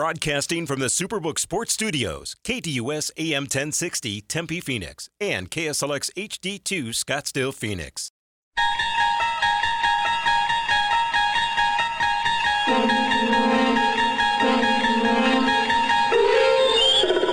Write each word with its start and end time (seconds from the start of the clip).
Broadcasting 0.00 0.64
from 0.64 0.80
the 0.80 0.86
Superbook 0.86 1.38
Sports 1.38 1.74
Studios, 1.74 2.34
KDUS 2.42 3.10
AM 3.18 3.42
1060 3.42 4.22
Tempe 4.22 4.58
Phoenix 4.58 5.10
and 5.20 5.50
KSLX 5.50 6.10
HD2 6.14 6.88
Scottsdale 6.94 7.52
Phoenix. 7.52 8.10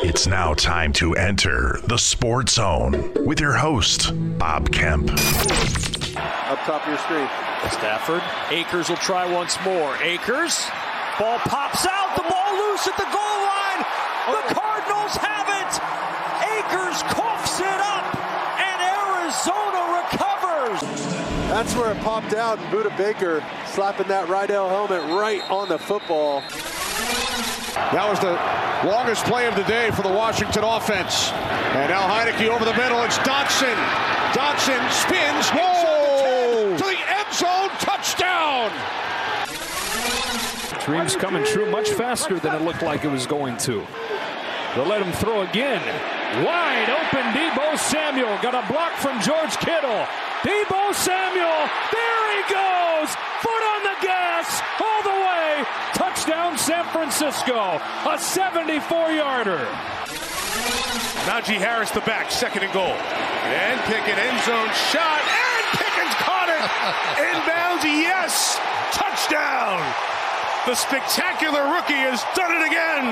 It's 0.04 0.28
now 0.28 0.54
time 0.54 0.92
to 0.92 1.14
enter 1.14 1.80
the 1.86 1.98
Sports 1.98 2.56
Zone 2.56 3.14
with 3.26 3.40
your 3.40 3.54
host, 3.54 4.12
Bob 4.38 4.74
Kemp. 4.74 5.10
Up 5.10 6.60
top 6.66 6.82
of 6.82 6.90
your 6.90 6.98
screen. 6.98 7.30
Stafford. 7.72 8.22
Akers 8.52 8.90
will 8.90 8.98
try 8.98 9.26
once 9.26 9.58
more. 9.64 9.96
Akers. 10.04 10.70
Ball 11.20 11.40
pops 11.50 11.88
out. 11.88 12.16
The 12.16 12.22
ball 12.22 12.52
loose 12.62 12.88
at 12.88 12.96
the 12.96 13.10
goal 13.10 13.38
line. 13.42 13.82
The 14.30 14.44
oh. 14.46 14.54
Cardinals 14.54 15.18
have 15.18 15.50
it. 15.50 15.72
Akers 16.46 17.02
coughs 17.10 17.60
it 17.60 17.82
up. 17.82 18.06
And 18.62 18.78
Arizona 18.86 19.82
recovers. 19.98 20.80
That's 21.50 21.74
where 21.76 21.92
it 21.92 22.00
popped 22.02 22.36
out. 22.36 22.60
And 22.60 22.68
Budda 22.68 22.96
Baker 22.98 23.44
slapping 23.66 24.08
that 24.10 24.30
Riddell 24.30 24.70
helmet 24.70 25.02
right 25.18 25.42
on 25.50 25.70
the 25.70 25.80
football. 25.80 26.42
That 27.94 28.06
was 28.08 28.20
the 28.20 28.38
longest 28.88 29.26
play 29.26 29.48
of 29.48 29.56
the 29.56 29.64
day 29.64 29.90
for 29.92 30.04
the 30.04 30.14
Washington 30.14 30.64
offense. 30.64 31.32
And 31.32 31.90
now 31.90 32.06
Heinicke 32.06 32.48
over 32.48 32.64
the 32.64 32.78
middle. 32.78 33.02
It's 33.02 33.18
Dotson. 33.20 33.74
Dotson 34.38 34.86
spins. 34.94 35.50
Whoa! 35.50 36.78
To 36.78 36.84
the 36.84 37.00
end 37.10 37.34
zone. 37.34 37.70
Touchdown. 37.80 39.07
Dreams 40.88 41.18
coming 41.18 41.44
true 41.44 41.70
much 41.70 41.90
faster 41.90 42.40
than 42.40 42.56
it 42.56 42.62
looked 42.62 42.82
like 42.82 43.04
it 43.04 43.12
was 43.12 43.28
going 43.28 43.58
to. 43.68 43.86
They'll 44.74 44.88
let 44.88 45.02
him 45.04 45.12
throw 45.12 45.42
again. 45.42 45.84
Wide 46.48 46.88
open 46.88 47.28
Deebo 47.36 47.78
Samuel. 47.78 48.32
Got 48.42 48.56
a 48.56 48.64
block 48.72 48.94
from 49.04 49.20
George 49.20 49.52
Kittle. 49.60 50.08
Deebo 50.48 50.96
Samuel. 50.96 51.60
There 51.92 52.24
he 52.32 52.42
goes. 52.48 53.10
Foot 53.44 53.64
on 53.76 53.84
the 53.84 53.98
gas. 54.00 54.62
All 54.80 55.04
the 55.04 55.18
way. 55.28 55.66
Touchdown 55.92 56.58
San 56.58 56.86
Francisco. 56.96 57.82
A 58.08 58.18
74 58.18 59.12
yarder. 59.12 59.68
Najee 61.28 61.60
Harris 61.60 61.92
the 61.92 62.00
back. 62.08 62.32
Second 62.32 62.64
and 62.64 62.72
goal. 62.72 62.96
And 62.96 63.82
Pickett 63.92 64.18
end 64.18 64.40
zone 64.48 64.72
shot. 64.88 65.20
And 65.20 65.66
Pickens 65.76 66.16
caught 66.24 66.48
it. 66.48 66.64
Inbounds. 67.28 67.84
Yes. 67.84 68.37
The 70.68 70.76
spectacular 70.76 71.64
rookie 71.74 71.94
has 71.94 72.22
done 72.36 72.52
it 72.52 72.68
again. 72.68 73.06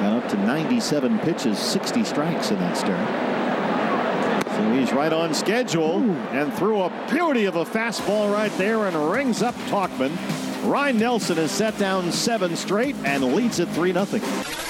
Got 0.00 0.24
up 0.24 0.28
to 0.30 0.36
97 0.38 1.20
pitches, 1.20 1.60
60 1.60 2.02
strikes 2.02 2.50
in 2.50 2.58
that 2.58 2.76
start. 2.76 4.56
So 4.56 4.72
he's 4.72 4.92
right 4.92 5.12
on 5.12 5.32
schedule 5.32 6.00
and 6.32 6.52
threw 6.54 6.80
a 6.80 7.06
beauty 7.08 7.44
of 7.44 7.54
a 7.54 7.64
fastball 7.64 8.32
right 8.32 8.50
there 8.58 8.88
and 8.88 9.12
rings 9.12 9.42
up 9.42 9.54
Tauchman. 9.68 10.10
Ryne 10.68 10.98
Nelson 10.98 11.36
has 11.36 11.52
set 11.52 11.78
down 11.78 12.10
seven 12.10 12.56
straight 12.56 12.96
and 13.04 13.36
leads 13.36 13.60
it 13.60 13.68
3 13.68 13.92
0. 13.92 14.69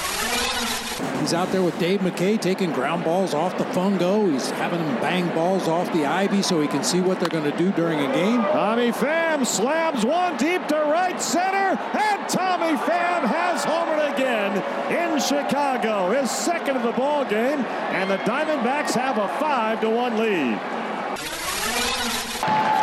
He's 1.31 1.37
out 1.37 1.53
there 1.53 1.63
with 1.63 1.79
Dave 1.79 2.01
McKay 2.01 2.41
taking 2.41 2.73
ground 2.73 3.05
balls 3.05 3.35
off 3.35 3.57
the 3.57 3.63
fungo. 3.67 4.33
He's 4.33 4.51
having 4.51 4.81
them 4.81 4.97
bang 4.97 5.33
balls 5.33 5.69
off 5.69 5.93
the 5.93 6.05
ivy 6.05 6.43
so 6.43 6.61
he 6.61 6.67
can 6.67 6.83
see 6.83 7.01
what 7.01 7.21
they're 7.21 7.29
going 7.29 7.49
to 7.49 7.57
do 7.57 7.71
during 7.71 8.01
a 8.01 8.13
game. 8.13 8.41
Tommy 8.41 8.91
Pham 8.91 9.47
slams 9.47 10.05
one 10.05 10.37
deep 10.39 10.67
to 10.67 10.75
right 10.75 11.23
center, 11.23 11.79
and 11.79 12.29
Tommy 12.29 12.77
Pham 12.79 13.23
has 13.23 13.65
homered 13.65 14.13
again 14.13 14.57
in 14.91 15.21
Chicago. 15.21 16.11
His 16.21 16.33
second 16.33 16.77
of 16.77 16.83
the 16.83 16.91
ball 16.99 17.25
game, 17.25 17.61
and 17.61 18.11
the 18.11 18.19
Diamondbacks 18.29 18.95
have 18.95 19.17
a 19.19 19.29
five 19.39 19.81
to 19.83 19.89
one 19.89 20.19
lead. 20.19 20.59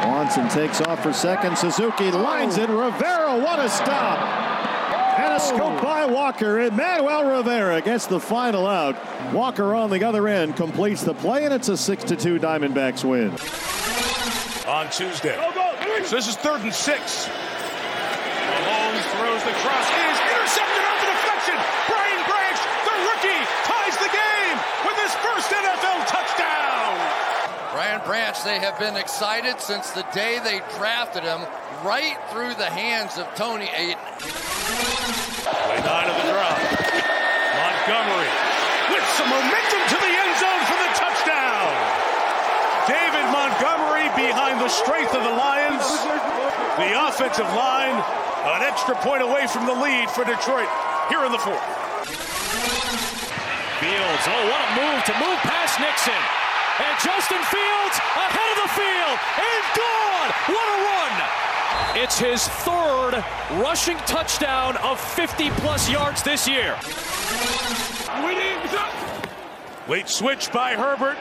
Swanson 0.04 0.48
takes 0.48 0.80
off 0.80 1.04
for 1.04 1.12
second. 1.12 1.58
Suzuki 1.58 2.12
lines 2.12 2.58
it. 2.58 2.70
Rivera, 2.70 3.40
what 3.40 3.60
a 3.60 3.68
stop! 3.68 4.47
And 5.38 5.62
a 5.62 5.64
oh. 5.64 5.82
by 5.84 6.06
Walker. 6.06 6.58
and 6.58 6.76
Manuel 6.76 7.38
Rivera 7.38 7.80
gets 7.82 8.08
the 8.08 8.20
final 8.20 8.66
out. 8.66 8.96
Walker 9.32 9.76
on 9.76 9.92
the 9.92 10.04
other 10.04 10.28
end 10.28 10.56
completes 10.56 11.04
the 11.04 11.14
play, 11.14 11.46
and 11.46 11.54
it's 11.54 11.70
a 11.70 11.78
6 11.78 12.04
2 12.06 12.40
Diamondbacks 12.40 13.06
win. 13.06 13.30
On 14.68 14.90
Tuesday. 14.90 15.38
So 16.06 16.16
this 16.16 16.28
is 16.28 16.36
third 16.38 16.62
and 16.62 16.74
six. 16.74 17.30
Mahomes 17.30 19.06
throws 19.14 19.44
the 19.46 19.54
cross. 19.62 19.86
It 19.94 20.10
is 20.10 20.20
intercepted 20.26 20.84
on 20.90 20.98
the 21.06 21.10
deflection. 21.14 21.58
Brian 21.86 22.22
Branch, 22.26 22.60
the 22.82 22.96
rookie, 23.06 23.44
ties 23.62 23.98
the 24.02 24.10
game 24.10 24.58
with 24.90 24.98
his 25.06 25.14
first 25.22 25.54
NFL 25.54 26.00
touchdown. 26.10 26.98
Brian 27.74 28.02
Branch, 28.10 28.38
they 28.44 28.58
have 28.58 28.80
been 28.80 28.98
excited 28.98 29.62
since 29.62 29.92
the 29.92 30.06
day 30.14 30.40
they 30.44 30.66
drafted 30.78 31.22
him 31.22 31.46
right 31.86 32.18
through 32.34 32.56
the 32.58 32.66
hands 32.66 33.18
of 33.18 33.30
Toney 33.36 33.70
Ayton. 33.70 34.02
Play 34.18 35.80
nine 35.86 36.10
of 36.10 36.16
the 36.18 36.26
drop. 36.34 36.58
Montgomery 37.54 38.30
with 38.90 39.06
some 39.14 39.30
momentum 39.30 39.82
to 39.92 39.98
the 40.02 40.14
end 40.14 40.34
zone 40.42 40.64
for 40.66 40.78
the 40.80 40.92
touchdown. 40.98 41.70
David 42.90 43.26
Montgomery 43.30 44.10
behind 44.18 44.58
the 44.64 44.72
strength 44.72 45.14
of 45.14 45.22
the 45.22 45.36
Lions. 45.36 45.86
The 46.82 46.94
offensive 46.98 47.50
line, 47.54 47.98
an 48.58 48.62
extra 48.66 48.96
point 49.04 49.22
away 49.22 49.46
from 49.46 49.66
the 49.68 49.76
lead 49.76 50.10
for 50.10 50.24
Detroit 50.24 50.70
here 51.10 51.26
in 51.26 51.32
the 51.32 51.42
fourth. 51.42 51.68
Fields, 53.78 54.24
oh, 54.26 54.44
what 54.50 54.62
a 54.66 54.70
move 54.82 55.00
to 55.06 55.14
move 55.22 55.40
past 55.46 55.78
Nixon. 55.78 56.22
And 56.80 56.94
Justin 57.02 57.44
Fields 57.50 57.98
ahead 58.18 58.50
of 58.56 58.60
the 58.66 58.72
field 58.74 59.18
and 59.42 59.64
gone. 59.78 60.30
What 60.54 60.68
a 60.74 60.78
run! 60.82 61.57
It's 61.96 62.20
his 62.20 62.48
third 62.48 63.24
rushing 63.62 63.98
touchdown 64.06 64.78
of 64.78 65.00
50 65.00 65.50
plus 65.52 65.90
yards 65.90 66.24
this 66.24 66.48
year. 66.48 66.76
Late 69.88 70.10
switch 70.10 70.52
by 70.52 70.74
Herbert. 70.74 71.18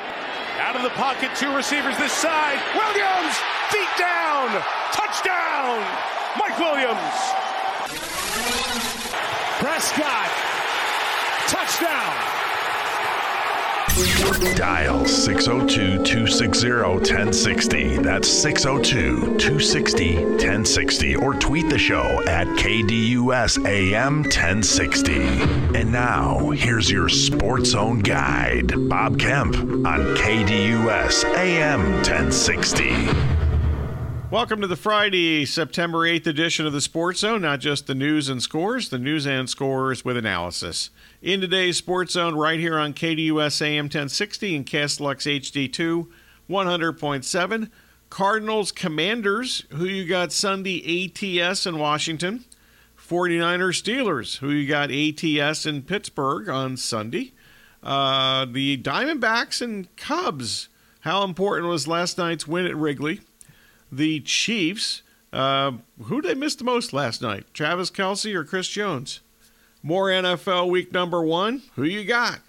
Out 0.59 0.75
of 0.75 0.83
the 0.83 0.91
pocket, 0.91 1.31
two 1.37 1.55
receivers 1.55 1.97
this 1.99 2.13
side. 2.13 2.59
Williams, 2.75 3.37
feet 3.71 3.89
down, 3.99 4.49
touchdown, 4.93 5.79
Mike 6.39 6.59
Williams. 6.59 7.15
Prescott, 9.61 10.31
touchdown. 11.49 12.46
Dial 13.97 15.07
602 15.07 16.05
260 16.05 16.71
1060. 16.71 17.97
That's 17.99 18.29
602 18.29 19.39
260 19.39 20.17
1060. 20.17 21.17
Or 21.17 21.33
tweet 21.33 21.71
the 21.71 21.79
show 21.79 22.23
at 22.27 22.47
KDUS 22.59 23.65
AM 23.65 24.23
1060. 24.25 25.23
And 25.79 25.91
now, 25.91 26.51
here's 26.51 26.91
your 26.91 27.09
Sports 27.09 27.71
Zone 27.71 28.01
guide, 28.01 28.75
Bob 28.87 29.19
Kemp 29.19 29.57
on 29.57 30.15
KDUS 30.17 31.25
AM 31.35 31.81
1060. 32.03 33.36
Welcome 34.37 34.61
to 34.61 34.67
the 34.67 34.77
Friday, 34.77 35.47
September 35.47 36.01
8th 36.01 36.27
edition 36.27 36.67
of 36.67 36.75
the 36.75 36.83
Sports 36.83 37.21
Zone. 37.21 37.41
Not 37.41 37.59
just 37.59 37.87
the 37.87 37.95
news 37.95 38.29
and 38.29 38.43
scores, 38.43 38.91
the 38.91 38.99
news 38.99 39.27
and 39.27 39.49
scores 39.49 40.05
with 40.05 40.19
analysis. 40.19 40.91
In 41.23 41.41
today's 41.41 41.79
Sports 41.79 42.13
Zone, 42.13 42.35
right 42.35 42.61
here 42.61 42.79
on 42.79 42.93
KDUS 42.93 43.63
AM 43.63 43.87
1060 43.87 44.57
and 44.57 44.67
KSLX 44.67 45.41
HD2 45.41 46.09
100.7. 46.51 47.71
Cardinals 48.11 48.73
Commanders, 48.73 49.65
who 49.71 49.87
you 49.87 50.07
got 50.07 50.33
Sunday 50.33 51.07
ATS 51.07 51.65
in 51.65 51.79
Washington. 51.79 52.45
49ers 52.99 53.83
Steelers, 53.83 54.37
who 54.37 54.51
you 54.51 54.69
got 54.69 54.91
ATS 54.91 55.65
in 55.65 55.81
Pittsburgh 55.81 56.51
on 56.51 56.77
Sunday. 56.77 57.33
Uh, 57.83 58.45
the 58.45 58.77
Diamondbacks 58.77 59.63
and 59.63 59.97
Cubs. 59.97 60.69
How 61.01 61.25
important 61.25 61.69
was 61.69 61.89
last 61.89 62.19
night's 62.19 62.47
win 62.47 62.67
at 62.67 62.77
Wrigley? 62.77 63.23
The 63.97 64.21
Chiefs. 64.21 65.03
Uh, 65.33 65.73
who 66.05 66.21
did 66.21 66.31
they 66.31 66.39
miss 66.39 66.55
the 66.55 66.65
most 66.65 66.93
last 66.93 67.23
night? 67.23 67.47
Travis 67.53 67.91
Kelce 67.91 68.35
or 68.35 68.45
Chris 68.45 68.69
Jones? 68.69 69.21
More 69.83 70.09
NFL 70.09 70.69
week 70.69 70.93
number 70.93 71.23
one. 71.23 71.63
Who 71.75 71.85
you 71.85 72.05
got? 72.05 72.41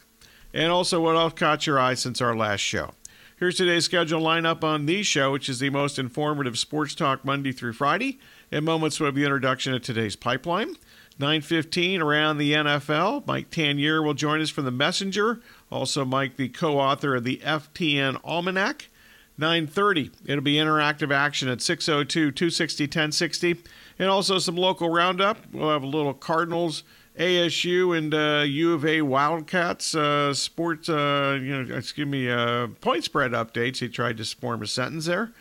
And 0.53 0.71
also, 0.71 1.01
what 1.01 1.15
else 1.15 1.33
caught 1.33 1.67
your 1.67 1.79
eye 1.79 1.93
since 1.93 2.21
our 2.21 2.35
last 2.35 2.61
show? 2.61 2.91
Here's 3.37 3.57
today's 3.57 3.85
schedule 3.85 4.21
lineup 4.21 4.63
on 4.63 4.87
the 4.87 5.03
show, 5.03 5.31
which 5.31 5.47
is 5.47 5.59
the 5.59 5.69
most 5.69 5.99
informative 5.99 6.57
sports 6.57 6.95
talk 6.95 7.23
Monday 7.23 7.51
through 7.51 7.73
Friday. 7.73 8.17
In 8.51 8.63
moments, 8.63 8.99
we'll 8.99 9.07
have 9.07 9.15
the 9.15 9.25
introduction 9.25 9.73
of 9.73 9.83
today's 9.83 10.15
pipeline. 10.15 10.75
9.15 11.19 11.99
around 11.99 12.37
the 12.37 12.53
NFL. 12.53 13.25
Mike 13.27 13.49
Tanier 13.49 14.03
will 14.03 14.13
join 14.13 14.41
us 14.41 14.49
from 14.49 14.65
The 14.65 14.71
Messenger. 14.71 15.39
Also, 15.71 16.05
Mike, 16.05 16.37
the 16.37 16.49
co-author 16.49 17.15
of 17.15 17.23
the 17.23 17.37
FTN 17.43 18.19
Almanac. 18.23 18.89
9:30. 19.39 20.11
It'll 20.25 20.43
be 20.43 20.55
interactive 20.55 21.13
action 21.13 21.47
at 21.49 21.61
602 21.61 22.31
260 22.31 22.83
1060 22.85 23.55
and 23.99 24.09
also 24.09 24.39
some 24.39 24.55
local 24.55 24.89
roundup. 24.89 25.37
We'll 25.51 25.69
have 25.69 25.83
a 25.83 25.87
little 25.87 26.13
Cardinals 26.13 26.83
ASU 27.17 27.97
and 27.97 28.13
uh, 28.13 28.43
U 28.45 28.73
of 28.73 28.85
A 28.85 29.01
Wildcats 29.01 29.95
uh, 29.95 30.33
sports, 30.33 30.87
uh, 30.87 31.39
you 31.41 31.63
know, 31.63 31.75
excuse 31.75 32.07
me, 32.07 32.29
uh, 32.29 32.67
point 32.81 33.03
spread 33.03 33.31
updates. 33.31 33.77
He 33.77 33.89
tried 33.89 34.17
to 34.17 34.25
form 34.25 34.61
a 34.61 34.67
sentence 34.67 35.05
there 35.05 35.31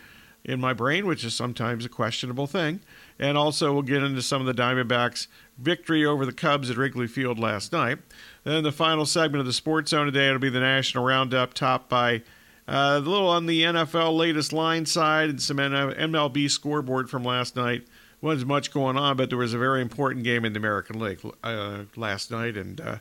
in 0.44 0.60
my 0.60 0.72
brain, 0.72 1.06
which 1.06 1.25
is 1.25 1.34
sometimes 1.34 1.84
a 1.84 1.88
questionable 1.88 2.46
thing. 2.46 2.81
And 3.19 3.37
also, 3.37 3.72
we'll 3.72 3.82
get 3.82 4.02
into 4.02 4.22
some 4.22 4.40
of 4.40 4.46
the 4.46 4.62
Diamondbacks' 4.62 5.26
victory 5.58 6.04
over 6.06 6.25
the 6.25 6.32
Cubs 6.32 6.70
at 6.70 6.76
Wrigley 6.76 7.06
Field 7.06 7.38
last 7.38 7.72
night. 7.72 7.98
Then 8.44 8.62
the 8.62 8.72
final 8.72 9.04
segment 9.04 9.40
of 9.40 9.46
the 9.46 9.52
Sports 9.52 9.90
Zone 9.90 10.06
today 10.06 10.28
it'll 10.28 10.38
be 10.38 10.48
the 10.48 10.60
National 10.60 11.04
Roundup, 11.04 11.52
topped 11.52 11.88
by 11.88 12.22
uh, 12.68 12.96
a 12.96 13.00
little 13.00 13.28
on 13.28 13.46
the 13.46 13.62
NFL 13.62 14.16
latest 14.16 14.52
line 14.52 14.86
side 14.86 15.30
and 15.30 15.40
some 15.40 15.58
MLB 15.58 16.50
scoreboard 16.50 17.08
from 17.08 17.22
last 17.22 17.56
night 17.56 17.86
wasn't 18.20 18.48
much 18.48 18.72
going 18.72 18.96
on, 18.96 19.16
but 19.16 19.28
there 19.28 19.38
was 19.38 19.54
a 19.54 19.58
very 19.58 19.80
important 19.80 20.24
game 20.24 20.44
in 20.44 20.52
the 20.52 20.58
American 20.58 20.98
League 20.98 21.20
uh, 21.44 21.84
last 21.96 22.30
night, 22.30 22.56
and 22.56 22.80
uh, 22.80 22.98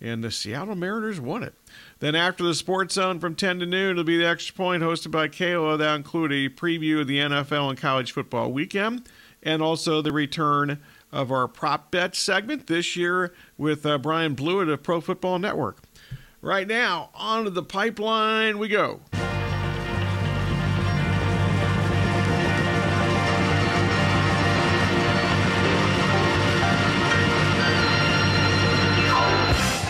and 0.00 0.22
the 0.22 0.30
Seattle 0.30 0.74
Mariners 0.74 1.20
won 1.20 1.42
it. 1.42 1.54
Then 2.00 2.14
after 2.14 2.42
the 2.42 2.54
Sports 2.54 2.94
Zone 2.94 3.20
from 3.20 3.36
10 3.36 3.60
to 3.60 3.66
noon, 3.66 3.92
it'll 3.92 4.04
be 4.04 4.18
the 4.18 4.26
Extra 4.26 4.54
Point 4.54 4.82
hosted 4.82 5.10
by 5.10 5.28
Kayla. 5.28 5.78
That'll 5.78 5.94
include 5.94 6.32
a 6.32 6.48
preview 6.48 7.00
of 7.00 7.06
the 7.06 7.18
NFL 7.18 7.70
and 7.70 7.78
college 7.78 8.12
football 8.12 8.52
weekend, 8.52 9.08
and 9.42 9.62
also 9.62 10.02
the 10.02 10.12
return 10.12 10.80
of 11.12 11.30
our 11.30 11.46
prop 11.46 11.92
bet 11.92 12.16
segment 12.16 12.66
this 12.66 12.96
year 12.96 13.32
with 13.56 13.86
uh, 13.86 13.96
Brian 13.98 14.34
Blewett 14.34 14.68
of 14.68 14.82
Pro 14.82 15.00
Football 15.00 15.38
Network. 15.38 15.83
Right 16.44 16.68
now, 16.68 17.08
onto 17.14 17.48
the 17.48 17.62
pipeline 17.62 18.58
we 18.58 18.68
go. 18.68 19.00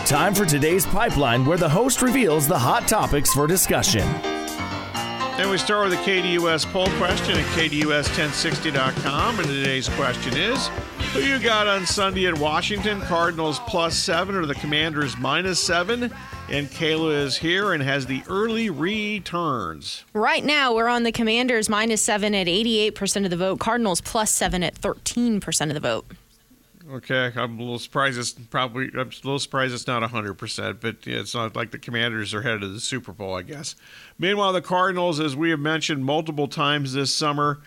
Time 0.05 0.33
for 0.33 0.45
today's 0.45 0.85
pipeline, 0.85 1.43
where 1.43 1.57
the 1.57 1.67
host 1.67 2.01
reveals 2.01 2.47
the 2.47 2.57
hot 2.57 2.87
topics 2.87 3.33
for 3.33 3.47
discussion. 3.47 4.07
And 5.37 5.49
we 5.49 5.57
start 5.57 5.89
with 5.89 5.99
the 5.99 6.05
KDUS 6.09 6.71
poll 6.71 6.87
question 6.91 7.37
at 7.37 7.45
KDUS1060.com. 7.47 9.39
And 9.39 9.47
today's 9.49 9.89
question 9.89 10.37
is 10.37 10.69
Who 11.11 11.19
you 11.19 11.37
got 11.37 11.67
on 11.67 11.85
Sunday 11.85 12.27
at 12.27 12.39
Washington? 12.39 13.01
Cardinals 13.01 13.59
plus 13.67 13.97
seven 13.97 14.35
or 14.35 14.45
the 14.45 14.55
Commanders 14.55 15.17
minus 15.17 15.59
seven? 15.59 16.13
And 16.47 16.69
Kayla 16.69 17.23
is 17.23 17.37
here 17.37 17.73
and 17.73 17.81
has 17.81 18.05
the 18.05 18.21
early 18.29 18.69
returns. 18.69 20.05
Right 20.13 20.45
now, 20.45 20.75
we're 20.75 20.87
on 20.87 21.01
the 21.01 21.11
Commanders 21.11 21.69
minus 21.69 22.03
seven 22.03 22.35
at 22.35 22.45
88% 22.45 23.23
of 23.23 23.31
the 23.31 23.37
vote, 23.37 23.59
Cardinals 23.59 23.99
plus 23.99 24.29
seven 24.29 24.61
at 24.61 24.75
13% 24.75 25.67
of 25.67 25.73
the 25.73 25.79
vote. 25.79 26.05
Okay, 26.91 27.31
I'm 27.35 27.57
a 27.57 27.61
little 27.61 27.79
surprised. 27.79 28.19
It's 28.19 28.33
probably 28.33 28.91
I'm 28.93 28.99
a 28.99 29.05
little 29.05 29.39
surprised 29.39 29.73
it's 29.73 29.87
not 29.87 30.01
100, 30.01 30.35
percent 30.35 30.81
but 30.81 30.97
it's 31.07 31.33
not 31.33 31.55
like 31.55 31.71
the 31.71 31.79
Commanders 31.79 32.31
are 32.35 32.43
headed 32.43 32.61
to 32.61 32.67
the 32.67 32.79
Super 32.79 33.11
Bowl, 33.11 33.33
I 33.35 33.41
guess. 33.41 33.75
Meanwhile, 34.19 34.53
the 34.53 34.61
Cardinals, 34.61 35.19
as 35.19 35.35
we 35.35 35.49
have 35.49 35.59
mentioned 35.59 36.05
multiple 36.05 36.47
times 36.47 36.93
this 36.93 37.11
summer, 37.11 37.61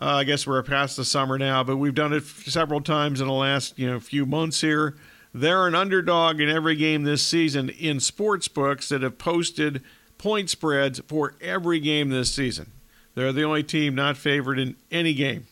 uh, 0.00 0.16
I 0.16 0.24
guess 0.24 0.48
we're 0.48 0.60
past 0.64 0.96
the 0.96 1.04
summer 1.04 1.38
now, 1.38 1.62
but 1.62 1.76
we've 1.76 1.94
done 1.94 2.12
it 2.12 2.24
several 2.24 2.80
times 2.80 3.20
in 3.20 3.28
the 3.28 3.32
last 3.32 3.78
you 3.78 3.86
know 3.86 4.00
few 4.00 4.26
months 4.26 4.60
here. 4.60 4.96
They're 5.36 5.66
an 5.66 5.74
underdog 5.74 6.40
in 6.40 6.48
every 6.48 6.76
game 6.76 7.04
this 7.04 7.22
season 7.22 7.68
in 7.68 8.00
sports 8.00 8.48
books 8.48 8.88
that 8.88 9.02
have 9.02 9.18
posted 9.18 9.82
point 10.16 10.48
spreads 10.48 11.02
for 11.08 11.34
every 11.42 11.78
game 11.78 12.08
this 12.08 12.32
season. 12.32 12.72
They're 13.14 13.34
the 13.34 13.42
only 13.42 13.62
team 13.62 13.94
not 13.94 14.16
favored 14.16 14.58
in 14.58 14.76
any 14.90 15.12
game. 15.12 15.46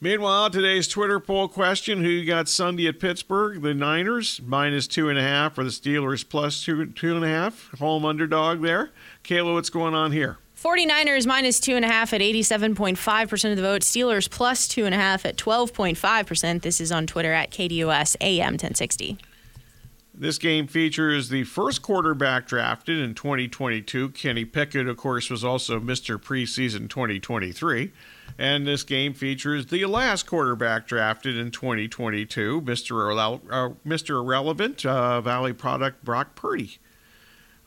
Meanwhile, 0.00 0.50
today's 0.50 0.86
Twitter 0.86 1.18
poll 1.18 1.48
question 1.48 2.04
Who 2.04 2.08
you 2.08 2.24
got 2.24 2.48
Sunday 2.48 2.86
at 2.86 3.00
Pittsburgh? 3.00 3.60
The 3.60 3.74
Niners, 3.74 4.40
minus 4.44 4.86
two 4.86 5.08
and 5.08 5.18
a 5.18 5.22
half, 5.22 5.58
or 5.58 5.64
the 5.64 5.70
Steelers, 5.70 6.28
plus 6.28 6.64
two, 6.64 6.86
two 6.86 7.16
and 7.16 7.24
a 7.24 7.28
half. 7.28 7.72
Home 7.80 8.04
underdog 8.04 8.62
there. 8.62 8.90
Kayla, 9.24 9.54
what's 9.54 9.70
going 9.70 9.94
on 9.94 10.12
here? 10.12 10.38
49ers 10.62 11.26
minus 11.26 11.58
two 11.58 11.74
and 11.74 11.84
a 11.84 11.88
half 11.88 12.12
at 12.12 12.20
87.5% 12.20 13.50
of 13.50 13.56
the 13.56 13.62
vote. 13.62 13.82
Steelers 13.82 14.30
plus 14.30 14.68
two 14.68 14.84
and 14.84 14.94
a 14.94 14.98
half 14.98 15.26
at 15.26 15.36
12.5%. 15.36 16.62
This 16.62 16.80
is 16.80 16.92
on 16.92 17.06
Twitter 17.06 17.32
at 17.32 17.50
KDUS 17.50 18.16
AM 18.20 18.52
1060. 18.52 19.18
This 20.14 20.38
game 20.38 20.68
features 20.68 21.30
the 21.30 21.42
first 21.44 21.82
quarterback 21.82 22.46
drafted 22.46 22.98
in 22.98 23.14
2022. 23.14 24.10
Kenny 24.10 24.44
Pickett, 24.44 24.86
of 24.86 24.96
course, 24.96 25.30
was 25.30 25.42
also 25.42 25.80
Mr. 25.80 26.16
Preseason 26.16 26.88
2023. 26.88 27.90
And 28.38 28.64
this 28.64 28.84
game 28.84 29.14
features 29.14 29.66
the 29.66 29.84
last 29.86 30.26
quarterback 30.26 30.86
drafted 30.86 31.36
in 31.36 31.50
2022, 31.50 32.60
Mr. 32.60 32.92
Irrele- 32.92 33.40
uh, 33.50 33.70
Mr. 33.84 34.22
Irrelevant, 34.22 34.86
uh, 34.86 35.20
Valley 35.20 35.52
product 35.52 36.04
Brock 36.04 36.36
Purdy. 36.36 36.78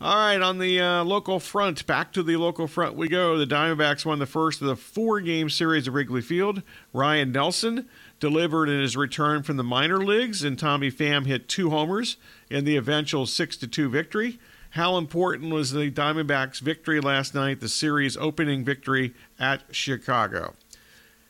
All 0.01 0.13
right, 0.13 0.41
on 0.41 0.57
the 0.57 0.81
uh, 0.81 1.03
local 1.05 1.39
front, 1.39 1.87
back 1.87 2.11
to 2.13 2.21
the 2.21 2.35
local 2.35 2.67
front 2.67 2.97
we 2.97 3.07
go. 3.07 3.37
The 3.37 3.47
Diamondbacks 3.47 4.05
won 4.05 4.19
the 4.19 4.25
first 4.25 4.59
of 4.59 4.67
the 4.67 4.75
four 4.75 5.21
game 5.21 5.49
series 5.49 5.87
at 5.87 5.93
Wrigley 5.93 6.21
Field. 6.21 6.63
Ryne 6.91 7.31
Nelson 7.31 7.87
delivered 8.19 8.67
in 8.67 8.81
his 8.81 8.97
return 8.97 9.41
from 9.41 9.55
the 9.55 9.63
minor 9.63 10.03
leagues, 10.03 10.43
and 10.43 10.59
Tommy 10.59 10.91
Pham 10.91 11.25
hit 11.25 11.47
two 11.47 11.69
homers 11.69 12.17
in 12.49 12.65
the 12.65 12.75
eventual 12.75 13.25
6 13.25 13.55
2 13.55 13.89
victory. 13.89 14.37
How 14.71 14.97
important 14.97 15.53
was 15.53 15.71
the 15.71 15.89
Diamondbacks' 15.89 16.59
victory 16.59 16.99
last 16.99 17.33
night, 17.33 17.61
the 17.61 17.69
series 17.69 18.17
opening 18.17 18.65
victory 18.65 19.13
at 19.39 19.63
Chicago? 19.71 20.55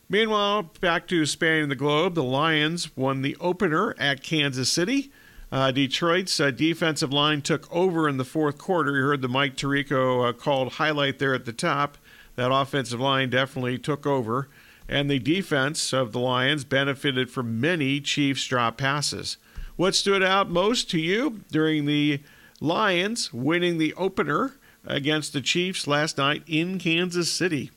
Meanwhile, 0.08 0.72
back 0.80 1.06
to 1.08 1.24
spanning 1.24 1.68
the 1.68 1.76
globe, 1.76 2.14
the 2.14 2.24
Lions 2.24 2.96
won 2.96 3.22
the 3.22 3.36
opener 3.40 3.94
at 3.96 4.24
Kansas 4.24 4.72
City. 4.72 5.12
Uh, 5.52 5.70
Detroit's 5.70 6.40
uh, 6.40 6.50
defensive 6.50 7.12
line 7.12 7.40
took 7.40 7.72
over 7.72 8.08
in 8.08 8.16
the 8.16 8.24
fourth 8.24 8.58
quarter. 8.58 8.96
You 8.96 9.04
heard 9.04 9.22
the 9.22 9.28
Mike 9.28 9.56
Tirico 9.56 10.28
uh, 10.28 10.32
called 10.32 10.74
highlight 10.74 11.18
there 11.18 11.34
at 11.34 11.44
the 11.44 11.52
top. 11.52 11.98
That 12.34 12.52
offensive 12.52 13.00
line 13.00 13.30
definitely 13.30 13.78
took 13.78 14.06
over. 14.06 14.48
And 14.88 15.10
the 15.10 15.18
defense 15.18 15.92
of 15.92 16.12
the 16.12 16.20
Lions 16.20 16.64
benefited 16.64 17.30
from 17.30 17.60
many 17.60 18.00
Chiefs 18.00 18.46
drop 18.46 18.76
passes. 18.76 19.36
What 19.76 19.94
stood 19.94 20.22
out 20.22 20.50
most 20.50 20.90
to 20.90 20.98
you 20.98 21.42
during 21.50 21.86
the 21.86 22.20
Lions 22.60 23.32
winning 23.32 23.78
the 23.78 23.94
opener 23.94 24.54
against 24.84 25.32
the 25.32 25.40
Chiefs 25.40 25.86
last 25.86 26.18
night 26.18 26.42
in 26.46 26.78
Kansas 26.78 27.30
City. 27.30 27.70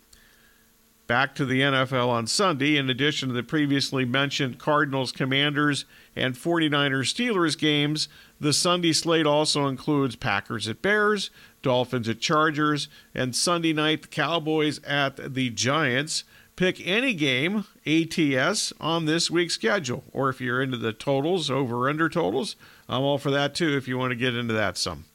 Back 1.07 1.33
to 1.35 1.45
the 1.45 1.61
NFL 1.61 2.07
on 2.07 2.27
Sunday, 2.27 2.77
in 2.77 2.87
addition 2.89 3.29
to 3.29 3.33
the 3.33 3.41
previously 3.41 4.05
mentioned 4.05 4.59
Cardinals, 4.59 5.11
Commanders, 5.11 5.85
and 6.19 6.35
49ers 6.35 7.13
Steelers 7.13 7.57
games, 7.57 8.09
the 8.39 8.53
Sunday 8.53 8.93
slate 8.93 9.25
also 9.25 9.67
includes 9.67 10.15
Packers 10.15 10.67
at 10.67 10.81
Bears, 10.81 11.31
Dolphins 11.61 12.09
at 12.09 12.19
Chargers, 12.19 12.87
and 13.15 13.35
Sunday 13.35 13.73
night 13.73 14.03
the 14.03 14.07
Cowboys 14.09 14.79
at 14.83 15.33
the 15.33 15.49
Giants. 15.49 16.23
Pick 16.55 16.85
any 16.85 17.13
game, 17.13 17.65
ATS, 17.87 18.73
on 18.81 19.05
this 19.05 19.31
week's 19.31 19.53
schedule. 19.53 20.03
Or 20.11 20.29
if 20.29 20.41
you're 20.41 20.61
into 20.61 20.77
the 20.77 20.91
totals, 20.91 21.49
over 21.49 21.89
under 21.89 22.09
totals, 22.09 22.57
I'm 22.89 23.01
all 23.01 23.17
for 23.17 23.31
that 23.31 23.55
too 23.55 23.77
if 23.77 23.87
you 23.87 23.97
want 23.97 24.11
to 24.11 24.15
get 24.17 24.35
into 24.35 24.53
that 24.53 24.77
some. 24.77 25.05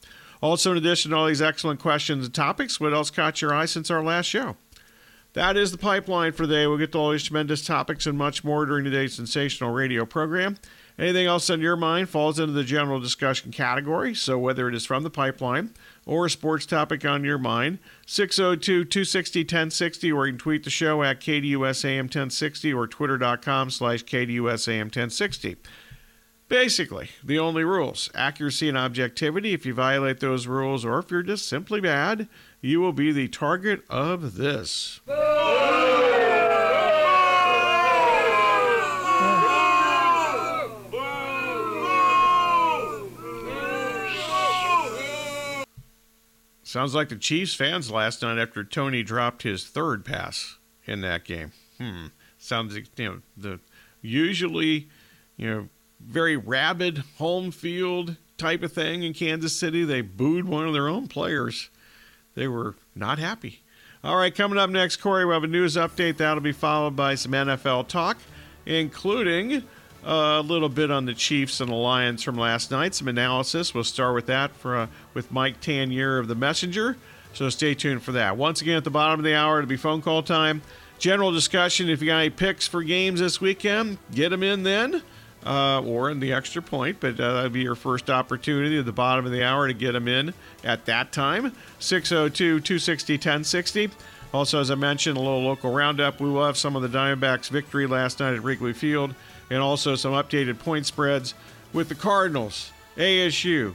Also, 0.41 0.71
in 0.71 0.77
addition 0.77 1.11
to 1.11 1.17
all 1.17 1.27
these 1.27 1.41
excellent 1.41 1.79
questions 1.79 2.25
and 2.25 2.33
topics, 2.33 2.79
what 2.79 2.93
else 2.93 3.11
caught 3.11 3.41
your 3.41 3.53
eye 3.53 3.65
since 3.65 3.91
our 3.91 4.03
last 4.03 4.25
show? 4.25 4.57
That 5.33 5.57
is 5.57 5.71
the 5.71 5.77
pipeline 5.77 6.31
for 6.31 6.43
today. 6.43 6.65
We'll 6.65 6.77
get 6.77 6.93
to 6.93 6.97
all 6.97 7.11
these 7.11 7.23
tremendous 7.23 7.65
topics 7.65 8.05
and 8.05 8.17
much 8.17 8.43
more 8.43 8.65
during 8.65 8.85
today's 8.85 9.13
sensational 9.13 9.71
radio 9.71 10.05
program. 10.05 10.57
Anything 10.97 11.27
else 11.27 11.49
on 11.49 11.59
your 11.59 11.75
mind 11.75 12.09
falls 12.09 12.39
into 12.39 12.53
the 12.53 12.63
general 12.63 13.01
discussion 13.01 13.51
category. 13.51 14.15
So, 14.15 14.39
whether 14.39 14.69
it 14.69 14.75
is 14.75 14.85
from 14.85 15.03
the 15.03 15.09
pipeline 15.09 15.73
or 16.05 16.25
a 16.25 16.29
sports 16.29 16.65
topic 16.65 17.03
on 17.03 17.25
your 17.25 17.37
mind, 17.37 17.79
602 18.05 18.85
260 18.85 19.41
1060, 19.41 20.11
or 20.11 20.25
you 20.25 20.33
can 20.33 20.39
tweet 20.39 20.63
the 20.63 20.69
show 20.69 21.03
at 21.03 21.19
KDUSAM 21.19 22.03
1060 22.03 22.73
or 22.73 22.87
twitter.com 22.87 23.69
slash 23.71 24.05
KDUSAM 24.05 24.83
1060. 24.83 25.57
Basically, 26.47 27.09
the 27.23 27.39
only 27.39 27.63
rules 27.63 28.09
accuracy 28.13 28.69
and 28.69 28.77
objectivity. 28.77 29.53
If 29.53 29.65
you 29.65 29.73
violate 29.73 30.19
those 30.19 30.47
rules 30.47 30.85
or 30.85 30.99
if 30.99 31.09
you're 31.09 31.23
just 31.23 31.49
simply 31.49 31.81
bad, 31.81 32.29
you 32.61 32.79
will 32.79 32.93
be 32.93 33.11
the 33.11 33.27
target 33.27 33.83
of 33.89 34.35
this. 34.35 35.01
Sounds 46.75 46.93
like 46.93 47.07
the 47.07 47.15
Chiefs 47.15 47.53
fans 47.53 47.89
last 47.89 48.21
night 48.21 48.37
after 48.37 48.61
Toney 48.61 49.01
dropped 49.01 49.43
his 49.43 49.65
third 49.65 50.03
pass 50.03 50.57
in 50.85 50.99
that 50.99 51.23
game. 51.23 51.53
Hmm. 51.77 52.07
Sounds 52.37 52.75
like, 52.75 52.87
you 52.99 53.05
know 53.05 53.21
the 53.37 53.61
usually 54.01 54.89
you 55.37 55.49
know 55.49 55.69
very 56.01 56.35
rabid 56.35 57.03
home 57.17 57.51
field 57.51 58.17
type 58.37 58.61
of 58.61 58.73
thing 58.73 59.03
in 59.03 59.13
Kansas 59.13 59.57
City. 59.57 59.85
They 59.85 60.01
booed 60.01 60.49
one 60.49 60.67
of 60.67 60.73
their 60.73 60.89
own 60.89 61.07
players. 61.07 61.69
They 62.33 62.49
were 62.49 62.75
not 62.93 63.19
happy. 63.19 63.63
All 64.03 64.17
right, 64.17 64.35
coming 64.35 64.59
up 64.59 64.69
next, 64.69 64.97
Corey, 64.97 65.23
we 65.23 65.33
have 65.33 65.45
a 65.45 65.47
news 65.47 65.77
update. 65.77 66.17
That'll 66.17 66.43
be 66.43 66.51
followed 66.51 66.97
by 66.97 67.15
some 67.15 67.31
NFL 67.31 67.87
talk, 67.87 68.17
including 68.65 69.63
a 70.05 70.41
little 70.41 70.69
bit 70.69 70.91
on 70.91 71.05
the 71.05 71.13
Chiefs 71.13 71.59
and 71.59 71.69
the 71.69 71.75
Lions 71.75 72.23
from 72.23 72.35
last 72.35 72.71
night. 72.71 72.93
Some 72.93 73.07
analysis. 73.07 73.73
We'll 73.73 73.83
start 73.83 74.15
with 74.15 74.27
that 74.27 74.51
for 74.55 74.77
uh, 74.77 74.87
with 75.13 75.31
Mike 75.31 75.61
Tanier 75.61 76.19
of 76.19 76.27
the 76.27 76.35
Messenger. 76.35 76.97
So 77.33 77.49
stay 77.49 77.73
tuned 77.73 78.03
for 78.03 78.13
that. 78.13 78.37
Once 78.37 78.61
again, 78.61 78.77
at 78.77 78.83
the 78.83 78.91
bottom 78.91 79.19
of 79.19 79.23
the 79.23 79.35
hour, 79.35 79.57
it'll 79.59 79.67
be 79.67 79.77
phone 79.77 80.01
call 80.01 80.23
time. 80.23 80.61
General 80.99 81.31
discussion. 81.31 81.89
If 81.89 82.01
you 82.01 82.07
got 82.07 82.19
any 82.19 82.29
picks 82.29 82.67
for 82.67 82.83
games 82.83 83.19
this 83.19 83.41
weekend, 83.41 83.97
get 84.13 84.29
them 84.29 84.43
in 84.43 84.63
then. 84.63 85.01
Uh, 85.45 85.79
or 85.81 86.09
in 86.09 86.19
the 86.19 86.33
extra 86.33 86.59
point, 86.59 86.99
but 86.99 87.19
uh, 87.19 87.33
that'll 87.33 87.51
be 87.51 87.61
your 87.61 87.75
first 87.75 88.09
opportunity 88.09 88.79
at 88.79 88.85
the 88.85 88.91
bottom 88.91 89.27
of 89.27 89.31
the 89.31 89.43
hour 89.43 89.67
to 89.67 89.75
get 89.75 89.91
them 89.91 90.07
in 90.07 90.33
at 90.63 90.85
that 90.85 91.11
time. 91.11 91.51
602 91.77 92.61
260 92.61 93.13
1060. 93.13 93.91
Also, 94.33 94.59
as 94.59 94.71
I 94.71 94.75
mentioned, 94.75 95.17
a 95.17 95.19
little 95.19 95.43
local 95.43 95.71
roundup. 95.71 96.19
We 96.19 96.29
will 96.29 96.43
have 96.43 96.57
some 96.57 96.75
of 96.75 96.81
the 96.81 96.89
Diamondbacks' 96.89 97.49
victory 97.49 97.85
last 97.85 98.19
night 98.19 98.33
at 98.33 98.43
Wrigley 98.43 98.73
Field, 98.73 99.13
and 99.49 99.59
also 99.59 99.95
some 99.95 100.13
updated 100.13 100.59
point 100.59 100.85
spreads 100.85 101.33
with 101.73 101.89
the 101.89 101.95
Cardinals, 101.95 102.71
ASU, 102.97 103.73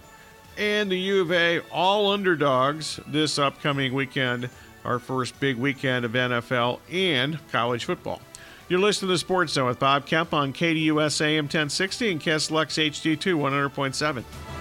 and 0.56 0.90
the 0.90 0.98
U 0.98 1.22
of 1.22 1.32
A, 1.32 1.60
all 1.70 2.10
underdogs 2.10 3.00
this 3.06 3.38
upcoming 3.38 3.94
weekend, 3.94 4.50
our 4.84 4.98
first 4.98 5.38
big 5.40 5.56
weekend 5.56 6.04
of 6.04 6.12
NFL 6.12 6.80
and 6.90 7.38
college 7.50 7.84
football. 7.84 8.20
You're 8.68 8.78
listening 8.78 9.08
to 9.08 9.14
the 9.14 9.18
Sports 9.18 9.54
Zone 9.54 9.66
with 9.66 9.80
Bob 9.80 10.06
Kemp 10.06 10.32
on 10.32 10.52
KDUS 10.52 11.20
AM 11.20 11.44
1060 11.44 12.12
and 12.12 12.20
KSLX 12.20 12.90
HD2 12.90 13.34
100.7. 13.36 14.59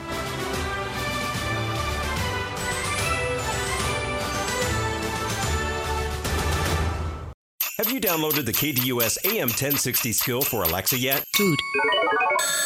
Have 7.79 7.93
you 7.93 8.01
downloaded 8.01 8.43
the 8.43 8.51
KDUS 8.51 9.25
AM 9.25 9.48
1060 9.48 10.12
skill 10.12 10.41
for 10.41 10.63
Alexa 10.63 10.98
yet? 10.98 11.24
Food. 11.33 11.57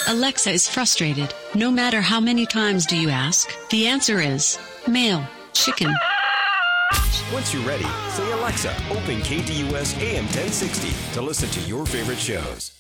Alexa 0.08 0.50
is 0.50 0.68
frustrated. 0.68 1.32
No 1.54 1.70
matter 1.70 2.02
how 2.02 2.20
many 2.20 2.48
times 2.48 2.88
do 2.88 2.98
you 2.98 3.10
ask, 3.10 3.56
the 3.70 3.86
answer 3.86 4.20
is 4.22 4.58
male, 4.88 5.24
chicken. 5.54 5.94
Once 7.32 7.54
you're 7.54 7.62
ready, 7.62 7.86
say 8.10 8.32
Alexa, 8.32 8.76
open 8.90 9.20
KDUS 9.22 10.02
AM 10.02 10.26
1060 10.26 11.14
to 11.14 11.22
listen 11.22 11.48
to 11.50 11.60
your 11.70 11.86
favorite 11.86 12.18
shows. 12.18 12.72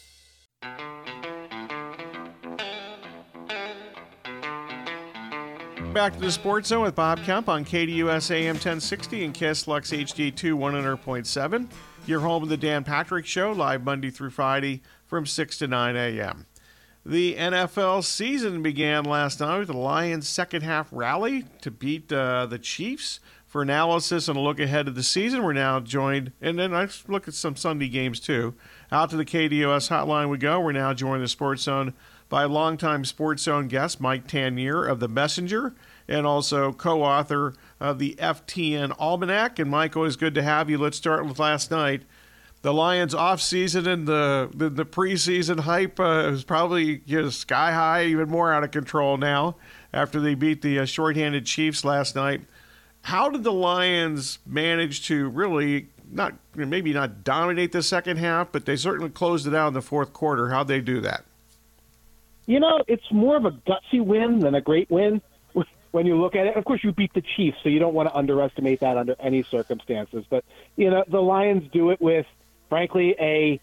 Back 5.93 6.13
to 6.13 6.19
the 6.19 6.31
Sports 6.31 6.69
Zone 6.69 6.81
with 6.81 6.95
Bob 6.95 7.19
Kemp 7.19 7.47
on 7.47 7.63
KDUS 7.63 8.31
AM 8.31 8.55
1060 8.55 9.23
and 9.23 9.35
KSLX 9.35 10.31
HD2 10.33 10.57
100.7. 10.57 11.69
Your 12.05 12.19
home 12.19 12.43
of 12.43 12.49
the 12.49 12.57
Dan 12.57 12.83
Patrick 12.83 13.25
Show, 13.25 13.53
live 13.53 13.85
Monday 13.85 14.09
through 14.09 14.31
Friday 14.31 14.81
from 15.05 15.25
6 15.25 15.57
to 15.59 15.67
9 15.67 15.95
a.m. 15.95 16.47
The 17.05 17.35
NFL 17.35 18.03
season 18.03 18.61
began 18.61 19.05
last 19.05 19.39
night 19.39 19.59
with 19.59 19.69
the 19.69 19.77
Lions' 19.77 20.27
second 20.27 20.63
half 20.63 20.89
rally 20.91 21.45
to 21.61 21.71
beat 21.71 22.11
uh, 22.11 22.45
the 22.45 22.59
Chiefs. 22.59 23.21
For 23.47 23.61
analysis 23.61 24.27
and 24.27 24.35
a 24.35 24.41
look 24.41 24.59
ahead 24.59 24.89
of 24.89 24.95
the 24.95 25.03
season, 25.03 25.43
we're 25.43 25.53
now 25.53 25.79
joined, 25.79 26.33
and 26.41 26.59
then 26.59 26.73
I 26.73 26.89
look 27.07 27.29
at 27.29 27.35
some 27.35 27.55
Sunday 27.55 27.87
games 27.87 28.19
too. 28.19 28.55
Out 28.91 29.11
to 29.11 29.15
the 29.15 29.23
KDUS 29.23 29.89
hotline 29.89 30.27
we 30.29 30.37
go. 30.39 30.59
We're 30.59 30.71
now 30.73 30.93
joined 30.93 31.17
in 31.17 31.21
the 31.21 31.27
Sports 31.29 31.61
Zone 31.61 31.93
by 32.27 32.43
longtime 32.43 33.05
Sports 33.05 33.43
Zone 33.43 33.69
guest 33.69 34.01
Mike 34.01 34.27
Tanier 34.27 34.89
of 34.89 34.99
The 34.99 35.07
Messenger 35.07 35.73
and 36.07 36.25
also 36.25 36.73
co 36.73 37.03
author 37.03 37.53
of 37.83 37.99
the 37.99 38.15
FTN 38.17 38.95
Almanac. 38.97 39.59
And 39.59 39.69
Mike, 39.69 39.97
always 39.97 40.15
good 40.15 40.33
to 40.35 40.41
have 40.41 40.69
you. 40.69 40.77
Let's 40.77 40.95
start 40.95 41.25
with 41.25 41.37
last 41.37 41.69
night. 41.69 42.03
The 42.61 42.73
Lions 42.73 43.13
off 43.13 43.41
season 43.41 43.85
and 43.89 44.07
the, 44.07 44.49
the, 44.55 44.69
the 44.69 44.85
preseason 44.85 45.59
hype 45.59 45.99
uh, 45.99 46.29
is 46.31 46.45
probably 46.45 47.01
you 47.05 47.23
know, 47.23 47.29
sky 47.29 47.73
high, 47.73 48.05
even 48.05 48.29
more 48.29 48.53
out 48.53 48.63
of 48.63 48.71
control 48.71 49.17
now 49.17 49.57
after 49.93 50.21
they 50.21 50.33
beat 50.33 50.61
the 50.61 50.79
uh, 50.79 50.85
shorthanded 50.85 51.45
Chiefs 51.45 51.83
last 51.83 52.15
night. 52.15 52.39
How 53.01 53.29
did 53.29 53.43
the 53.43 53.51
Lions 53.51 54.39
manage 54.45 55.05
to 55.07 55.27
really 55.27 55.87
not 56.09 56.35
maybe 56.55 56.93
not 56.93 57.25
dominate 57.25 57.73
the 57.73 57.83
second 57.83 58.15
half, 58.15 58.53
but 58.53 58.65
they 58.65 58.77
certainly 58.77 59.09
closed 59.09 59.45
it 59.45 59.53
out 59.53 59.67
in 59.67 59.73
the 59.73 59.81
fourth 59.81 60.13
quarter? 60.13 60.51
How'd 60.51 60.69
they 60.69 60.79
do 60.79 61.01
that? 61.01 61.25
You 62.45 62.61
know, 62.61 62.79
it's 62.87 63.11
more 63.11 63.35
of 63.35 63.43
a 63.43 63.51
gutsy 63.51 63.99
win 64.01 64.39
than 64.39 64.55
a 64.55 64.61
great 64.61 64.89
win 64.89 65.21
when 65.93 66.07
you 66.07 66.19
look 66.19 66.35
at 66.35 66.47
it. 66.47 66.57
Of 66.57 66.65
course, 66.65 66.83
you 66.83 66.91
beat 66.91 67.13
the 67.13 67.21
Chiefs, 67.21 67.57
so 67.61 67.69
you 67.69 67.77
don't 67.77 67.93
want 67.93 68.09
to 68.09 68.15
underestimate 68.15 68.79
that 68.79 68.97
under 68.97 69.15
any 69.19 69.43
circumstances. 69.43 70.25
But 70.27 70.43
you 70.75 70.89
know, 70.89 71.05
the 71.07 71.21
Lions 71.21 71.69
do 71.71 71.91
it 71.91 72.01
with, 72.01 72.25
frankly, 72.67 73.15
a 73.19 73.59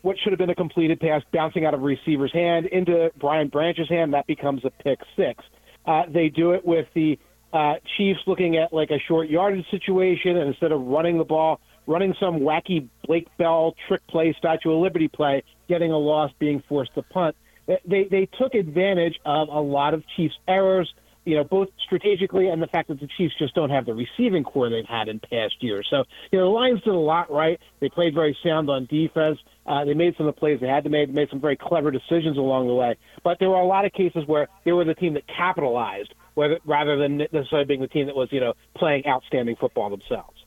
what 0.00 0.16
should 0.18 0.32
have 0.32 0.38
been 0.38 0.50
a 0.50 0.54
completed 0.54 1.00
pass 1.00 1.22
bouncing 1.32 1.66
out 1.66 1.74
of 1.74 1.80
a 1.80 1.84
receiver's 1.84 2.32
hand 2.32 2.66
into 2.66 3.12
Brian 3.18 3.48
Branch's 3.48 3.88
hand. 3.88 4.14
That 4.14 4.26
becomes 4.26 4.64
a 4.64 4.70
pick 4.70 5.00
six. 5.16 5.44
Uh, 5.84 6.04
they 6.08 6.30
do 6.30 6.52
it 6.52 6.64
with 6.64 6.86
the 6.94 7.18
uh, 7.52 7.74
Chiefs 7.96 8.20
looking 8.26 8.56
at 8.56 8.72
like 8.72 8.90
a 8.90 8.98
short 8.98 9.28
yardage 9.28 9.68
situation, 9.70 10.36
and 10.36 10.48
instead 10.48 10.72
of 10.72 10.80
running 10.80 11.18
the 11.18 11.24
ball, 11.24 11.60
running 11.86 12.14
some 12.18 12.40
wacky 12.40 12.88
Blake 13.06 13.28
Bell 13.36 13.74
trick 13.86 14.00
play, 14.06 14.34
Statue 14.38 14.72
of 14.72 14.80
Liberty 14.80 15.08
play, 15.08 15.42
getting 15.68 15.92
a 15.92 15.98
loss, 15.98 16.30
being 16.38 16.62
forced 16.66 16.94
to 16.94 17.02
punt. 17.02 17.36
They 17.84 18.04
they 18.10 18.28
took 18.38 18.54
advantage 18.54 19.20
of 19.26 19.48
a 19.48 19.60
lot 19.60 19.92
of 19.92 20.04
Chiefs 20.16 20.38
errors, 20.48 20.90
you 21.26 21.36
know, 21.36 21.44
both 21.44 21.68
strategically 21.84 22.48
and 22.48 22.62
the 22.62 22.68
fact 22.68 22.88
that 22.88 23.00
the 23.00 23.08
Chiefs 23.18 23.34
just 23.38 23.54
don't 23.54 23.70
have 23.70 23.84
the 23.84 23.94
receiving 23.94 24.44
corps 24.44 24.70
they've 24.70 24.86
had 24.86 25.08
in 25.08 25.18
past 25.18 25.56
years. 25.60 25.86
So 25.90 26.04
you 26.30 26.38
know, 26.38 26.46
the 26.46 26.50
Lions 26.50 26.80
did 26.82 26.94
a 26.94 26.98
lot 26.98 27.30
right. 27.30 27.60
They 27.80 27.88
played 27.88 28.14
very 28.14 28.36
sound 28.42 28.70
on 28.70 28.86
defense. 28.86 29.38
Uh, 29.66 29.84
they 29.84 29.94
made 29.94 30.16
some 30.16 30.26
of 30.26 30.34
the 30.34 30.38
plays 30.38 30.60
they 30.60 30.68
had 30.68 30.84
to 30.84 30.90
make. 30.90 31.08
They 31.08 31.14
made 31.14 31.28
some 31.28 31.40
very 31.40 31.56
clever 31.56 31.90
decisions 31.90 32.38
along 32.38 32.68
the 32.68 32.74
way. 32.74 32.96
But 33.24 33.38
there 33.40 33.50
were 33.50 33.56
a 33.56 33.66
lot 33.66 33.84
of 33.84 33.92
cases 33.92 34.22
where 34.26 34.48
they 34.64 34.72
were 34.72 34.84
the 34.84 34.94
team 34.94 35.14
that 35.14 35.26
capitalized 35.26 36.14
whether, 36.34 36.60
rather 36.64 36.96
than 36.96 37.18
necessarily 37.18 37.66
being 37.66 37.80
the 37.80 37.88
team 37.88 38.06
that 38.06 38.14
was, 38.14 38.28
you 38.30 38.40
know, 38.40 38.54
playing 38.76 39.04
outstanding 39.06 39.56
football 39.56 39.90
themselves. 39.90 40.44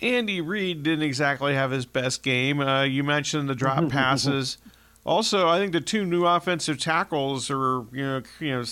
Andy 0.00 0.40
Reid 0.40 0.82
didn't 0.82 1.04
exactly 1.04 1.54
have 1.54 1.70
his 1.70 1.86
best 1.86 2.22
game. 2.22 2.60
Uh, 2.60 2.82
you 2.82 3.02
mentioned 3.02 3.48
the 3.48 3.54
drop 3.54 3.88
passes. 3.90 4.58
Also, 5.04 5.48
I 5.48 5.58
think 5.58 5.72
the 5.72 5.80
two 5.80 6.06
new 6.06 6.24
offensive 6.24 6.78
tackles 6.78 7.50
are, 7.50 7.84
you 7.92 8.02
know, 8.02 8.22
you 8.40 8.50
know, 8.50 8.64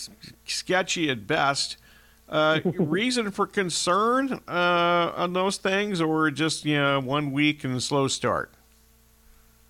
sketchy 0.46 1.10
at 1.10 1.26
best. 1.26 1.76
Uh, 2.28 2.60
reason 2.78 3.30
for 3.30 3.46
concern 3.46 4.40
uh, 4.48 5.12
on 5.14 5.34
those 5.34 5.58
things, 5.58 6.00
or 6.00 6.30
just 6.30 6.64
you 6.64 6.76
know 6.76 6.98
one 7.00 7.30
week 7.30 7.62
and 7.62 7.82
slow 7.82 8.08
start? 8.08 8.50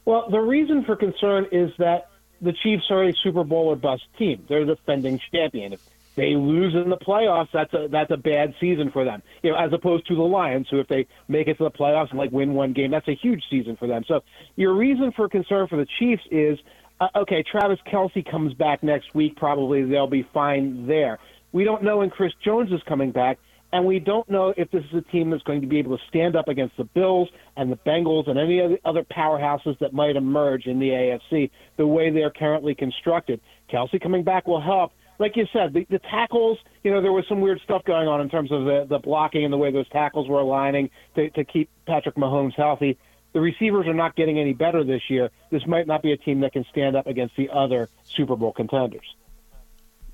Well, 0.05 0.31
the 0.31 0.39
reason 0.39 0.85
for 0.85 0.95
concern 0.95 1.47
is 1.51 1.73
that 1.79 2.11
the 2.41 2.53
Chiefs 2.53 2.85
are 2.91 3.05
a 3.05 3.13
Super 3.13 3.43
Bowl 3.43 3.69
or 3.69 3.77
bust 3.77 4.05
team. 4.17 4.45
They're 4.49 4.65
the 4.65 4.77
defending 4.77 5.21
champion. 5.33 5.73
If 5.73 5.81
they 6.15 6.35
lose 6.35 6.75
in 6.75 6.91
the 6.91 6.97
playoffs, 6.97 7.49
that's 7.53 7.73
a 7.73 7.89
that's 7.91 8.11
a 8.11 8.17
bad 8.17 8.55
season 8.61 8.91
for 8.91 9.05
them. 9.05 9.23
You 9.43 9.53
know, 9.53 9.57
as 9.57 9.73
opposed 9.73 10.07
to 10.09 10.15
the 10.15 10.23
Lions, 10.23 10.67
who 10.71 10.79
if 10.79 10.89
they 10.89 11.07
make 11.29 11.49
it 11.49 11.57
to 11.59 11.65
the 11.65 11.71
playoffs 11.71 12.11
and 12.11 12.19
like 12.19 12.31
win 12.31 12.55
one 12.55 12.73
game, 12.73 12.91
that's 12.91 13.09
a 13.09 13.15
huge 13.15 13.43
season 13.51 13.77
for 13.77 13.87
them. 13.87 14.05
So 14.07 14.21
your 14.57 14.75
reason 14.75 15.13
for 15.13 15.29
concern 15.29 15.69
for 15.69 15.77
the 15.77 15.87
Chiefs 15.99 16.23
is 16.31 16.59
uh, 17.01 17.09
okay. 17.17 17.43
Travis 17.43 17.79
Kelce 17.91 18.29
comes 18.31 18.53
back 18.55 18.83
next 18.83 19.15
week. 19.15 19.37
Probably 19.37 19.85
they'll 19.85 20.07
be 20.07 20.27
fine 20.35 20.87
there. 20.87 21.19
We 21.53 21.65
don't 21.65 21.83
know 21.83 21.99
when 21.99 22.11
Chris 22.11 22.33
Jones 22.45 22.73
is 22.73 22.81
coming 22.87 23.11
back, 23.11 23.39
and 23.73 23.87
we 23.87 23.99
don't 23.99 24.29
know 24.29 24.53
if 24.57 24.71
this 24.71 24.85
is 24.85 24.99
a 24.99 25.13
team 25.13 25.31
that's 25.31 25.43
going 25.43 25.63
to 25.63 25.67
be 25.67 25.79
able 25.79 25.97
to 25.97 26.05
stand 26.09 26.37
up 26.37 26.49
against 26.49 26.77
the 26.77 26.85
Bills 26.85 27.29
and 27.57 27.73
the 27.73 27.77
Bengals 27.77 28.29
and 28.29 28.39
any 28.39 28.61
other 28.61 28.79
other 28.85 29.05
powerhouses 29.05 29.79
that 29.79 29.95
might 29.95 30.17
emerge 30.17 30.67
in 30.67 30.79
the 30.79 30.91
AFC 30.91 31.51
the 31.77 31.87
way 31.87 32.11
they're 32.11 32.31
currently 32.31 32.75
constructed. 32.75 33.41
Kelce 33.73 34.01
coming 34.01 34.25
back 34.25 34.47
will 34.47 34.61
help 34.61 34.93
like 35.23 35.37
you 35.37 35.47
said, 35.53 35.73
the, 35.73 35.87
the 35.89 36.01
tackles, 36.01 36.59
you 36.83 36.91
know, 36.91 37.01
there 37.01 37.13
was 37.13 37.25
some 37.29 37.41
weird 37.41 37.61
stuff 37.63 37.85
going 37.85 38.09
on 38.09 38.21
in 38.21 38.29
terms 38.29 38.51
of 38.51 38.65
the, 38.65 38.87
the 38.89 38.99
blocking 38.99 39.45
and 39.45 39.53
the 39.53 39.57
way 39.57 39.71
those 39.71 39.89
tackles 39.89 40.29
were 40.29 40.41
aligning 40.41 40.91
to, 41.15 41.31
to 41.31 41.45
keep 41.45 41.71
Patrick 41.87 42.17
Mahomes 42.17 42.55
healthy. 42.55 42.99
The 43.33 43.41
receivers 43.41 43.87
are 43.87 43.95
not 43.95 44.17
getting 44.17 44.39
any 44.41 44.53
better 44.53 44.83
this 44.83 45.03
year. 45.09 45.31
This 45.51 45.65
might 45.67 45.87
not 45.87 46.03
be 46.03 46.11
a 46.11 46.17
team 46.17 46.41
that 46.41 46.53
can 46.53 46.67
stand 46.71 46.97
up 46.97 47.07
against 47.07 47.37
the 47.37 47.49
other 47.51 47.89
Super 48.05 48.35
Bowl 48.35 48.53
contenders. 48.53 49.15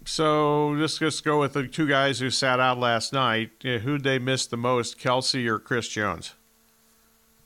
So 0.04 0.68
let's 0.68 0.98
just 0.98 1.24
go 1.24 1.40
with 1.40 1.54
the 1.54 1.66
two 1.66 1.88
guys 1.88 2.20
who 2.20 2.28
sat 2.28 2.60
out 2.60 2.78
last 2.78 3.12
night. 3.12 3.50
Who'd 3.62 4.04
they 4.04 4.18
miss 4.18 4.46
the 4.46 4.56
most, 4.58 5.00
Kelce 5.00 5.46
or 5.46 5.58
Chris 5.58 5.88
Jones? 5.88 6.34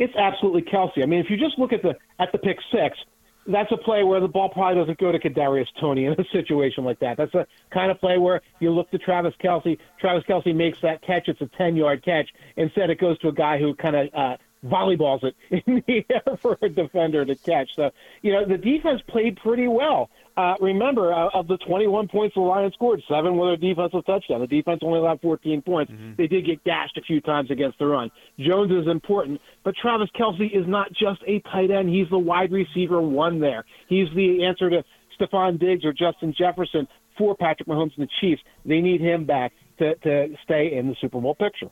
It's 0.00 0.14
absolutely 0.16 0.62
Kelce. 0.62 1.02
I 1.02 1.06
mean, 1.06 1.20
if 1.20 1.30
you 1.30 1.36
just 1.36 1.58
look 1.58 1.72
at 1.72 1.82
the 1.82 1.94
at 2.18 2.32
the 2.32 2.38
pick 2.38 2.58
six, 2.72 2.98
that's 3.46 3.70
a 3.72 3.76
play 3.76 4.04
where 4.04 4.20
the 4.20 4.28
ball 4.28 4.48
probably 4.48 4.80
doesn't 4.80 4.98
go 4.98 5.10
to 5.10 5.18
Kadarius 5.18 5.66
Toney 5.80 6.06
in 6.06 6.12
a 6.12 6.24
situation 6.32 6.84
like 6.84 7.00
that. 7.00 7.16
That's 7.16 7.34
a 7.34 7.46
kind 7.72 7.90
of 7.90 7.98
play 7.98 8.18
where 8.18 8.40
you 8.60 8.70
look 8.70 8.90
to 8.90 8.98
Travis 8.98 9.34
Kelce. 9.42 9.78
Travis 10.00 10.24
Kelce 10.28 10.54
makes 10.54 10.78
that 10.82 11.02
catch. 11.02 11.28
It's 11.28 11.40
a 11.40 11.50
ten 11.58 11.76
yard 11.76 12.04
catch. 12.04 12.28
Instead, 12.56 12.90
it 12.90 13.00
goes 13.00 13.18
to 13.20 13.28
a 13.28 13.32
guy 13.32 13.58
who 13.58 13.74
kind 13.74 13.96
of 13.96 14.08
uh, 14.14 14.36
volleyballs 14.64 15.24
it 15.24 15.34
in 15.66 15.82
the 15.86 16.04
air 16.10 16.36
for 16.36 16.58
a 16.62 16.68
defender 16.68 17.24
to 17.24 17.34
catch. 17.36 17.70
So, 17.74 17.90
you 18.22 18.32
know, 18.32 18.44
the 18.46 18.58
defense 18.58 19.02
played 19.08 19.36
pretty 19.36 19.68
well. 19.68 20.10
Uh, 20.36 20.54
remember, 20.60 21.12
uh, 21.12 21.28
of 21.34 21.46
the 21.46 21.58
21 21.58 22.08
points 22.08 22.34
the 22.34 22.40
Lions 22.40 22.72
scored, 22.74 23.02
seven 23.06 23.36
were 23.36 23.52
a 23.52 23.56
defensive 23.56 24.04
touchdown. 24.06 24.40
The 24.40 24.46
defense 24.46 24.80
only 24.82 24.98
allowed 24.98 25.20
14 25.20 25.60
points. 25.60 25.92
Mm-hmm. 25.92 26.12
They 26.16 26.26
did 26.26 26.46
get 26.46 26.64
gashed 26.64 26.96
a 26.96 27.02
few 27.02 27.20
times 27.20 27.50
against 27.50 27.78
the 27.78 27.86
run. 27.86 28.10
Jones 28.38 28.72
is 28.72 28.88
important, 28.88 29.40
but 29.62 29.74
Travis 29.76 30.08
Kelce 30.18 30.50
is 30.50 30.66
not 30.66 30.90
just 30.92 31.20
a 31.26 31.40
tight 31.40 31.70
end. 31.70 31.90
He's 31.90 32.08
the 32.08 32.18
wide 32.18 32.50
receiver 32.50 33.02
one 33.02 33.40
there. 33.40 33.64
He's 33.88 34.08
the 34.14 34.44
answer 34.44 34.70
to 34.70 34.82
Stefon 35.20 35.58
Diggs 35.58 35.84
or 35.84 35.92
Justin 35.92 36.34
Jefferson 36.36 36.88
for 37.18 37.36
Patrick 37.36 37.68
Mahomes 37.68 37.96
and 37.98 38.06
the 38.06 38.10
Chiefs. 38.20 38.42
They 38.64 38.80
need 38.80 39.02
him 39.02 39.26
back 39.26 39.52
to, 39.78 39.94
to 39.96 40.34
stay 40.44 40.72
in 40.74 40.88
the 40.88 40.96
Super 41.00 41.20
Bowl 41.20 41.34
picture. 41.34 41.68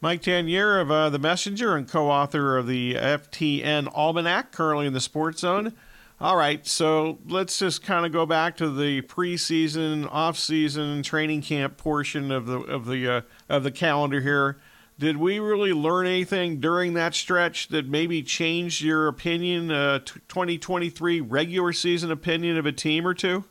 Mike 0.00 0.22
Tanier 0.22 0.80
of 0.80 0.90
uh, 0.92 1.10
The 1.10 1.18
Messenger 1.18 1.76
and 1.76 1.88
co 1.88 2.08
author 2.08 2.56
of 2.56 2.68
the 2.68 2.94
FTN 2.94 3.88
Almanac, 3.92 4.52
currently 4.52 4.86
in 4.86 4.92
the 4.92 5.00
Sports 5.00 5.40
Zone. 5.40 5.74
All 6.20 6.36
right, 6.36 6.64
so 6.66 7.18
let's 7.26 7.58
just 7.58 7.82
kind 7.82 8.06
of 8.06 8.12
go 8.12 8.24
back 8.26 8.56
to 8.58 8.70
the 8.70 9.02
preseason, 9.02 10.08
off-season, 10.10 11.02
training 11.02 11.42
camp 11.42 11.76
portion 11.76 12.30
of 12.30 12.46
the 12.46 12.58
of 12.58 12.86
the 12.86 13.08
uh, 13.08 13.20
of 13.48 13.64
the 13.64 13.70
calendar 13.70 14.20
here. 14.20 14.58
Did 14.98 15.16
we 15.16 15.38
really 15.38 15.72
learn 15.72 16.06
anything 16.06 16.58
during 16.58 16.94
that 16.94 17.14
stretch 17.14 17.68
that 17.68 17.88
maybe 17.88 18.22
changed 18.22 18.82
your 18.82 19.06
opinion, 19.06 19.70
uh, 19.70 20.00
2023 20.00 21.20
regular 21.20 21.72
season 21.72 22.10
opinion 22.10 22.56
of 22.56 22.66
a 22.66 22.72
team 22.72 23.06
or 23.06 23.14
two? 23.14 23.44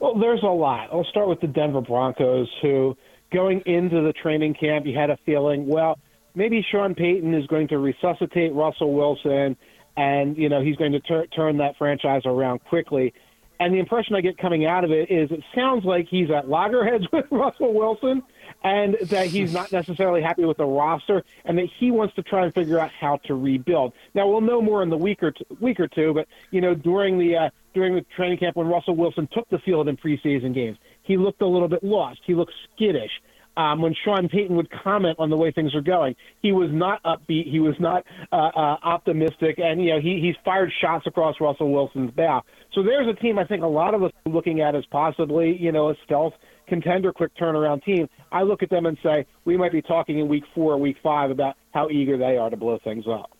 Well, 0.00 0.18
there's 0.18 0.42
a 0.42 0.46
lot. 0.46 0.88
I'll 0.92 1.04
start 1.04 1.28
with 1.28 1.40
the 1.40 1.46
Denver 1.46 1.80
Broncos, 1.80 2.48
who 2.62 2.96
going 3.32 3.62
into 3.66 4.02
the 4.02 4.12
training 4.12 4.54
camp, 4.54 4.86
you 4.86 4.94
had 4.94 5.10
a 5.10 5.18
feeling, 5.26 5.66
well, 5.66 5.98
maybe 6.34 6.64
Sean 6.70 6.94
Payton 6.94 7.34
is 7.34 7.46
going 7.46 7.68
to 7.68 7.78
resuscitate 7.78 8.54
Russell 8.54 8.94
Wilson, 8.94 9.56
and 9.96 10.36
you 10.38 10.48
know 10.48 10.62
he's 10.62 10.76
going 10.76 10.92
to 10.92 11.00
tur- 11.00 11.26
turn 11.26 11.58
that 11.58 11.76
franchise 11.76 12.22
around 12.24 12.64
quickly. 12.64 13.12
And 13.60 13.74
the 13.74 13.80
impression 13.80 14.14
I 14.14 14.20
get 14.20 14.38
coming 14.38 14.66
out 14.66 14.84
of 14.84 14.92
it 14.92 15.10
is 15.10 15.32
it 15.32 15.42
sounds 15.52 15.84
like 15.84 16.06
he's 16.08 16.30
at 16.30 16.48
loggerheads 16.48 17.06
with 17.12 17.26
Russell 17.30 17.74
Wilson, 17.74 18.22
and 18.62 18.96
that 19.02 19.26
he's 19.26 19.52
not 19.52 19.72
necessarily 19.72 20.22
happy 20.22 20.44
with 20.44 20.58
the 20.58 20.64
roster, 20.64 21.24
and 21.44 21.58
that 21.58 21.68
he 21.78 21.90
wants 21.90 22.14
to 22.14 22.22
try 22.22 22.44
and 22.44 22.54
figure 22.54 22.78
out 22.78 22.92
how 22.92 23.16
to 23.24 23.34
rebuild. 23.34 23.92
Now 24.14 24.28
we'll 24.28 24.40
know 24.40 24.62
more 24.62 24.82
in 24.82 24.90
the 24.90 24.96
week 24.96 25.22
or 25.22 25.34
week 25.60 25.80
or 25.80 25.88
two, 25.88 26.14
but 26.14 26.28
you 26.52 26.60
know 26.60 26.74
during 26.74 27.18
the 27.18 27.36
uh, 27.36 27.50
during 27.74 27.94
the 27.96 28.04
training 28.14 28.38
camp 28.38 28.56
when 28.56 28.68
Russell 28.68 28.94
Wilson 28.94 29.28
took 29.32 29.48
the 29.50 29.58
field 29.58 29.88
in 29.88 29.96
preseason 29.96 30.54
games, 30.54 30.78
he 31.08 31.16
looked 31.16 31.42
a 31.42 31.46
little 31.46 31.68
bit 31.68 31.82
lost. 31.82 32.20
He 32.26 32.34
looked 32.34 32.52
skittish. 32.76 33.10
Um, 33.56 33.82
when 33.82 33.92
Sean 34.04 34.28
Payton 34.28 34.54
would 34.54 34.70
comment 34.70 35.16
on 35.18 35.30
the 35.30 35.36
way 35.36 35.50
things 35.50 35.74
are 35.74 35.80
going, 35.80 36.14
he 36.42 36.52
was 36.52 36.70
not 36.72 37.02
upbeat. 37.02 37.50
He 37.50 37.58
was 37.58 37.74
not 37.80 38.04
uh, 38.30 38.36
uh, 38.36 38.76
optimistic, 38.84 39.58
and 39.58 39.82
you 39.82 39.94
know 39.94 40.00
he 40.00 40.20
he's 40.20 40.36
fired 40.44 40.70
shots 40.80 41.08
across 41.08 41.34
Russell 41.40 41.72
Wilson's 41.72 42.12
bow. 42.12 42.42
So 42.72 42.84
there's 42.84 43.08
a 43.08 43.20
team 43.20 43.36
I 43.36 43.44
think 43.44 43.64
a 43.64 43.66
lot 43.66 43.94
of 43.94 44.04
us 44.04 44.12
are 44.24 44.30
looking 44.30 44.60
at 44.60 44.76
as 44.76 44.84
possibly 44.92 45.56
you 45.58 45.72
know 45.72 45.88
a 45.88 45.94
stealth 46.04 46.34
contender, 46.68 47.12
quick 47.12 47.34
turnaround 47.36 47.82
team. 47.82 48.08
I 48.30 48.42
look 48.42 48.62
at 48.62 48.70
them 48.70 48.86
and 48.86 48.96
say 49.02 49.26
we 49.44 49.56
might 49.56 49.72
be 49.72 49.82
talking 49.82 50.20
in 50.20 50.28
week 50.28 50.44
four, 50.54 50.74
or 50.74 50.78
week 50.78 50.98
five 51.02 51.32
about 51.32 51.56
how 51.72 51.88
eager 51.90 52.16
they 52.16 52.36
are 52.36 52.50
to 52.50 52.56
blow 52.56 52.78
things 52.84 53.06
up. 53.10 53.32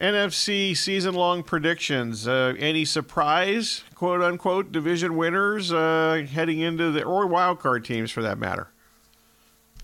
NFC 0.00 0.76
season 0.76 1.14
long 1.14 1.42
predictions. 1.42 2.26
Uh, 2.26 2.54
any 2.58 2.84
surprise, 2.84 3.84
quote 3.94 4.22
unquote, 4.22 4.72
division 4.72 5.16
winners 5.16 5.72
uh, 5.72 6.26
heading 6.30 6.60
into 6.60 6.90
the, 6.90 7.04
or 7.04 7.26
wild 7.26 7.60
card 7.60 7.84
teams 7.84 8.10
for 8.10 8.22
that 8.22 8.38
matter? 8.38 8.68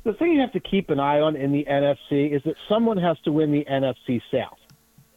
The 0.02 0.12
thing 0.14 0.32
you 0.32 0.40
have 0.40 0.52
to 0.52 0.60
keep 0.60 0.90
an 0.90 0.98
eye 0.98 1.20
on 1.20 1.36
in 1.36 1.52
the 1.52 1.64
NFC 1.68 2.32
is 2.34 2.42
that 2.44 2.56
someone 2.68 2.96
has 2.96 3.18
to 3.20 3.32
win 3.32 3.52
the 3.52 3.64
NFC 3.70 4.20
South. 4.30 4.58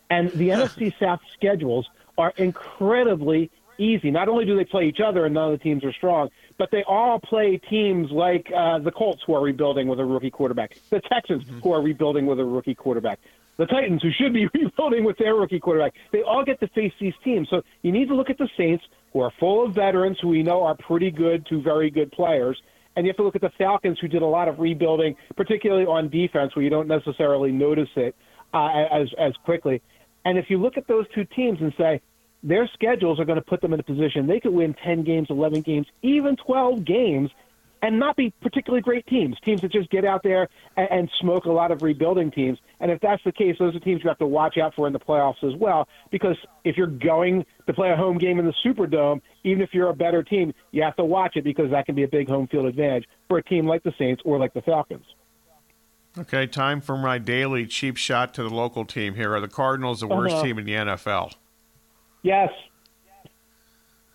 And 0.09 0.29
the 0.31 0.50
NFC 0.50 0.93
South 1.00 1.21
schedules 1.33 1.88
are 2.17 2.33
incredibly 2.38 3.50
easy. 3.77 4.12
Not 4.12 4.29
only 4.29 4.45
do 4.45 4.55
they 4.55 4.65
play 4.65 4.85
each 4.85 5.00
other 5.00 5.25
and 5.25 5.33
none 5.33 5.51
of 5.51 5.59
the 5.59 5.63
teams 5.63 5.83
are 5.83 5.93
strong, 5.93 6.29
but 6.57 6.69
they 6.69 6.83
all 6.83 7.19
play 7.19 7.57
teams 7.57 8.12
like 8.12 8.51
uh, 8.55 8.77
the 8.79 8.91
Colts, 8.91 9.23
who 9.25 9.33
are 9.33 9.41
rebuilding 9.41 9.88
with 9.88 10.00
a 10.00 10.05
rookie 10.05 10.29
quarterback, 10.29 10.77
the 10.91 11.01
Texans, 11.01 11.43
mm-hmm. 11.43 11.59
who 11.62 11.71
are 11.71 11.81
rebuilding 11.81 12.27
with 12.27 12.39
a 12.39 12.45
rookie 12.45 12.75
quarterback, 12.75 13.19
the 13.57 13.65
Titans, 13.65 14.01
who 14.01 14.10
should 14.12 14.33
be 14.33 14.48
rebuilding 14.53 15.03
with 15.03 15.17
their 15.17 15.36
rookie 15.36 15.60
quarterback. 15.60 15.93
They 16.12 16.22
all 16.22 16.43
get 16.43 16.60
to 16.62 16.67
face 16.69 16.93
these 17.00 17.13
teams. 17.24 17.48
So 17.50 17.62
you 17.81 17.91
need 17.91 18.07
to 18.07 18.15
look 18.15 18.29
at 18.29 18.38
the 18.38 18.50
Saints, 18.57 18.83
who 19.12 19.19
are 19.22 19.31
full 19.39 19.65
of 19.65 19.75
veterans 19.75 20.17
who 20.22 20.29
we 20.29 20.43
know 20.43 20.63
are 20.63 20.75
pretty 20.75 21.12
good 21.12 21.45
to 21.48 21.62
very 21.62 21.89
good 21.89 22.12
players. 22.12 22.62
And 22.95 23.06
you 23.06 23.10
have 23.10 23.17
to 23.17 23.23
look 23.23 23.36
at 23.36 23.41
the 23.41 23.51
Falcons, 23.58 23.97
who 23.99 24.08
did 24.08 24.21
a 24.21 24.27
lot 24.27 24.47
of 24.47 24.60
rebuilding, 24.60 25.15
particularly 25.36 25.86
on 25.86 26.10
defense, 26.10 26.56
where 26.56 26.63
you 26.63 26.69
don't 26.69 26.88
necessarily 26.88 27.51
notice 27.51 27.89
it 27.95 28.15
uh, 28.54 28.86
as 28.91 29.08
as 29.17 29.34
quickly. 29.43 29.82
And 30.25 30.38
if 30.38 30.49
you 30.49 30.58
look 30.58 30.77
at 30.77 30.88
those 30.88 31.06
two 31.13 31.25
teams 31.25 31.60
and 31.60 31.73
say 31.77 32.01
their 32.43 32.69
schedules 32.73 33.19
are 33.19 33.25
going 33.25 33.39
to 33.39 33.45
put 33.45 33.62
them 33.62 33.73
in 33.73 33.80
a 33.80 33.84
position 33.84 34.27
they 34.27 34.39
could 34.39 34.54
win 34.54 34.75
10 34.84 35.04
games, 35.04 35.27
11 35.30 35.62
games, 35.62 35.88
even 36.01 36.36
12 36.36 36.84
games 36.86 37.30
and 37.82 37.99
not 37.99 38.15
be 38.15 38.34
particularly 38.41 38.82
great 38.82 39.06
teams, 39.08 39.36
teams 39.43 39.62
that 39.62 39.71
just 39.71 39.89
get 39.89 40.06
out 40.06 40.23
there 40.23 40.47
and, 40.77 40.88
and 40.91 41.10
smoke 41.19 41.45
a 41.45 41.51
lot 41.51 41.71
of 41.71 41.82
rebuilding 41.82 42.32
teams. 42.32 42.58
And 42.84 42.91
if 42.91 43.00
that's 43.00 43.24
the 43.24 43.32
case, 43.32 43.56
those 43.60 43.74
are 43.74 43.80
teams 43.80 44.04
you 44.04 44.10
have 44.10 44.17
to 44.17 44.28
watch 44.28 44.58
out 44.58 44.76
for 44.76 44.88
in 44.88 44.91
the 44.91 45.00
playoffs 45.00 45.41
as 45.41 45.56
well. 45.58 45.88
Because 46.12 46.36
if 46.65 46.76
you're 46.76 46.86
going 46.86 47.46
to 47.65 47.74
play 47.74 47.91
a 47.91 47.96
home 47.96 48.17
game 48.17 48.39
in 48.39 48.46
the 48.46 48.54
Superdome, 48.62 49.22
even 49.46 49.62
if 49.62 49.74
you're 49.74 49.88
a 49.88 49.96
better 49.96 50.22
team, 50.22 50.54
you 50.72 50.84
have 50.84 50.98
to 50.98 51.06
watch 51.06 51.38
it 51.38 51.46
because 51.46 51.72
that 51.72 51.86
can 51.86 51.96
be 51.96 52.04
a 52.04 52.10
big 52.10 52.28
home 52.28 52.46
field 52.46 52.65
advantage 52.65 53.06
for 53.30 53.38
a 53.38 53.43
team 53.43 53.65
like 53.65 53.84
the 53.84 53.93
Saints 53.98 54.22
or 54.26 54.38
like 54.38 54.54
the 54.54 54.62
Falcons. 54.63 55.06
Okay, 56.17 56.46
time 56.46 56.82
for 56.82 56.98
my 56.98 57.19
daily 57.19 57.65
cheap 57.65 57.96
shot 57.96 58.34
to 58.34 58.43
the 58.43 58.54
local 58.54 58.84
team 58.84 59.15
here. 59.15 59.34
Are 59.34 59.39
the 59.39 59.48
Cardinals 59.48 60.02
the 60.02 60.08
worst 60.08 60.36
uh-huh. 60.36 60.43
team 60.43 60.60
in 60.60 60.65
the 60.65 60.74
NFL? 60.74 61.36
Yes. 62.22 62.52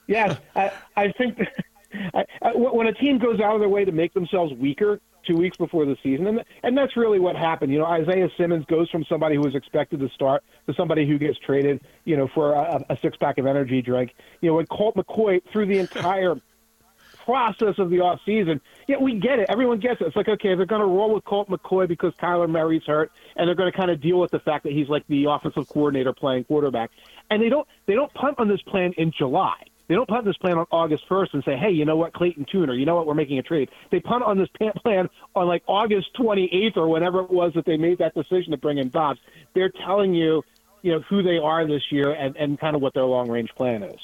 Yes, 0.07 0.37
I, 0.55 0.73
I 0.95 1.13
think 1.13 1.39
I, 2.13 2.27
I, 2.43 2.55
when 2.55 2.87
a 2.87 2.93
team 2.93 3.17
goes 3.17 3.41
out 3.41 3.55
of 3.55 3.61
their 3.61 3.69
way 3.71 3.87
to 3.87 3.93
make 3.93 4.13
themselves 4.13 4.53
weaker 4.53 5.01
two 5.29 5.37
weeks 5.37 5.57
before 5.57 5.85
the 5.85 5.97
season, 6.03 6.27
and 6.27 6.45
and 6.63 6.77
that's 6.77 6.97
really 6.97 7.21
what 7.21 7.37
happened. 7.37 7.73
You 7.73 7.79
know, 7.79 7.85
Isaiah 7.85 8.29
Simmons 8.37 8.65
goes 8.67 8.91
from 8.91 9.05
somebody 9.05 9.37
who 9.37 9.43
was 9.43 9.55
expected 9.55 10.01
to 10.01 10.09
start 10.09 10.43
to 10.67 10.75
somebody 10.75 11.07
who 11.07 11.19
gets 11.19 11.39
traded, 11.39 11.81
you 12.05 12.17
know, 12.17 12.29
for 12.35 12.55
a, 12.55 12.85
a 12.89 12.99
six 13.01 13.17
pack 13.17 13.39
of 13.39 13.47
energy 13.47 13.83
drink. 13.83 14.15
You 14.41 14.51
know, 14.51 14.55
when 14.57 14.67
Colt 14.67 14.97
McCoy 14.97 15.41
through 15.53 15.67
the 15.67 15.79
entire 15.79 16.35
process 17.25 17.79
of 17.79 17.91
the 17.91 18.01
off 18.01 18.21
season, 18.25 18.61
yeah, 18.89 18.97
we 18.97 19.21
get 19.21 19.39
it. 19.39 19.47
Everyone 19.51 19.79
gets 19.79 20.01
it. 20.01 20.07
It's 20.07 20.17
like 20.17 20.29
okay, 20.29 20.55
they're 20.55 20.67
going 20.67 20.81
to 20.81 20.87
roll 20.87 21.15
with 21.15 21.25
Colt 21.25 21.49
McCoy 21.49 21.87
because 21.87 22.15
Kyler 22.15 22.49
Murray's 22.49 22.85
hurt, 22.87 23.13
and 23.37 23.47
they're 23.47 23.55
going 23.55 23.71
to 23.71 23.77
kind 23.77 23.91
of 23.91 24.01
deal 24.01 24.19
with 24.19 24.31
the 24.31 24.41
fact 24.41 24.65
that 24.65 24.73
he's 24.73 24.89
like 24.89 25.07
the 25.09 25.27
offensive 25.27 25.69
coordinator 25.69 26.13
playing 26.13 26.45
quarterback. 26.45 26.91
And 27.31 27.43
they 27.43 27.51
don't 27.51 27.69
they 27.87 27.95
don't 27.95 28.13
punt 28.15 28.37
on 28.39 28.49
this 28.49 28.63
plan 28.63 28.95
in 28.97 29.13
July 29.17 29.63
they 29.89 29.95
don't 29.95 30.09
punt 30.09 30.25
this 30.27 30.37
plan 30.37 30.59
on 30.59 30.67
August 30.71 31.09
1st 31.09 31.35
and 31.35 31.45
say, 31.45 31.57
hey, 31.57 31.71
you 31.71 31.85
know 31.85 31.97
what, 31.97 32.13
Clayton 32.13 32.47
Tune, 32.51 32.71
you 32.79 32.85
know 32.85 32.95
what, 32.95 33.07
we're 33.07 33.15
making 33.15 33.39
a 33.39 33.43
trade. 33.43 33.71
They 33.91 34.01
punt 34.01 34.23
on 34.23 34.39
this 34.39 34.49
plan 34.83 35.09
on 35.35 35.47
like 35.47 35.63
August 35.67 36.15
28th 36.15 36.77
or 36.77 36.89
whenever 36.89 37.21
it 37.21 37.31
was 37.31 37.55
that 37.55 37.65
they 37.65 37.79
made 37.79 37.99
that 37.99 38.15
decision 38.15 38.51
to 38.53 38.59
bring 38.59 38.79
in 38.79 38.91
Dobbs. 38.91 39.19
They're 39.55 39.71
telling 39.71 40.15
you, 40.15 40.45
you 40.83 40.93
know, 40.93 41.01
who 41.01 41.23
they 41.23 41.39
are 41.39 41.67
this 41.67 41.91
year 41.91 42.13
and, 42.13 42.37
and 42.37 42.61
kind 42.61 42.77
of 42.77 42.83
what 42.83 42.95
their 42.95 43.05
long 43.05 43.31
range 43.31 43.51
plan 43.57 43.83
is. 43.83 43.99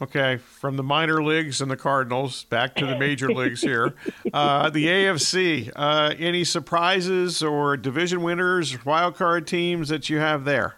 Okay, 0.00 0.36
from 0.36 0.76
the 0.76 0.84
minor 0.84 1.24
leagues 1.24 1.60
and 1.60 1.68
the 1.68 1.76
Cardinals 1.76 2.44
back 2.44 2.76
to 2.76 2.86
the 2.86 2.96
major 2.96 3.28
leagues 3.28 3.60
here. 3.60 3.94
Uh, 4.32 4.68
the 4.68 4.86
AFC, 4.86 5.72
uh, 5.74 6.14
any 6.18 6.44
surprises 6.44 7.42
or 7.42 7.76
division 7.76 8.22
winners, 8.22 8.84
wild 8.84 9.16
card 9.16 9.46
teams 9.46 9.88
that 9.88 10.10
you 10.10 10.18
have 10.18 10.44
there? 10.44 10.77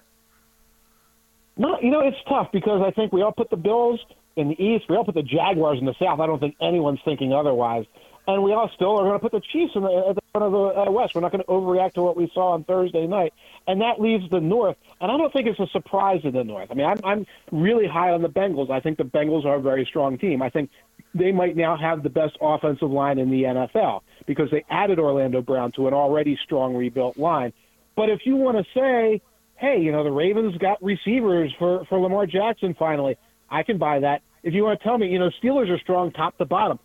No, 1.61 1.79
you 1.83 1.91
know, 1.91 2.01
it's 2.01 2.17
tough 2.27 2.51
because 2.53 2.81
I 2.83 2.91
think 2.91 3.13
we 3.13 3.21
all 3.21 3.33
put 3.33 3.51
the 3.51 3.57
Bills 3.59 4.01
in 4.35 4.49
the 4.49 4.59
East. 4.59 4.87
We 4.89 4.97
all 4.97 5.05
put 5.05 5.15
the 5.15 5.23
Jaguars 5.23 5.79
in 5.79 5.85
the 5.85 5.95
South. 6.01 6.19
I 6.19 6.27
don't 6.27 6.39
think 6.39 6.57
anyone's 6.59 7.01
thinking 7.05 7.35
otherwise. 7.35 7.85
And 8.27 8.43
we 8.43 8.55
all 8.55 8.71
still 8.75 8.99
are 8.99 9.03
going 9.03 9.13
to 9.13 9.19
put 9.19 9.33
the 9.33 9.43
Chiefs 9.53 9.73
in 9.75 9.83
the, 9.83 10.07
at 10.09 10.15
the 10.15 10.23
front 10.33 10.47
of 10.47 10.53
the 10.53 10.81
uh, 10.81 10.91
West. 10.91 11.15
We're 11.15 11.21
not 11.21 11.33
going 11.33 11.45
to 11.45 11.49
overreact 11.49 11.95
to 11.95 12.03
what 12.03 12.17
we 12.17 12.31
saw 12.33 12.53
on 12.53 12.65
Thursday 12.65 13.07
night. 13.07 13.35
And 13.67 13.83
that 13.83 14.01
leaves 14.01 14.25
the 14.31 14.41
North. 14.41 14.79
And 15.03 15.13
I 15.13 15.19
don't 15.19 15.31
think 15.35 15.49
it's 15.49 15.61
a 15.61 15.67
surprise 15.67 16.23
in 16.25 16.33
the 16.33 16.45
North. 16.45 16.71
I 16.71 16.75
mean, 16.75 16.87
I'm, 16.87 16.99
I'm 17.05 17.27
really 17.53 17.87
high 17.87 18.13
on 18.13 18.23
the 18.23 18.31
Bengals. 18.31 18.71
I 18.71 18.81
think 18.81 18.97
the 18.97 19.05
Bengals 19.05 19.45
are 19.45 19.57
a 19.57 19.61
very 19.61 19.85
strong 19.85 20.17
team. 20.17 20.41
I 20.41 20.49
think 20.49 20.71
they 21.15 21.31
might 21.31 21.57
now 21.57 21.77
have 21.77 22.03
the 22.03 22.09
best 22.09 22.39
offensive 22.41 22.91
line 22.91 23.19
in 23.19 23.31
the 23.31 23.43
NFL 23.43 24.01
because 24.27 24.51
they 24.51 24.65
added 24.71 24.99
Orlando 24.99 25.43
Brown 25.43 25.73
to 25.73 25.89
an 25.89 25.93
already 25.93 26.39
strong 26.43 26.75
rebuilt 26.75 27.19
line. 27.19 27.53
But 27.97 28.09
if 28.09 28.21
you 28.25 28.37
want 28.37 28.57
to 28.57 28.65
say, 28.73 29.21
hey, 29.61 29.79
you 29.79 29.93
know, 29.93 30.03
the 30.03 30.11
Ravens 30.11 30.57
got 30.57 30.83
receivers 30.83 31.55
for, 31.59 31.85
for 31.85 32.01
Lamar 32.01 32.27
Jackson 32.27 32.75
finally. 32.79 33.17
I 33.51 33.63
can 33.63 33.77
buy 33.77 34.01
that. 34.01 34.23
If 34.43 34.55
you 34.55 34.65
want 34.65 34.81
to 34.81 34.85
tell 34.85 34.97
me, 34.97 35.09
you 35.09 35.19
know, 35.19 35.31
Steelers 35.43 35.71
are 35.71 35.79
strong 35.79 36.13
top 36.13 36.39
to 36.39 36.47
bottom, 36.47 36.79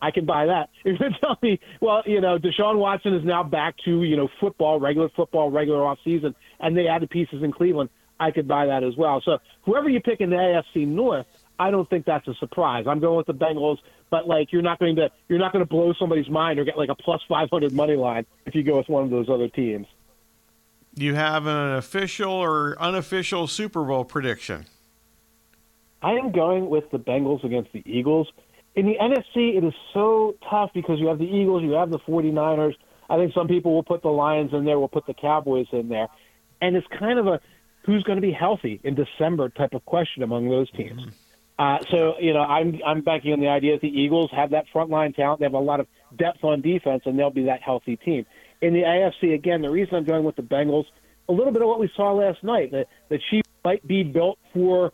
I 0.00 0.12
can 0.12 0.24
buy 0.24 0.46
that. 0.46 0.70
If 0.84 1.00
you 1.00 1.08
tell 1.20 1.36
me, 1.42 1.58
well, 1.80 2.02
you 2.06 2.20
know, 2.20 2.38
Deshaun 2.38 2.78
Watson 2.78 3.14
is 3.14 3.24
now 3.24 3.42
back 3.42 3.74
to, 3.84 4.04
you 4.04 4.16
know, 4.16 4.28
football, 4.40 4.78
regular 4.78 5.08
football, 5.14 5.50
regular 5.50 5.84
off 5.84 5.98
season, 6.04 6.34
and 6.60 6.76
they 6.76 6.86
added 6.86 7.10
pieces 7.10 7.42
in 7.42 7.52
Cleveland, 7.52 7.90
I 8.20 8.30
could 8.30 8.46
buy 8.46 8.66
that 8.66 8.84
as 8.84 8.96
well. 8.96 9.20
So 9.24 9.38
whoever 9.62 9.88
you 9.88 10.00
pick 10.00 10.20
in 10.20 10.30
the 10.30 10.36
AFC 10.36 10.86
North, 10.86 11.26
I 11.58 11.70
don't 11.70 11.88
think 11.90 12.06
that's 12.06 12.26
a 12.28 12.34
surprise. 12.34 12.86
I'm 12.86 13.00
going 13.00 13.16
with 13.16 13.26
the 13.26 13.34
Bengals, 13.34 13.78
but 14.08 14.28
like 14.28 14.52
you're 14.52 14.62
not 14.62 14.78
going 14.78 14.96
to 14.96 15.10
you're 15.28 15.38
not 15.38 15.52
going 15.52 15.64
to 15.64 15.68
blow 15.68 15.92
somebody's 15.98 16.28
mind 16.28 16.58
or 16.58 16.64
get 16.64 16.78
like 16.78 16.90
a 16.90 16.94
plus 16.94 17.20
500 17.28 17.72
money 17.72 17.96
line 17.96 18.24
if 18.46 18.54
you 18.54 18.62
go 18.62 18.76
with 18.76 18.88
one 18.88 19.04
of 19.04 19.10
those 19.10 19.28
other 19.28 19.48
teams. 19.48 19.86
Do 21.00 21.06
you 21.06 21.14
have 21.14 21.46
an 21.46 21.76
official 21.76 22.30
or 22.30 22.76
unofficial 22.78 23.46
Super 23.46 23.84
Bowl 23.84 24.04
prediction? 24.04 24.66
I 26.02 26.10
am 26.10 26.30
going 26.30 26.68
with 26.68 26.90
the 26.90 26.98
Bengals 26.98 27.42
against 27.42 27.72
the 27.72 27.82
Eagles. 27.86 28.30
In 28.74 28.84
the 28.84 28.96
NFC, 29.00 29.56
it 29.56 29.64
is 29.64 29.72
so 29.94 30.34
tough 30.50 30.72
because 30.74 31.00
you 31.00 31.06
have 31.06 31.18
the 31.18 31.24
Eagles, 31.24 31.62
you 31.62 31.70
have 31.70 31.88
the 31.88 32.00
49ers. 32.00 32.74
I 33.08 33.16
think 33.16 33.32
some 33.32 33.48
people 33.48 33.72
will 33.72 33.82
put 33.82 34.02
the 34.02 34.10
Lions 34.10 34.52
in 34.52 34.66
there, 34.66 34.78
will 34.78 34.88
put 34.88 35.06
the 35.06 35.14
Cowboys 35.14 35.68
in 35.72 35.88
there. 35.88 36.08
And 36.60 36.76
it's 36.76 36.86
kind 36.98 37.18
of 37.18 37.26
a 37.26 37.40
who's 37.86 38.02
going 38.02 38.16
to 38.16 38.22
be 38.22 38.32
healthy 38.32 38.78
in 38.84 38.94
December 38.94 39.48
type 39.48 39.72
of 39.72 39.82
question 39.86 40.22
among 40.22 40.50
those 40.50 40.70
teams. 40.72 41.00
Uh, 41.58 41.78
so, 41.90 42.16
you 42.20 42.34
know, 42.34 42.42
I'm 42.42 42.78
I'm 42.86 43.00
banking 43.00 43.32
on 43.32 43.40
the 43.40 43.48
idea 43.48 43.72
that 43.72 43.80
the 43.80 43.88
Eagles 43.88 44.30
have 44.32 44.50
that 44.50 44.66
frontline 44.74 45.16
talent. 45.16 45.40
They 45.40 45.46
have 45.46 45.54
a 45.54 45.58
lot 45.58 45.80
of 45.80 45.86
depth 46.14 46.44
on 46.44 46.60
defense, 46.60 47.04
and 47.06 47.18
they'll 47.18 47.30
be 47.30 47.44
that 47.44 47.62
healthy 47.62 47.96
team. 47.96 48.26
In 48.60 48.74
the 48.74 48.82
AFC, 48.82 49.34
again, 49.34 49.62
the 49.62 49.70
reason 49.70 49.94
I'm 49.94 50.04
going 50.04 50.24
with 50.24 50.36
the 50.36 50.42
Bengals, 50.42 50.84
a 51.28 51.32
little 51.32 51.52
bit 51.52 51.62
of 51.62 51.68
what 51.68 51.80
we 51.80 51.90
saw 51.96 52.12
last 52.12 52.42
night. 52.42 52.70
The, 52.70 52.86
the 53.08 53.18
Chiefs 53.30 53.48
might 53.64 53.86
be 53.86 54.02
built 54.02 54.38
for 54.52 54.92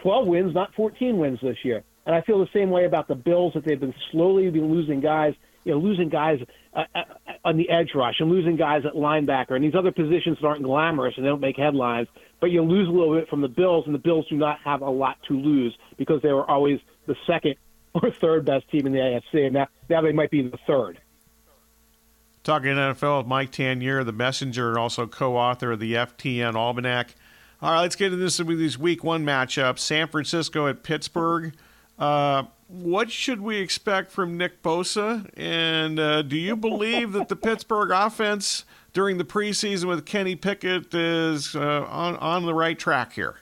12 0.00 0.26
wins, 0.26 0.54
not 0.54 0.74
14 0.74 1.18
wins 1.18 1.38
this 1.42 1.56
year. 1.64 1.82
And 2.06 2.14
I 2.14 2.20
feel 2.20 2.38
the 2.38 2.48
same 2.52 2.70
way 2.70 2.84
about 2.84 3.08
the 3.08 3.14
Bills 3.14 3.54
that 3.54 3.64
they've 3.64 3.80
been 3.80 3.94
slowly 4.12 4.50
been 4.50 4.70
losing 4.70 5.00
guys, 5.00 5.34
you 5.64 5.72
know, 5.72 5.78
losing 5.78 6.10
guys 6.10 6.38
uh, 6.74 6.84
uh, 6.94 7.02
on 7.44 7.56
the 7.56 7.70
edge 7.70 7.90
rush 7.94 8.16
and 8.20 8.30
losing 8.30 8.56
guys 8.56 8.82
at 8.84 8.92
linebacker 8.92 9.52
and 9.52 9.64
these 9.64 9.74
other 9.74 9.90
positions 9.90 10.38
that 10.40 10.46
aren't 10.46 10.62
glamorous 10.62 11.14
and 11.16 11.24
they 11.24 11.30
don't 11.30 11.40
make 11.40 11.56
headlines. 11.56 12.08
But 12.40 12.50
you 12.50 12.62
lose 12.62 12.88
a 12.88 12.90
little 12.90 13.14
bit 13.14 13.28
from 13.28 13.40
the 13.40 13.48
Bills, 13.48 13.84
and 13.86 13.94
the 13.94 13.98
Bills 13.98 14.26
do 14.28 14.36
not 14.36 14.58
have 14.64 14.82
a 14.82 14.90
lot 14.90 15.16
to 15.28 15.34
lose 15.34 15.74
because 15.96 16.20
they 16.20 16.32
were 16.32 16.48
always 16.48 16.78
the 17.06 17.16
second 17.26 17.54
or 17.94 18.10
third 18.20 18.44
best 18.44 18.70
team 18.70 18.86
in 18.86 18.92
the 18.92 18.98
AFC, 18.98 19.46
and 19.46 19.54
now 19.54 19.68
now 19.88 20.02
they 20.02 20.12
might 20.12 20.30
be 20.30 20.42
the 20.42 20.58
third. 20.66 21.00
Talking 22.44 22.72
NFL 22.72 23.20
with 23.20 23.26
Mike 23.26 23.52
Tanier, 23.52 24.04
the 24.04 24.12
messenger 24.12 24.68
and 24.68 24.78
also 24.78 25.06
co-author 25.06 25.72
of 25.72 25.80
the 25.80 25.94
FTN 25.94 26.54
Almanac. 26.54 27.14
All 27.62 27.72
right, 27.72 27.80
let's 27.80 27.96
get 27.96 28.12
into 28.12 28.18
this 28.18 28.38
with 28.38 28.58
these 28.58 28.78
Week 28.78 29.02
One 29.02 29.24
matchups: 29.24 29.78
San 29.78 30.08
Francisco 30.08 30.68
at 30.68 30.82
Pittsburgh. 30.82 31.54
Uh, 31.98 32.44
what 32.68 33.10
should 33.10 33.40
we 33.40 33.56
expect 33.56 34.10
from 34.10 34.36
Nick 34.36 34.62
Bosa? 34.62 35.26
And 35.38 35.98
uh, 35.98 36.20
do 36.20 36.36
you 36.36 36.54
believe 36.54 37.12
that 37.12 37.28
the 37.28 37.36
Pittsburgh 37.36 37.90
offense 37.90 38.66
during 38.92 39.16
the 39.16 39.24
preseason 39.24 39.86
with 39.86 40.04
Kenny 40.04 40.36
Pickett 40.36 40.94
is 40.94 41.56
uh, 41.56 41.86
on 41.88 42.16
on 42.16 42.44
the 42.44 42.52
right 42.52 42.78
track 42.78 43.14
here? 43.14 43.36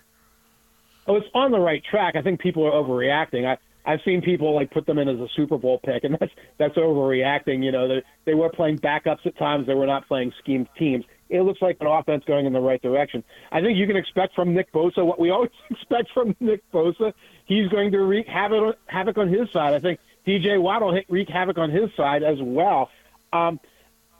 Oh, 1.08 1.16
it's 1.16 1.26
on 1.34 1.50
the 1.50 1.58
right 1.58 1.82
track. 1.82 2.14
I 2.14 2.22
think 2.22 2.40
people 2.40 2.64
are 2.64 2.70
overreacting. 2.70 3.46
I, 3.48 3.58
I've 3.84 4.00
seen 4.04 4.22
people 4.22 4.54
like 4.54 4.70
put 4.70 4.86
them 4.86 4.98
in 4.98 5.08
as 5.08 5.18
a 5.18 5.28
Super 5.34 5.58
Bowl 5.58 5.80
pick, 5.84 6.04
and 6.04 6.16
that's 6.20 6.32
that's 6.58 6.76
overreacting. 6.76 7.64
You 7.64 7.72
know, 7.72 7.88
they 7.88 8.02
they 8.24 8.34
were 8.34 8.50
playing 8.50 8.78
backups 8.78 9.26
at 9.26 9.36
times. 9.38 9.66
They 9.66 9.74
were 9.74 9.86
not 9.86 10.06
playing 10.08 10.32
scheme 10.40 10.68
teams. 10.78 11.04
It 11.28 11.40
looks 11.42 11.62
like 11.62 11.78
an 11.80 11.86
offense 11.86 12.24
going 12.26 12.44
in 12.44 12.52
the 12.52 12.60
right 12.60 12.80
direction. 12.82 13.24
I 13.50 13.62
think 13.62 13.78
you 13.78 13.86
can 13.86 13.96
expect 13.96 14.34
from 14.34 14.52
Nick 14.52 14.70
Bosa 14.72 15.04
what 15.04 15.18
we 15.18 15.30
always 15.32 15.50
expect 15.70 16.10
from 16.12 16.36
Nick 16.40 16.62
Bosa. 16.72 17.12
He's 17.46 17.68
going 17.68 17.90
to 17.92 18.00
wreak 18.00 18.26
havoc, 18.26 18.76
havoc 18.86 19.16
on 19.16 19.28
his 19.28 19.50
side. 19.50 19.72
I 19.72 19.80
think 19.80 19.98
TJ 20.26 20.60
Watt 20.60 20.82
will 20.82 21.00
wreak 21.08 21.28
havoc 21.28 21.58
on 21.58 21.70
his 21.70 21.90
side 21.96 22.22
as 22.22 22.36
well. 22.40 22.90
Um, 23.32 23.58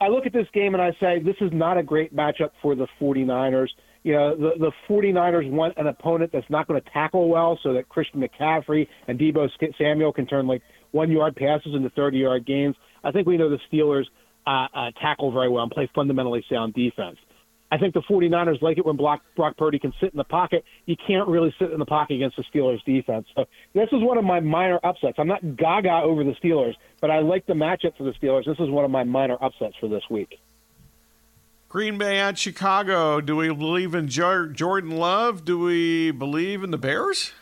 I 0.03 0.09
look 0.09 0.27
at 0.27 0.33
this 0.33 0.49
game 0.53 0.75
and 0.75 0.83
I 0.83 0.91
say 1.01 1.21
this 1.21 1.37
is 1.41 1.51
not 1.53 1.79
a 1.79 1.83
great 1.83 2.15
matchup 2.15 2.51
for 2.61 2.75
the 2.75 2.87
49ers 3.01 3.69
you 4.03 4.13
know, 4.13 4.37
the, 4.37 4.51
the 4.59 4.73
49ers 4.89 5.49
want 5.51 5.75
an 5.77 5.87
opponent 5.87 6.31
that's 6.33 6.49
not 6.51 6.67
going 6.67 6.81
to 6.81 6.91
tackle 6.91 7.29
well 7.29 7.59
so 7.63 7.73
that 7.75 7.89
Christian 7.89 8.21
McCaffrey 8.21 8.89
and 9.07 9.19
Deebo 9.19 9.49
Samuel 9.79 10.13
can 10.13 10.27
turn 10.27 10.47
like 10.47 10.63
one 10.91 11.11
yard 11.11 11.37
passes 11.37 11.75
into 11.75 11.89
30 11.91 12.19
yard 12.19 12.47
gains. 12.47 12.75
I 13.05 13.13
think 13.13 13.27
we 13.27 13.37
know 13.37 13.49
the 13.49 13.61
Steelers 13.73 14.05
uh, 14.47 14.67
uh, 14.75 14.91
tackle 15.01 15.31
very 15.31 15.49
well 15.49 15.63
and 15.63 15.71
play 15.71 15.89
fundamentally 15.95 16.45
sound 16.51 16.75
defense. 16.75 17.17
I 17.73 17.79
think 17.79 17.95
the 17.95 18.03
49ers 18.03 18.61
like 18.61 18.77
it 18.77 18.85
when 18.85 18.99
Brock, 18.99 19.23
Brock 19.35 19.57
Purdy 19.57 19.79
can 19.79 19.95
sit 19.99 20.13
in 20.13 20.19
the 20.19 20.25
pocket. 20.25 20.63
You 20.85 20.95
can't 21.07 21.27
really 21.27 21.55
sit 21.59 21.71
in 21.71 21.79
the 21.79 21.87
pocket 21.87 22.17
against 22.17 22.37
the 22.37 22.45
Steelers 22.53 22.85
defense. 22.85 23.27
So 23.35 23.47
this 23.73 23.89
is 23.93 24.03
one 24.03 24.19
of 24.19 24.25
my 24.25 24.41
minor 24.41 24.79
upsets. 24.85 25.15
I'm 25.19 25.27
not 25.27 25.57
gaga 25.57 26.03
over 26.05 26.23
the 26.23 26.35
Steelers, 26.45 26.75
but 27.01 27.11
I 27.11 27.21
like 27.21 27.47
the 27.47 27.55
matchup 27.55 27.97
for 27.97 28.05
the 28.05 28.13
Steelers. 28.13 28.45
This 28.45 28.59
is 28.59 28.69
one 28.69 28.85
of 28.85 28.91
my 28.91 29.05
minor 29.05 29.39
upsets 29.43 29.75
for 29.81 29.89
this 29.89 30.03
week. 30.11 30.39
Green 31.71 31.97
Bay 31.97 32.19
at 32.19 32.37
Chicago. 32.37 33.23
Do 33.23 33.37
we 33.37 33.49
believe 33.49 33.95
in 33.95 34.07
Jordan 34.07 34.91
Love? 34.91 35.47
Do 35.47 35.59
we 35.59 36.11
believe 36.11 36.63
in 36.63 36.73
the 36.73 36.79
Bears? 36.79 37.33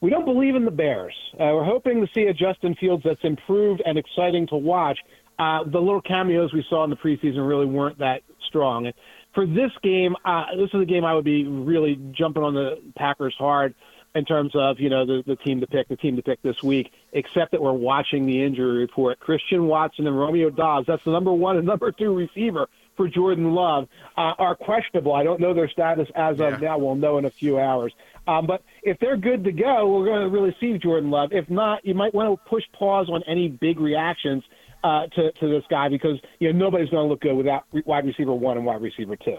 We 0.00 0.08
don't 0.08 0.24
believe 0.24 0.54
in 0.54 0.64
the 0.64 0.70
Bears. 0.70 1.14
Uh, 1.34 1.52
we're 1.52 1.64
hoping 1.64 2.00
to 2.00 2.06
see 2.14 2.22
a 2.22 2.32
Justin 2.32 2.74
Fields 2.80 3.02
that's 3.04 3.22
improved 3.22 3.82
and 3.84 3.98
exciting 3.98 4.46
to 4.46 4.56
watch. 4.56 4.98
Uh, 5.40 5.64
the 5.64 5.78
little 5.78 6.02
cameos 6.02 6.52
we 6.52 6.62
saw 6.68 6.84
in 6.84 6.90
the 6.90 6.96
preseason 6.96 7.48
really 7.48 7.64
weren't 7.64 7.98
that 7.98 8.20
strong. 8.46 8.92
For 9.34 9.46
this 9.46 9.70
game, 9.82 10.14
uh, 10.22 10.44
this 10.54 10.68
is 10.74 10.82
a 10.82 10.84
game 10.84 11.02
I 11.02 11.14
would 11.14 11.24
be 11.24 11.46
really 11.46 11.98
jumping 12.12 12.42
on 12.42 12.52
the 12.52 12.78
Packers 12.94 13.34
hard 13.38 13.74
in 14.14 14.26
terms 14.26 14.52
of 14.54 14.78
you 14.80 14.90
know 14.90 15.06
the, 15.06 15.22
the 15.26 15.36
team 15.36 15.60
to 15.60 15.66
pick, 15.66 15.88
the 15.88 15.96
team 15.96 16.16
to 16.16 16.22
pick 16.22 16.42
this 16.42 16.62
week. 16.62 16.92
Except 17.14 17.52
that 17.52 17.62
we're 17.62 17.72
watching 17.72 18.26
the 18.26 18.44
injury 18.44 18.80
report. 18.80 19.18
Christian 19.18 19.66
Watson 19.66 20.06
and 20.06 20.18
Romeo 20.18 20.50
Doubs, 20.50 20.86
that's 20.86 21.04
the 21.04 21.10
number 21.10 21.32
one 21.32 21.56
and 21.56 21.66
number 21.66 21.90
two 21.90 22.14
receiver 22.14 22.68
for 22.98 23.08
Jordan 23.08 23.54
Love, 23.54 23.88
uh, 24.18 24.34
are 24.36 24.54
questionable. 24.54 25.14
I 25.14 25.24
don't 25.24 25.40
know 25.40 25.54
their 25.54 25.70
status 25.70 26.08
as 26.16 26.38
yeah. 26.38 26.48
of 26.48 26.60
now. 26.60 26.76
We'll 26.76 26.96
know 26.96 27.16
in 27.16 27.24
a 27.24 27.30
few 27.30 27.58
hours. 27.58 27.94
Um, 28.26 28.46
but 28.46 28.62
if 28.82 28.98
they're 28.98 29.16
good 29.16 29.44
to 29.44 29.52
go, 29.52 29.88
we're 29.88 30.04
going 30.04 30.20
to 30.20 30.28
really 30.28 30.54
see 30.60 30.76
Jordan 30.76 31.10
Love. 31.10 31.32
If 31.32 31.48
not, 31.48 31.82
you 31.82 31.94
might 31.94 32.12
want 32.12 32.28
to 32.28 32.50
push 32.50 32.64
pause 32.78 33.08
on 33.08 33.22
any 33.26 33.48
big 33.48 33.80
reactions 33.80 34.44
uh, 34.82 35.06
to 35.08 35.32
to 35.32 35.48
this 35.48 35.64
guy 35.68 35.88
because 35.88 36.18
you 36.38 36.52
know 36.52 36.58
nobody's 36.58 36.90
going 36.90 37.04
to 37.04 37.08
look 37.08 37.20
good 37.20 37.34
without 37.34 37.64
wide 37.84 38.06
receiver 38.06 38.32
one 38.32 38.56
and 38.56 38.66
wide 38.66 38.82
receiver 38.82 39.16
two. 39.16 39.38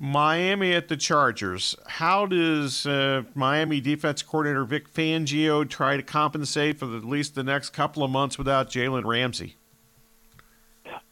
Miami 0.00 0.72
at 0.74 0.86
the 0.86 0.96
Chargers. 0.96 1.74
How 1.86 2.24
does 2.24 2.86
uh, 2.86 3.24
Miami 3.34 3.80
defense 3.80 4.22
coordinator 4.22 4.64
Vic 4.64 4.92
Fangio 4.92 5.68
try 5.68 5.96
to 5.96 6.04
compensate 6.04 6.78
for 6.78 6.86
the, 6.86 6.98
at 6.98 7.04
least 7.04 7.34
the 7.34 7.42
next 7.42 7.70
couple 7.70 8.04
of 8.04 8.10
months 8.10 8.38
without 8.38 8.70
Jalen 8.70 9.04
Ramsey? 9.04 9.56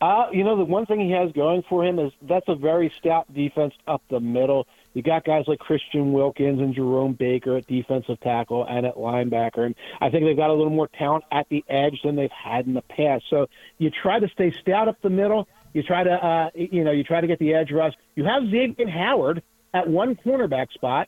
Uh, 0.00 0.26
you 0.30 0.44
know, 0.44 0.56
the 0.56 0.64
one 0.64 0.86
thing 0.86 1.00
he 1.00 1.10
has 1.10 1.32
going 1.32 1.64
for 1.68 1.84
him 1.84 1.98
is 1.98 2.12
that's 2.22 2.46
a 2.48 2.54
very 2.54 2.92
stout 2.98 3.32
defense 3.34 3.74
up 3.88 4.02
the 4.08 4.20
middle. 4.20 4.68
You 4.96 5.02
got 5.02 5.24
guys 5.24 5.44
like 5.46 5.58
Christian 5.58 6.12
Wilkins 6.12 6.58
and 6.58 6.74
Jerome 6.74 7.12
Baker 7.12 7.58
at 7.58 7.66
defensive 7.66 8.18
tackle 8.20 8.66
and 8.66 8.86
at 8.86 8.96
linebacker. 8.96 9.66
And 9.66 9.74
I 10.00 10.10
think 10.10 10.24
they've 10.24 10.36
got 10.36 10.50
a 10.50 10.54
little 10.54 10.70
more 10.70 10.88
talent 10.88 11.24
at 11.30 11.46
the 11.50 11.62
edge 11.68 12.00
than 12.02 12.16
they've 12.16 12.30
had 12.30 12.66
in 12.66 12.72
the 12.74 12.82
past. 12.82 13.24
So 13.28 13.46
you 13.76 13.90
try 13.90 14.18
to 14.18 14.28
stay 14.30 14.50
stout 14.52 14.88
up 14.88 14.96
the 15.02 15.10
middle 15.10 15.46
you 15.76 15.82
try 15.82 16.02
to, 16.02 16.10
uh, 16.10 16.50
you 16.54 16.84
know, 16.84 16.90
you 16.90 17.04
try 17.04 17.20
to 17.20 17.26
get 17.26 17.38
the 17.38 17.52
edge 17.52 17.70
rush. 17.70 17.92
You 18.14 18.24
have 18.24 18.44
Xavier 18.50 18.88
Howard 18.88 19.42
at 19.74 19.86
one 19.86 20.16
cornerback 20.16 20.72
spot, 20.72 21.06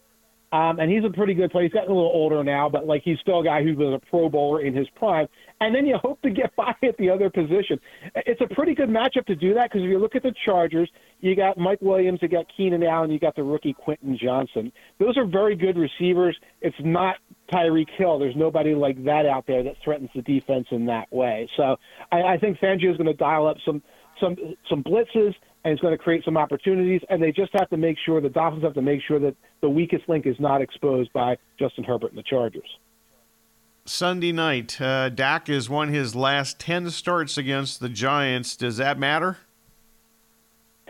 um, 0.50 0.80
and 0.80 0.90
he's 0.90 1.04
a 1.04 1.10
pretty 1.10 1.34
good 1.34 1.50
player. 1.50 1.64
He's 1.64 1.72
gotten 1.72 1.90
a 1.90 1.94
little 1.94 2.10
older 2.10 2.42
now, 2.42 2.68
but 2.70 2.86
like 2.86 3.02
he's 3.04 3.18
still 3.20 3.40
a 3.40 3.44
guy 3.44 3.62
who 3.62 3.74
was 3.74 4.00
a 4.02 4.06
Pro 4.10 4.30
Bowler 4.30 4.62
in 4.62 4.74
his 4.74 4.88
prime. 4.96 5.26
And 5.60 5.74
then 5.74 5.84
you 5.84 5.98
hope 6.02 6.22
to 6.22 6.30
get 6.30 6.54
by 6.56 6.74
at 6.82 6.96
the 6.98 7.10
other 7.10 7.28
position. 7.28 7.78
It's 8.14 8.40
a 8.40 8.54
pretty 8.54 8.74
good 8.74 8.88
matchup 8.88 9.26
to 9.26 9.36
do 9.36 9.52
that 9.54 9.70
because 9.70 9.84
if 9.84 9.90
you 9.90 9.98
look 9.98 10.14
at 10.14 10.22
the 10.22 10.32
Chargers, 10.46 10.90
you 11.20 11.36
got 11.36 11.58
Mike 11.58 11.82
Williams, 11.82 12.20
you 12.22 12.28
got 12.28 12.46
Keenan 12.56 12.82
Allen, 12.82 13.10
you 13.10 13.18
got 13.18 13.36
the 13.36 13.42
rookie 13.42 13.74
Quentin 13.74 14.18
Johnston. 14.20 14.72
Those 14.98 15.18
are 15.18 15.26
very 15.26 15.54
good 15.54 15.76
receivers. 15.76 16.36
It's 16.62 16.76
not 16.80 17.16
Tyreek 17.52 17.88
Hill. 17.98 18.18
There's 18.18 18.36
nobody 18.36 18.74
like 18.74 19.02
that 19.04 19.26
out 19.26 19.46
there 19.46 19.62
that 19.62 19.74
threatens 19.84 20.10
the 20.14 20.22
defense 20.22 20.66
in 20.70 20.86
that 20.86 21.12
way. 21.12 21.48
So 21.56 21.76
I, 22.10 22.22
I 22.22 22.38
think 22.38 22.58
Fangio 22.58 22.90
is 22.90 22.96
going 22.96 23.06
to 23.06 23.14
dial 23.14 23.46
up 23.46 23.56
some 23.66 23.82
some 24.20 24.36
some 24.68 24.82
blitzes 24.82 25.34
and 25.64 25.72
it's 25.72 25.82
going 25.82 25.96
to 25.96 26.02
create 26.02 26.24
some 26.24 26.36
opportunities. 26.36 27.00
And 27.08 27.22
they 27.22 27.32
just 27.32 27.52
have 27.54 27.68
to 27.70 27.76
make 27.76 27.96
sure 28.04 28.20
the 28.20 28.28
Dolphins 28.28 28.64
have 28.64 28.74
to 28.74 28.82
make 28.82 29.00
sure 29.06 29.18
that 29.20 29.34
the 29.60 29.68
weakest 29.68 30.08
link 30.08 30.26
is 30.26 30.36
not 30.38 30.62
exposed 30.62 31.12
by 31.12 31.36
Justin 31.58 31.84
Herbert 31.84 32.10
and 32.10 32.18
the 32.18 32.22
Chargers. 32.22 32.68
Sunday 33.84 34.32
night, 34.32 34.80
uh, 34.80 35.08
Dak 35.08 35.48
has 35.48 35.70
won 35.70 35.88
his 35.88 36.14
last 36.14 36.58
ten 36.58 36.90
starts 36.90 37.38
against 37.38 37.80
the 37.80 37.88
Giants. 37.88 38.54
Does 38.54 38.76
that 38.76 38.98
matter? 38.98 39.38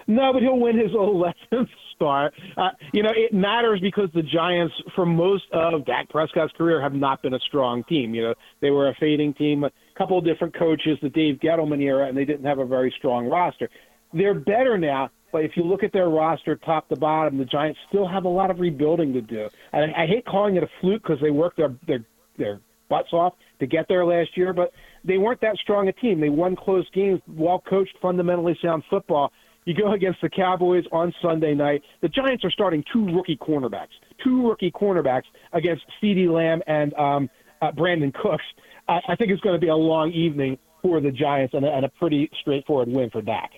No, 0.08 0.32
but 0.32 0.42
he'll 0.42 0.58
win 0.58 0.78
his 0.78 0.90
11th 0.92 1.68
start. 1.94 2.32
Uh, 2.56 2.70
you 2.92 3.02
know, 3.02 3.10
it 3.14 3.32
matters 3.32 3.80
because 3.80 4.08
the 4.14 4.22
Giants, 4.22 4.74
for 4.94 5.04
most 5.04 5.44
of 5.52 5.84
Dak 5.84 6.08
Prescott's 6.08 6.52
career, 6.56 6.80
have 6.80 6.94
not 6.94 7.22
been 7.22 7.34
a 7.34 7.40
strong 7.40 7.84
team. 7.84 8.14
You 8.14 8.22
know, 8.22 8.34
they 8.60 8.70
were 8.70 8.88
a 8.88 8.94
fading 8.98 9.34
team, 9.34 9.64
a 9.64 9.70
couple 9.96 10.18
of 10.18 10.24
different 10.24 10.56
coaches, 10.56 10.98
the 11.02 11.08
Dave 11.08 11.36
Gettleman 11.36 11.82
era, 11.82 12.08
and 12.08 12.16
they 12.16 12.24
didn't 12.24 12.46
have 12.46 12.58
a 12.58 12.64
very 12.64 12.92
strong 12.96 13.26
roster. 13.26 13.68
They're 14.12 14.34
better 14.34 14.78
now, 14.78 15.10
but 15.32 15.44
if 15.44 15.52
you 15.56 15.62
look 15.62 15.82
at 15.82 15.92
their 15.92 16.08
roster 16.08 16.56
top 16.56 16.88
to 16.88 16.96
bottom, 16.96 17.38
the 17.38 17.44
Giants 17.44 17.78
still 17.88 18.08
have 18.08 18.24
a 18.24 18.28
lot 18.28 18.50
of 18.50 18.58
rebuilding 18.60 19.12
to 19.12 19.20
do. 19.20 19.48
And 19.72 19.94
I, 19.94 20.04
I 20.04 20.06
hate 20.06 20.24
calling 20.24 20.56
it 20.56 20.62
a 20.62 20.68
fluke 20.80 21.02
because 21.02 21.20
they 21.20 21.30
worked 21.30 21.58
their 21.58 21.74
their 21.86 22.04
their 22.38 22.60
butts 22.88 23.12
off 23.12 23.34
to 23.60 23.66
get 23.66 23.86
there 23.88 24.04
last 24.06 24.30
year, 24.36 24.52
but 24.52 24.72
they 25.04 25.18
weren't 25.18 25.40
that 25.42 25.56
strong 25.56 25.88
a 25.88 25.92
team. 25.92 26.20
They 26.20 26.30
won 26.30 26.56
close 26.56 26.88
games, 26.94 27.20
well 27.28 27.62
coached, 27.68 27.94
fundamentally 28.00 28.58
sound 28.62 28.82
football 28.88 29.30
You 29.64 29.74
go 29.74 29.92
against 29.92 30.22
the 30.22 30.30
Cowboys 30.30 30.84
on 30.92 31.12
Sunday 31.20 31.54
night. 31.54 31.82
The 32.00 32.08
Giants 32.08 32.42
are 32.44 32.50
starting 32.50 32.82
two 32.90 33.04
rookie 33.14 33.36
cornerbacks, 33.36 33.88
two 34.24 34.48
rookie 34.48 34.70
cornerbacks 34.70 35.24
against 35.52 35.82
CeeDee 36.02 36.32
Lamb 36.32 36.62
and 36.66 36.94
um, 36.94 37.28
uh, 37.60 37.72
Brandin 37.72 38.14
Cooks. 38.14 38.44
I, 38.88 39.00
I 39.08 39.16
think 39.16 39.30
it's 39.30 39.42
going 39.42 39.56
to 39.56 39.60
be 39.60 39.68
a 39.68 39.76
long 39.76 40.10
evening 40.12 40.56
for 40.80 41.02
the 41.02 41.10
Giants 41.10 41.52
and 41.52 41.66
a, 41.66 41.68
and 41.68 41.84
a 41.84 41.90
pretty 41.90 42.30
straightforward 42.40 42.88
win 42.88 43.10
for 43.10 43.20
Dak. 43.20 43.50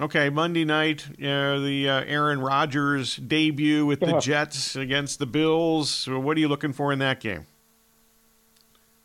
Okay, 0.00 0.30
Monday 0.30 0.64
night, 0.64 1.06
uh, 1.18 1.58
the 1.58 1.86
uh, 1.86 2.04
Aaron 2.06 2.40
Rodgers 2.40 3.16
debut 3.16 3.84
with 3.84 4.00
the 4.00 4.18
Jets 4.18 4.74
against 4.74 5.18
the 5.18 5.26
Bills. 5.26 5.90
So 5.90 6.18
what 6.18 6.38
are 6.38 6.40
you 6.40 6.48
looking 6.48 6.72
for 6.72 6.90
in 6.90 7.00
that 7.00 7.20
game? 7.20 7.44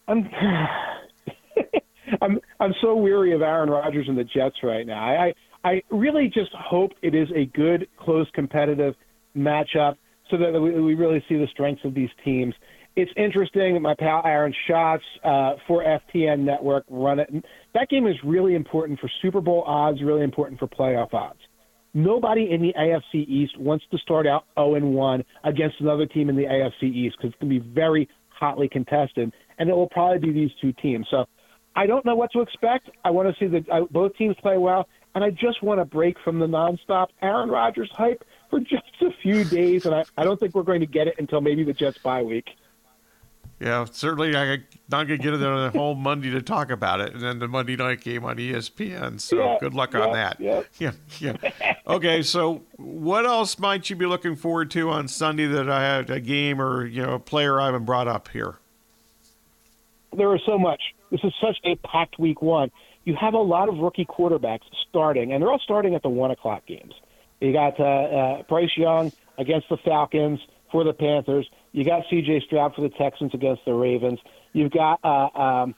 I'm, 0.07 0.29
I'm, 2.21 2.39
I'm 2.61 2.73
so 2.79 2.95
weary 2.95 3.33
of 3.33 3.41
Aaron 3.41 3.69
Rodgers 3.69 4.05
and 4.07 4.17
the 4.17 4.23
Jets 4.23 4.55
right 4.63 4.87
now. 4.87 5.03
I, 5.03 5.33
I 5.65 5.81
really 5.89 6.31
just 6.33 6.51
hope 6.53 6.91
it 7.01 7.13
is 7.13 7.27
a 7.35 7.43
good, 7.47 7.89
close, 7.97 8.27
competitive 8.33 8.95
matchup 9.35 9.97
so 10.31 10.37
that 10.37 10.57
we, 10.57 10.79
we 10.79 10.93
really 10.93 11.21
see 11.27 11.35
the 11.35 11.47
strengths 11.51 11.83
of 11.83 11.93
these 11.93 12.09
teams 12.23 12.53
it's 12.95 13.11
interesting. 13.17 13.73
that 13.73 13.81
My 13.81 13.93
pal 13.97 14.21
Aaron 14.25 14.53
Schatz 14.67 15.03
uh, 15.23 15.53
for 15.67 15.83
FTN 15.83 16.39
Network 16.39 16.85
run 16.89 17.19
it. 17.19 17.29
That 17.75 17.89
game 17.89 18.07
is 18.07 18.15
really 18.23 18.55
important 18.55 19.01
for 19.01 19.11
Super 19.21 19.41
Bowl 19.41 19.61
odds, 19.67 20.01
really 20.01 20.23
important 20.23 20.59
for 20.59 20.67
playoff 20.67 21.13
odds. 21.13 21.39
Nobody 21.93 22.49
in 22.49 22.61
the 22.61 22.73
AFC 22.73 23.27
East 23.27 23.57
wants 23.59 23.83
to 23.91 23.97
start 23.97 24.25
out 24.25 24.45
0 24.57 24.75
and 24.75 24.93
1 24.93 25.23
against 25.43 25.81
another 25.81 26.05
team 26.05 26.29
in 26.29 26.37
the 26.37 26.43
AFC 26.43 26.83
East 26.83 27.17
because 27.17 27.31
it's 27.33 27.41
going 27.41 27.53
to 27.53 27.59
be 27.59 27.73
very 27.73 28.07
hotly 28.29 28.69
contested, 28.69 29.31
and 29.59 29.69
it 29.69 29.73
will 29.73 29.89
probably 29.89 30.19
be 30.19 30.31
these 30.31 30.51
two 30.61 30.71
teams. 30.81 31.05
So 31.11 31.25
I 31.75 31.85
don't 31.85 32.05
know 32.05 32.15
what 32.15 32.31
to 32.31 32.39
expect. 32.39 32.89
I 33.03 33.11
want 33.11 33.27
to 33.27 33.35
see 33.43 33.49
that 33.51 33.69
uh, 33.69 33.81
both 33.91 34.15
teams 34.15 34.37
play 34.41 34.57
well, 34.57 34.87
and 35.13 35.21
I 35.21 35.29
just 35.31 35.61
want 35.61 35.81
to 35.81 35.85
break 35.85 36.15
from 36.23 36.39
the 36.39 36.47
nonstop 36.47 37.07
Aaron 37.21 37.49
Rodgers 37.49 37.89
hype 37.91 38.23
for 38.49 38.59
just 38.61 38.83
a 39.01 39.11
few 39.21 39.43
days, 39.43 39.85
and 39.85 39.93
I, 39.93 40.05
I 40.17 40.23
don't 40.23 40.39
think 40.39 40.55
we're 40.55 40.63
going 40.63 40.79
to 40.79 40.87
get 40.87 41.07
it 41.09 41.15
until 41.17 41.41
maybe 41.41 41.65
the 41.65 41.73
Jets 41.73 41.97
bye 41.97 42.23
week. 42.23 42.45
Yeah, 43.59 43.85
certainly. 43.89 44.35
I'm 44.35 44.65
not 44.89 45.07
going 45.07 45.17
to 45.19 45.23
get 45.23 45.33
it 45.33 45.41
on 45.41 45.71
the 45.71 45.77
whole 45.77 45.95
Monday 45.95 46.29
to 46.31 46.41
talk 46.41 46.71
about 46.71 46.99
it, 46.99 47.13
and 47.13 47.21
then 47.21 47.39
the 47.39 47.47
Monday 47.47 47.77
night 47.77 48.01
game 48.01 48.25
on 48.25 48.35
ESPN. 48.35 49.19
So 49.21 49.37
yeah, 49.37 49.57
good 49.61 49.73
luck 49.73 49.93
yeah, 49.93 50.01
on 50.01 50.13
that. 50.13 50.39
Yeah, 50.39 50.63
yeah, 50.79 50.91
yeah. 51.19 51.75
okay, 51.87 52.21
so 52.21 52.63
what 52.75 53.25
else 53.25 53.57
might 53.57 53.89
you 53.89 53.95
be 53.95 54.05
looking 54.05 54.35
forward 54.35 54.71
to 54.71 54.89
on 54.89 55.07
Sunday 55.07 55.45
that 55.45 55.69
I 55.69 55.81
had 55.81 56.09
a 56.09 56.19
game 56.19 56.61
or 56.61 56.85
you 56.85 57.01
know 57.01 57.13
a 57.13 57.19
player 57.19 57.61
I 57.61 57.67
haven't 57.67 57.85
brought 57.85 58.09
up 58.09 58.27
here? 58.27 58.55
There 60.11 60.35
is 60.35 60.41
so 60.45 60.57
much. 60.57 60.81
This 61.09 61.21
is 61.23 61.33
such 61.39 61.57
a 61.63 61.75
packed 61.77 62.19
week 62.19 62.41
one. 62.41 62.71
You 63.05 63.15
have 63.15 63.35
a 63.35 63.39
lot 63.39 63.69
of 63.69 63.77
rookie 63.77 64.05
quarterbacks 64.05 64.63
starting, 64.89 65.31
and 65.31 65.41
they're 65.41 65.51
all 65.51 65.59
starting 65.59 65.95
at 65.95 66.01
the 66.01 66.09
one 66.09 66.31
o'clock 66.31 66.65
games. 66.65 66.93
You 67.39 67.53
got 67.53 67.79
uh, 67.79 67.83
uh, 67.83 68.43
Bryce 68.43 68.75
Young 68.75 69.11
against 69.37 69.69
the 69.69 69.77
Falcons 69.77 70.39
for 70.71 70.83
the 70.83 70.93
Panthers. 70.93 71.49
You 71.75 71.83
got 71.83 72.03
C.J. 72.09 72.43
Stroud 72.45 72.73
for 72.73 72.81
the 72.81 72.89
Texans 72.89 73.33
against 73.33 73.65
the 73.65 73.73
Ravens. 73.73 74.17
You've 74.53 74.71
got 74.71 74.97
uh, 75.03 75.27
um, 75.37 75.75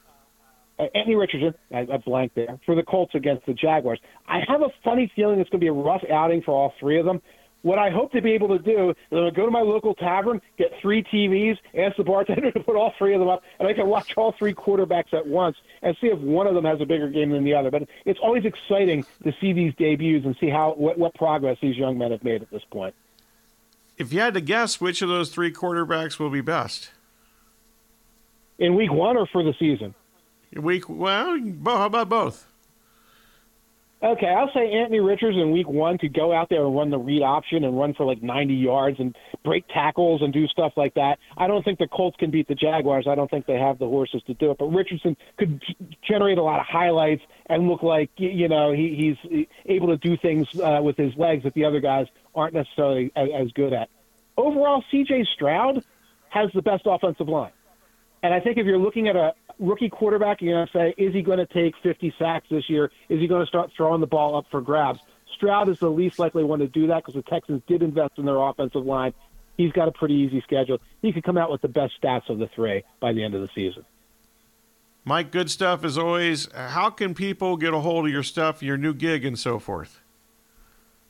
Anthony 0.78 1.16
Richardson, 1.16 1.56
I, 1.74 1.88
I 1.92 2.30
there, 2.36 2.60
for 2.68 2.76
the 2.76 2.84
Colts 2.84 3.16
against 3.16 3.48
the 3.48 3.56
Jaguars. 3.56 4.00
I 4.28 4.42
have 4.48 4.62
a 4.62 4.70
funny 4.84 5.12
feeling 5.16 5.40
it's 5.40 5.50
going 5.50 5.60
to 5.60 5.64
be 5.64 5.70
a 5.70 5.74
rough 5.74 6.04
outing 6.08 6.44
for 6.44 6.52
all 6.52 6.76
three 6.80 7.00
of 7.00 7.06
them. 7.08 7.20
What 7.64 7.80
I 7.80 7.90
hope 7.90 8.12
to 8.12 8.22
be 8.22 8.34
able 8.34 8.50
to 8.50 8.60
do 8.60 8.92
is 8.92 8.96
to 9.10 9.32
go 9.32 9.46
to 9.46 9.52
my 9.52 9.62
local 9.62 9.96
tavern, 9.96 10.40
get 10.60 10.72
three 10.80 11.02
TVs, 11.02 11.58
ask 11.76 11.98
the 11.98 12.04
bartender 12.04 12.52
to 12.54 12.60
put 12.60 12.76
all 12.76 12.94
three 13.00 13.16
of 13.16 13.20
them 13.20 13.30
up, 13.30 13.42
and 13.58 13.68
I 13.68 13.74
can 13.74 13.88
watch 13.88 14.14
all 14.18 14.36
three 14.38 14.54
quarterbacks 14.54 15.16
at 15.16 15.26
once 15.26 15.58
and 15.82 15.98
see 16.00 16.08
if 16.08 16.20
one 16.20 16.46
of 16.46 16.54
them 16.54 16.66
has 16.66 16.80
a 16.80 16.86
bigger 16.86 17.10
game 17.10 17.32
than 17.32 17.44
the 17.44 17.56
other. 17.56 17.72
But 17.72 17.90
it's 18.06 18.20
always 18.22 18.46
exciting 18.46 19.04
to 19.24 19.34
see 19.42 19.52
these 19.52 19.74
debuts 19.74 20.28
and 20.28 20.38
see 20.40 20.50
how 20.52 20.76
what, 20.78 21.00
what 21.00 21.16
progress 21.16 21.58
these 21.60 21.76
young 21.76 21.98
men 21.98 22.12
have 22.12 22.24
made 22.24 22.44
at 22.44 22.52
this 22.52 22.64
point 22.70 22.94
if 23.98 24.14
you 24.14 24.20
had 24.20 24.34
to 24.36 24.42
guess, 24.42 24.80
which 24.80 25.02
of 25.02 25.10
those 25.10 25.30
three 25.30 25.52
quarterbacks 25.52 26.20
will 26.20 26.30
be 26.30 26.42
best? 26.42 26.92
In 28.60 28.76
week 28.76 28.92
one 28.92 29.18
or 29.18 29.28
for 29.28 29.44
the 29.44 29.54
season? 29.60 29.94
In 30.52 30.64
Week 30.64 30.88
well, 30.88 31.38
how 31.66 31.86
about 31.86 32.10
both? 32.10 32.47
Okay, 34.02 34.28
I'll 34.28 34.52
say 34.54 34.72
Anthony 34.74 35.00
Richards 35.00 35.36
in 35.36 35.52
week 35.52 35.68
one 35.68 35.98
could 35.98 36.14
go 36.14 36.32
out 36.32 36.50
there 36.50 36.64
and 36.64 36.76
run 36.76 36.92
the 36.92 37.00
read 37.00 37.24
option 37.24 37.64
and 37.64 37.80
run 37.80 37.96
for 37.96 38.06
like 38.06 38.22
90 38.22 38.54
yards 38.54 39.00
and 39.00 39.16
break 39.44 39.68
tackles 39.70 40.22
and 40.22 40.32
do 40.32 40.46
stuff 40.48 40.74
like 40.78 40.94
that. 40.94 41.18
I 41.36 41.48
don't 41.48 41.66
think 41.66 41.80
the 41.80 41.88
Colts 41.88 42.16
can 42.20 42.30
beat 42.30 42.48
the 42.48 42.54
Jaguars. 42.54 43.08
I 43.10 43.16
don't 43.16 43.30
think 43.30 43.48
they 43.48 43.58
have 43.58 43.80
the 43.80 43.88
horses 43.88 44.22
to 44.28 44.36
do 44.36 44.52
it. 44.52 44.60
But 44.60 44.66
Richardson 44.68 45.18
could 45.38 45.64
generate 46.08 46.38
a 46.38 46.44
lot 46.44 46.60
of 46.60 46.68
highlights 46.68 47.24
and 47.48 47.68
look 47.68 47.82
like 47.82 48.12
you 48.18 48.48
know 48.48 48.72
he, 48.72 49.18
he's 49.20 49.48
able 49.66 49.88
to 49.88 49.98
do 49.98 50.16
things 50.16 50.48
uh, 50.60 50.80
with 50.84 50.96
his 50.96 51.16
legs 51.18 51.44
that 51.44 51.56
the 51.56 51.66
other 51.66 51.80
guys 51.80 52.06
aren't 52.36 52.54
necessarily 52.54 53.12
as, 53.16 53.30
as 53.36 53.52
good 53.54 53.74
at. 53.74 53.90
Overall, 54.38 54.84
C.J. 54.92 55.26
Stroud 55.34 55.84
has 56.30 56.52
the 56.54 56.62
best 56.62 56.84
offensive 56.86 57.28
line, 57.28 57.52
and 58.22 58.32
I 58.32 58.42
think 58.42 58.60
if 58.60 58.68
you're 58.68 58.78
looking 58.78 59.08
at 59.08 59.16
a 59.16 59.34
rookie 59.60 59.89
quarterback, 59.89 60.41
you're 60.41 60.54
going 60.54 60.67
to 60.67 60.74
say, 60.74 61.02
is 61.02 61.13
he 61.13 61.22
going 61.22 61.39
to 61.39 61.46
take 61.46 61.74
50 61.84 62.13
sacks 62.17 62.48
this 62.50 62.70
year? 62.70 62.91
Is 63.10 63.20
he 63.20 63.28
going 63.28 63.41
to 63.41 63.48
start 63.48 63.72
throwing 63.76 64.02
the 64.02 64.08
ball 64.08 64.36
up 64.36 64.46
for 64.52 64.62
grabs? 64.62 65.00
Stroud 65.36 65.70
is 65.70 65.80
the 65.80 65.89
least 65.89 66.20
likely 66.20 66.43
one 66.43 66.60
to 66.60 66.67
do 66.67 66.88
that 66.88 67.04
because 67.06 67.13
the 67.13 67.30
Texans 67.30 67.62
did 67.67 67.84
invest 67.84 68.13
in 68.17 68.26
their 68.26 68.38
offensive 68.38 68.86
line. 68.86 69.13
He's 69.58 69.72
got 69.72 69.88
a 69.88 69.91
pretty 69.91 70.15
easy 70.15 70.41
schedule. 70.41 70.80
He 71.02 71.12
could 71.12 71.24
come 71.24 71.38
out 71.38 71.52
with 71.52 71.62
the 71.62 71.67
best 71.67 71.93
stats 72.02 72.30
of 72.30 72.39
the 72.39 72.48
three 72.56 72.84
by 73.00 73.13
the 73.13 73.24
end 73.24 73.34
of 73.34 73.41
the 73.41 73.50
season. 73.56 73.86
Mike, 75.04 75.32
good 75.32 75.50
stuff 75.50 75.84
as 75.84 75.98
always. 75.98 76.52
How 76.54 76.89
can 76.89 77.13
people 77.13 77.56
get 77.58 77.74
a 77.74 77.80
hold 77.80 78.06
of 78.06 78.12
your 78.12 78.24
stuff, 78.24 78.62
your 78.62 78.78
new 78.78 78.93
gig, 78.93 79.26
and 79.26 79.39
so 79.39 79.58
forth? 79.58 80.02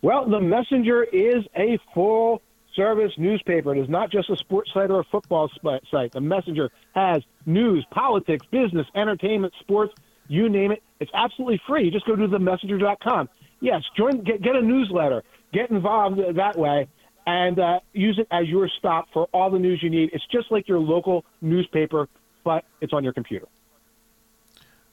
Well, 0.01 0.29
the 0.29 0.39
Messenger 0.39 1.03
is 1.05 1.43
a 1.55 1.79
full 1.93 2.41
service 2.75 3.11
newspaper. 3.17 3.75
It 3.75 3.81
is 3.81 3.89
not 3.89 4.11
just 4.11 4.29
a 4.29 4.37
sports 4.37 4.71
site 4.73 4.91
or 4.91 4.99
a 4.99 5.03
football 5.05 5.49
site. 5.89 6.11
The 6.11 6.21
Messenger 6.21 6.69
has 6.93 7.23
news, 7.47 7.85
politics, 7.89 8.45
business, 8.51 8.85
entertainment, 8.93 9.53
sports, 9.61 9.93
you 10.27 10.49
name 10.49 10.71
it. 10.71 10.83
It's 10.99 11.11
absolutely 11.13 11.59
free. 11.67 11.85
You 11.85 11.91
just 11.91 12.05
go 12.05 12.15
to 12.15 12.27
themessenger.com. 12.27 13.29
Yes, 13.59 13.81
join, 13.95 14.23
get, 14.23 14.41
get 14.43 14.55
a 14.55 14.61
newsletter, 14.61 15.23
get 15.53 15.71
involved 15.71 16.19
that 16.35 16.57
way, 16.57 16.87
and 17.25 17.59
uh, 17.59 17.79
use 17.93 18.19
it 18.19 18.27
as 18.29 18.47
your 18.47 18.69
stop 18.77 19.07
for 19.13 19.27
all 19.33 19.49
the 19.49 19.57
news 19.57 19.81
you 19.81 19.89
need. 19.89 20.11
It's 20.13 20.25
just 20.31 20.51
like 20.51 20.67
your 20.67 20.79
local 20.79 21.25
newspaper, 21.41 22.07
but 22.43 22.65
it's 22.81 22.93
on 22.93 23.03
your 23.03 23.13
computer. 23.13 23.47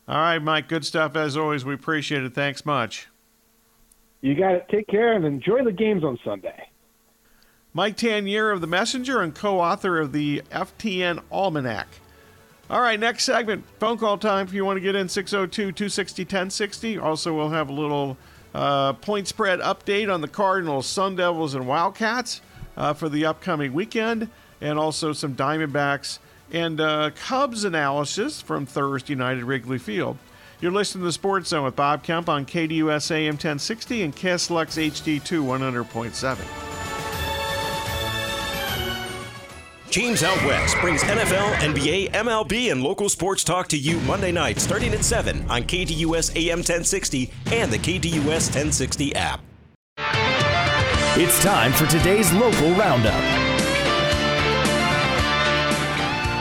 All 0.07 0.17
right, 0.17 0.38
Mike. 0.38 0.69
Good 0.69 0.85
stuff 0.85 1.17
as 1.17 1.37
always. 1.37 1.64
We 1.64 1.75
appreciate 1.75 2.23
it. 2.23 2.35
Thanks 2.35 2.64
much. 2.64 3.09
You 4.21 4.35
got 4.35 4.55
it. 4.55 4.67
Take 4.71 4.87
care 4.87 5.14
and 5.14 5.25
enjoy 5.25 5.64
the 5.64 5.73
games 5.73 6.05
on 6.05 6.19
Sunday. 6.25 6.69
Mike 7.73 7.97
Tanier 7.97 8.53
of 8.53 8.61
The 8.61 8.67
Messenger 8.67 9.21
and 9.21 9.35
co 9.35 9.61
author 9.61 9.99
of 9.99 10.12
the 10.12 10.43
FTN 10.51 11.23
Almanac. 11.31 11.88
All 12.75 12.81
right, 12.81 12.99
next 12.99 13.23
segment 13.23 13.65
phone 13.79 13.99
call 13.99 14.19
time 14.19 14.49
if 14.49 14.53
you 14.53 14.65
want 14.65 14.79
to 14.79 14.81
get 14.81 14.97
in 14.97 15.09
602 15.09 15.71
260 15.71 16.23
1060. 16.25 16.99
Also, 16.99 17.33
we'll 17.33 17.51
have 17.51 17.69
a 17.69 17.73
little 17.73 18.17
uh, 18.53 18.95
point 18.95 19.29
spread 19.29 19.61
update 19.61 20.13
on 20.13 20.21
the 20.21 20.27
Cardinals, 20.27 20.89
Sun 20.89 21.15
Devils, 21.15 21.55
and 21.55 21.69
Wildcats 21.69 22.41
uh, 22.77 22.93
for 22.93 23.09
the 23.09 23.27
upcoming 23.27 23.75
weekend, 23.75 24.29
and 24.61 24.77
also 24.77 25.13
some 25.13 25.37
Diamondbacks 25.37 26.19
and 26.51 26.81
uh, 26.81 27.13
Cubs 27.15 27.63
analysis 27.63 28.41
from 28.41 28.67
Thursday 28.67 29.15
night 29.15 29.39
at 29.39 29.45
Wrigley 29.45 29.79
Field. 29.79 30.19
You're 30.61 30.73
listening 30.73 31.03
to 31.03 31.07
the 31.07 31.13
Sports 31.13 31.51
Zone 31.51 31.63
with 31.63 31.77
Bob 31.77 32.03
Kemp 32.03 32.29
on 32.29 32.45
KDUS 32.45 33.13
AM 33.13 33.35
1060 33.35 34.03
and 34.03 34.17
KSLX 34.17 34.91
HD2 34.91 35.45
100.7. 35.45 36.74
James 39.95 40.25
Out 40.25 40.45
West 40.45 40.77
brings 40.81 41.05
NFL, 41.05 41.55
NBA, 41.59 42.11
MLB, 42.11 42.73
and 42.73 42.83
local 42.83 43.09
sports 43.09 43.45
talk 43.45 43.69
to 43.69 43.79
you 43.79 44.01
Monday 44.01 44.33
night 44.33 44.59
starting 44.59 44.93
at 44.93 45.05
7 45.05 45.49
on 45.49 45.63
KDUS 45.63 46.35
AM 46.35 46.59
1060 46.59 47.31
and 47.53 47.73
the 47.73 47.79
KDUS 47.79 48.25
1060 48.25 49.15
app. 49.15 49.41
It's 51.17 51.41
time 51.45 51.71
for 51.71 51.87
today's 51.87 52.33
local 52.33 52.73
roundup. 52.73 53.15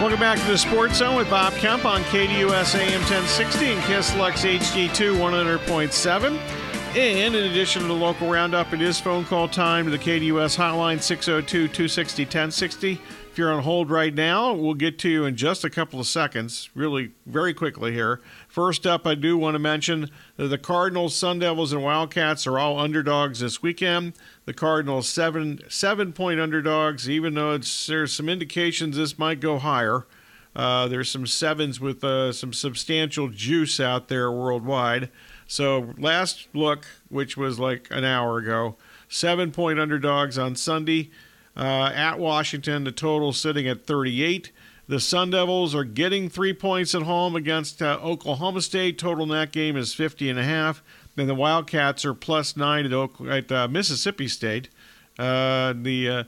Welcome 0.01 0.19
back 0.19 0.39
to 0.39 0.45
the 0.47 0.57
Sports 0.57 0.95
Zone 0.95 1.15
with 1.15 1.29
Bob 1.29 1.53
Kemp 1.53 1.85
on 1.85 2.01
KDUS 2.05 2.73
AM 2.73 3.01
1060 3.01 3.65
and 3.67 3.81
KSLX 3.83 4.57
HD2 4.57 5.15
100.7. 5.15 6.39
And 6.95 7.35
in 7.35 7.51
addition 7.51 7.83
to 7.83 7.87
the 7.87 7.93
local 7.93 8.31
roundup, 8.31 8.73
it 8.73 8.81
is 8.81 8.99
phone 8.99 9.25
call 9.25 9.47
time 9.47 9.85
to 9.85 9.91
the 9.91 9.99
KDUS 9.99 10.57
hotline 10.57 10.99
602 10.99 11.67
260 11.67 12.23
1060. 12.23 12.99
If 13.33 13.39
you're 13.39 13.51
on 13.51 13.63
hold 13.63 13.89
right 13.89 14.13
now, 14.13 14.53
we'll 14.53 14.75
get 14.75 14.99
to 14.99 15.09
you 15.09 15.25
in 15.25 15.35
just 15.35 15.63
a 15.63 15.69
couple 15.71 15.99
of 15.99 16.05
seconds, 16.05 16.69
really 16.75 17.13
very 17.25 17.51
quickly 17.51 17.91
here. 17.91 18.21
First 18.47 18.85
up, 18.85 19.07
I 19.07 19.15
do 19.15 19.39
want 19.39 19.55
to 19.55 19.59
mention 19.59 20.11
that 20.37 20.49
the 20.49 20.59
Cardinals, 20.59 21.15
Sun 21.15 21.39
Devils, 21.39 21.73
and 21.73 21.81
Wildcats 21.81 22.45
are 22.45 22.59
all 22.59 22.77
underdogs 22.77 23.39
this 23.39 23.59
weekend. 23.59 24.13
The 24.45 24.53
Cardinals 24.53 25.09
seven 25.09 25.61
seven 25.67 26.13
point 26.13 26.39
underdogs, 26.39 27.09
even 27.09 27.33
though 27.33 27.57
there's 27.57 28.13
some 28.13 28.29
indications 28.29 28.97
this 28.97 29.17
might 29.17 29.39
go 29.39 29.57
higher. 29.57 30.05
Uh, 30.55 30.87
there's 30.87 31.09
some 31.09 31.25
sevens 31.25 31.79
with 31.79 32.03
uh, 32.03 32.33
some 32.33 32.53
substantial 32.53 33.29
juice 33.29 33.79
out 33.79 34.09
there 34.09 34.31
worldwide. 34.31 35.09
So 35.47 35.95
last 35.97 36.49
look, 36.53 36.85
which 37.09 37.35
was 37.35 37.57
like 37.57 37.87
an 37.89 38.05
hour 38.05 38.37
ago, 38.37 38.75
seven 39.09 39.51
point 39.51 39.79
underdogs 39.79 40.37
on 40.37 40.55
Sunday 40.55 41.09
uh, 41.55 41.91
at 41.93 42.19
Washington. 42.19 42.83
The 42.83 42.91
total 42.91 43.33
sitting 43.33 43.67
at 43.67 43.85
38. 43.85 44.51
The 44.87 44.99
Sun 44.99 45.29
Devils 45.29 45.73
are 45.73 45.85
getting 45.85 46.29
three 46.29 46.53
points 46.53 46.93
at 46.93 47.03
home 47.03 47.35
against 47.35 47.81
uh, 47.81 47.99
Oklahoma 48.03 48.61
State. 48.61 48.97
Total 48.97 49.23
in 49.23 49.29
that 49.29 49.51
game 49.51 49.77
is 49.77 49.93
50 49.93 50.29
and 50.29 50.37
a 50.37 50.43
half. 50.43 50.83
Then 51.15 51.27
the 51.27 51.35
Wildcats 51.35 52.03
are 52.05 52.13
plus 52.13 52.57
nine 52.57 52.85
at, 52.85 52.93
Oak- 52.93 53.21
at 53.21 53.51
uh, 53.51 53.67
Mississippi 53.67 54.27
State. 54.27 54.69
Uh, 55.17 55.73
the 55.75 56.09
uh, 56.09 56.23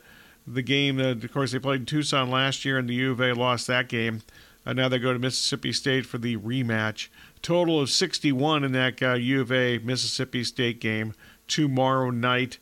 the 0.48 0.62
game, 0.62 1.00
of 1.00 1.32
course, 1.34 1.52
they 1.52 1.60
played 1.60 1.82
in 1.82 1.86
Tucson 1.88 2.30
last 2.30 2.66
year, 2.66 2.78
and 2.78 2.88
the 2.88 2.94
U 2.94 3.12
of 3.12 3.20
A 3.20 3.34
lost 3.34 3.66
that 3.66 3.90
game. 3.90 4.22
Uh, 4.64 4.74
now 4.74 4.88
they 4.88 5.00
go 5.00 5.12
to 5.12 5.20
Mississippi 5.20 5.74
State 5.74 6.06
for 6.06 6.20
the 6.20 6.38
rematch. 6.38 7.08
Total 7.42 7.80
of 7.80 7.90
61 7.90 8.64
in 8.64 8.72
that 8.72 9.02
U 9.02 9.42
of 9.42 9.52
A 9.52 9.80
Mississippi 9.80 10.44
State 10.44 10.80
game 10.80 11.14
tomorrow 11.48 12.10
night 12.10 12.60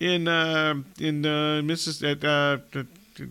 in 0.00 0.28
uh, 0.28 0.74
in 0.98 1.24
uh, 1.26 1.62
Missis- 1.62 2.02
at, 2.02 2.24
uh, 2.24 2.58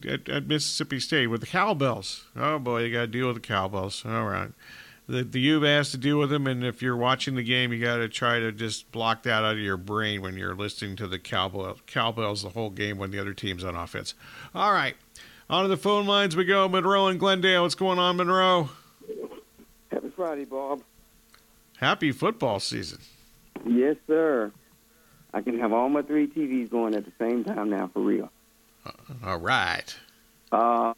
at, 0.08 0.30
at 0.30 0.48
Mississippi 0.48 1.00
State 1.00 1.28
with 1.28 1.42
the 1.42 1.48
cowbells. 1.48 2.26
Oh 2.36 2.60
boy, 2.60 2.84
you 2.84 2.94
got 2.94 3.02
to 3.02 3.08
deal 3.08 3.28
with 3.28 3.38
the 3.38 3.42
cowbells. 3.42 4.04
All 4.06 4.26
right. 4.26 4.52
The, 5.10 5.24
the 5.24 5.40
U 5.40 5.62
has 5.62 5.92
to 5.92 5.98
deal 5.98 6.20
with 6.20 6.30
them, 6.30 6.48
and 6.48 6.66
if 6.66 6.82
you're 6.82 6.98
watching 6.98 7.36
the 7.36 7.44
game, 7.44 7.72
you 7.72 7.80
got 7.80 7.98
to 7.98 8.10
try 8.10 8.40
to 8.40 8.52
just 8.52 8.92
block 8.92 9.24
that 9.24 9.42
out 9.46 9.54
of 9.54 9.60
your 9.60 9.78
brain 9.78 10.22
when 10.22 10.36
you're 10.36 10.54
listening 10.54 10.98
to 10.98 11.08
the 11.08 11.18
cowbell, 11.18 11.78
cowbells 11.88 12.44
the 12.44 12.50
whole 12.50 12.70
game 12.70 12.98
when 12.98 13.12
the 13.12 13.20
other 13.20 13.34
team's 13.34 13.64
on 13.64 13.74
offense. 13.74 14.16
All 14.54 14.74
right, 14.74 14.96
on 15.50 15.64
to 15.64 15.70
the 15.70 15.78
phone 15.78 16.08
lines 16.08 16.36
we 16.36 16.44
go. 16.44 16.68
Monroe 16.68 17.08
and 17.08 17.18
Glendale, 17.18 17.62
what's 17.62 17.74
going 17.74 18.00
on, 18.00 18.18
Monroe? 18.18 18.70
Happy 19.94 20.10
Friday, 20.10 20.44
Bob. 20.44 20.82
Happy 21.78 22.12
football 22.12 22.60
season. 22.60 23.00
Yes, 23.66 23.96
sir. 24.08 24.52
I 25.34 25.42
can 25.42 25.60
have 25.60 25.74
all 25.74 25.90
my 25.90 26.02
three 26.02 26.28
TVs 26.28 26.70
going 26.70 26.96
at 26.96 27.06
the 27.06 27.12
same 27.20 27.44
time 27.44 27.70
now, 27.70 27.90
for 27.94 28.02
real. 28.02 28.32
All 29.26 29.38
right. 29.38 29.96
Um, 30.52 30.96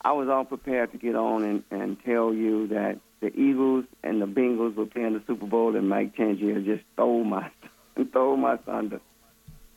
I 0.00 0.12
was 0.12 0.28
all 0.28 0.44
prepared 0.44 0.92
to 0.92 0.98
get 0.98 1.14
on 1.14 1.44
and, 1.44 1.64
and 1.70 2.02
tell 2.04 2.32
you 2.32 2.68
that 2.68 2.98
the 3.20 3.28
Eagles 3.38 3.84
and 4.02 4.22
the 4.22 4.26
Bengals 4.26 4.74
were 4.76 4.86
playing 4.86 5.14
the 5.14 5.22
Super 5.26 5.46
Bowl, 5.46 5.74
and 5.76 5.88
Mike 5.88 6.16
Tanier 6.16 6.64
just 6.64 6.84
stole 6.94 7.24
my 7.24 7.50
stole 8.10 8.36
my 8.36 8.56
thunder. 8.58 9.00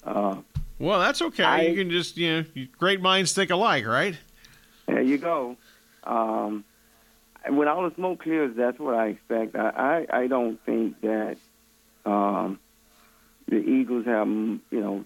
Uh, 0.04 0.38
Well, 0.80 1.00
that's 1.00 1.22
okay. 1.22 1.44
I- 1.44 1.62
you 1.64 1.76
can 1.76 1.90
just, 1.92 2.18
you 2.18 2.32
know, 2.32 2.46
great 2.78 3.02
minds 3.02 3.34
think 3.34 3.50
alike, 3.50 3.86
right? 3.86 4.18
There 4.88 5.02
you 5.02 5.18
go. 5.18 5.58
Um, 6.04 6.64
when 7.50 7.68
all 7.68 7.88
the 7.90 7.96
smoke 7.96 8.22
clears, 8.24 8.56
that's 8.56 8.78
what 8.80 8.94
I 8.96 9.08
expect. 9.08 9.56
I, 9.56 10.06
I, 10.12 10.18
I 10.22 10.28
don't 10.28 10.64
think 10.66 11.02
that 11.02 11.38
um, 12.06 12.60
the 13.48 13.58
Eagles 13.58 14.06
have, 14.06 14.28
you 14.28 14.62
know, 14.72 15.06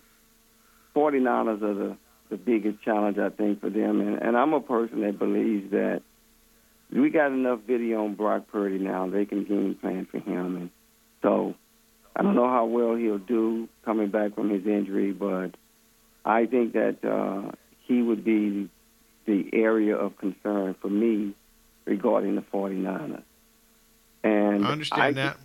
49ers 0.95 1.61
are 1.61 1.73
the, 1.73 1.97
the 2.29 2.37
biggest 2.37 2.81
challenge, 2.83 3.17
I 3.17 3.29
think, 3.29 3.61
for 3.61 3.69
them. 3.69 4.01
And, 4.01 4.21
and 4.21 4.37
I'm 4.37 4.53
a 4.53 4.61
person 4.61 5.01
that 5.01 5.19
believes 5.19 5.71
that 5.71 6.01
we 6.91 7.09
got 7.09 7.31
enough 7.31 7.61
video 7.67 8.05
on 8.05 8.15
Brock 8.15 8.47
Purdy 8.51 8.77
now. 8.77 9.09
They 9.09 9.25
can 9.25 9.43
game 9.43 9.75
plan 9.75 10.07
for 10.09 10.19
him. 10.19 10.55
And 10.55 10.69
so 11.21 11.55
I 12.15 12.21
don't 12.21 12.35
know 12.35 12.47
how 12.47 12.65
well 12.65 12.95
he'll 12.95 13.17
do 13.17 13.67
coming 13.83 14.09
back 14.09 14.35
from 14.35 14.49
his 14.49 14.65
injury, 14.65 15.11
but 15.11 15.51
I 16.23 16.45
think 16.45 16.73
that 16.73 17.03
uh, 17.03 17.51
he 17.87 18.01
would 18.01 18.23
be 18.23 18.69
the 19.25 19.49
area 19.53 19.95
of 19.97 20.17
concern 20.17 20.75
for 20.81 20.89
me 20.89 21.35
regarding 21.85 22.35
the 22.35 22.41
49ers. 22.41 23.23
And 24.23 24.65
I 24.65 24.71
understand 24.71 25.03
I, 25.03 25.11
that. 25.11 25.37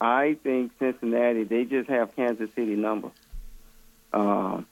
I 0.00 0.36
think 0.42 0.72
Cincinnati, 0.78 1.44
they 1.44 1.64
just 1.64 1.88
have 1.88 2.14
Kansas 2.16 2.50
City 2.54 2.76
number. 2.76 3.10
Um, 4.12 4.66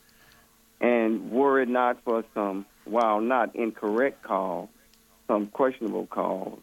and 0.80 1.30
were 1.30 1.60
it 1.60 1.68
not 1.68 2.02
for 2.04 2.24
some, 2.34 2.66
while 2.84 3.20
not 3.20 3.56
incorrect 3.56 4.22
call, 4.22 4.68
some 5.26 5.46
questionable 5.46 6.06
calls, 6.06 6.60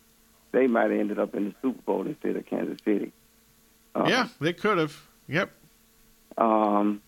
they 0.51 0.67
might 0.67 0.91
have 0.91 0.99
ended 0.99 1.19
up 1.19 1.33
in 1.33 1.45
the 1.45 1.55
Super 1.61 1.81
Bowl 1.81 2.05
instead 2.05 2.35
of 2.35 2.45
Kansas 2.45 2.77
City. 2.85 3.11
Uh, 3.95 4.05
yeah, 4.07 4.27
they 4.39 4.53
could 4.53 4.77
have. 4.77 4.95
Yep. 5.27 5.51
Um, 6.37 7.01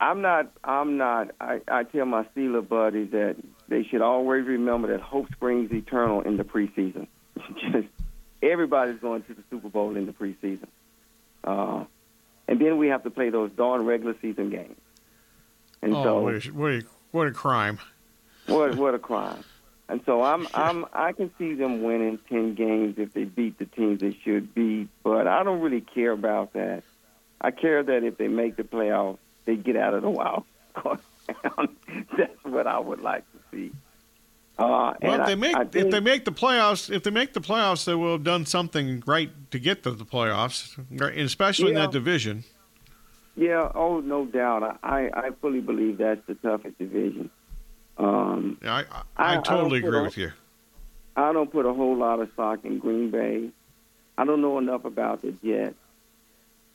I'm 0.00 0.20
not. 0.20 0.52
I'm 0.64 0.96
not. 0.96 1.30
I, 1.40 1.60
I 1.68 1.84
tell 1.84 2.06
my 2.06 2.24
Steeler 2.34 2.66
buddies 2.66 3.10
that 3.12 3.36
they 3.68 3.84
should 3.84 4.02
always 4.02 4.46
remember 4.46 4.88
that 4.88 5.00
hope 5.00 5.30
springs 5.32 5.72
eternal 5.72 6.22
in 6.22 6.36
the 6.36 6.44
preseason. 6.44 7.06
Just 7.72 7.88
everybody's 8.42 9.00
going 9.00 9.22
to 9.22 9.34
the 9.34 9.42
Super 9.50 9.68
Bowl 9.68 9.96
in 9.96 10.06
the 10.06 10.12
preseason, 10.12 10.68
uh, 11.44 11.84
and 12.48 12.60
then 12.60 12.78
we 12.78 12.88
have 12.88 13.02
to 13.04 13.10
play 13.10 13.30
those 13.30 13.50
darn 13.52 13.84
regular 13.84 14.16
season 14.20 14.50
games. 14.50 14.76
And 15.80 15.94
oh, 15.94 16.02
so, 16.02 16.20
what, 16.20 16.34
a, 16.34 16.48
what, 16.50 16.72
a, 16.72 16.82
what 17.10 17.26
a 17.26 17.32
crime. 17.32 17.78
what 18.46 18.76
what 18.76 18.94
a 18.94 18.98
crime! 18.98 19.44
And 19.88 20.00
so 20.06 20.22
I'm 20.22 20.46
I'm 20.54 20.86
I 20.92 21.12
can 21.12 21.30
see 21.38 21.54
them 21.54 21.82
winning 21.82 22.18
ten 22.28 22.54
games 22.54 22.96
if 22.98 23.12
they 23.12 23.24
beat 23.24 23.58
the 23.58 23.66
teams 23.66 24.00
they 24.00 24.16
should 24.24 24.54
beat, 24.54 24.88
but 25.02 25.26
I 25.26 25.42
don't 25.42 25.60
really 25.60 25.80
care 25.82 26.12
about 26.12 26.52
that. 26.54 26.82
I 27.40 27.50
care 27.50 27.82
that 27.82 28.04
if 28.04 28.18
they 28.18 28.28
make 28.28 28.56
the 28.56 28.62
playoffs, 28.62 29.18
they 29.44 29.56
get 29.56 29.76
out 29.76 29.94
of 29.94 30.02
the 30.02 30.10
wild. 30.10 30.44
That's 32.16 32.44
what 32.44 32.66
I 32.66 32.78
would 32.78 33.00
like 33.00 33.24
to 33.32 33.38
see. 33.50 33.72
Uh, 34.62 34.94
Well, 35.02 35.20
if 35.20 35.26
they 35.26 35.34
make 35.34 35.56
I 35.56 35.62
if 35.62 35.70
think- 35.70 35.90
they 35.90 36.00
make 36.00 36.24
the 36.24 36.32
playoffs, 36.32 36.90
if 36.94 37.02
they 37.02 37.10
make 37.10 37.32
the 37.32 37.40
playoffs, 37.40 37.84
they 37.84 37.94
will 37.94 38.12
have 38.12 38.24
done 38.24 38.46
something 38.46 39.02
right 39.06 39.30
to 39.50 39.58
get 39.58 39.82
to 39.82 39.90
the 39.90 40.04
playoffs, 40.04 40.78
especially 41.16 41.70
in 41.70 41.74
that 41.74 41.90
division. 41.90 42.44
Yeah, 43.36 43.70
oh, 43.74 44.00
no 44.00 44.26
doubt. 44.26 44.78
I, 44.82 45.10
I, 45.14 45.30
fully 45.40 45.60
believe 45.60 45.98
that's 45.98 46.20
the 46.26 46.34
toughest 46.34 46.78
division. 46.78 47.30
Um, 47.96 48.58
I, 48.62 48.68
I, 48.68 48.84
I- 49.16 49.36
I 49.38 49.40
totally 49.40 49.78
agree 49.78 49.98
a- 49.98 50.02
with 50.02 50.18
you. 50.18 50.32
I 51.16 51.32
don't 51.32 51.50
put 51.50 51.66
a 51.66 51.72
whole 51.74 51.96
lot 51.96 52.20
of 52.20 52.30
stock 52.32 52.64
in 52.64 52.78
Green 52.78 53.10
Bay. 53.10 53.50
I 54.16 54.24
don't 54.24 54.40
know 54.42 54.58
enough 54.58 54.84
about 54.84 55.22
the 55.22 55.32
Jets. 55.44 55.74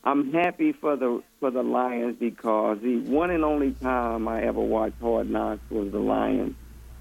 I'm 0.03 0.31
happy 0.31 0.73
for 0.73 0.95
the 0.95 1.21
for 1.39 1.49
the 1.51 1.63
Lions 1.63 2.17
because 2.19 2.79
the 2.81 2.97
one 2.99 3.29
and 3.31 3.43
only 3.43 3.71
time 3.71 4.27
I 4.27 4.43
ever 4.43 4.59
watched 4.61 4.99
Hard 5.01 5.29
Knocks 5.29 5.61
was 5.69 5.91
the 5.91 5.99
Lions. 5.99 6.55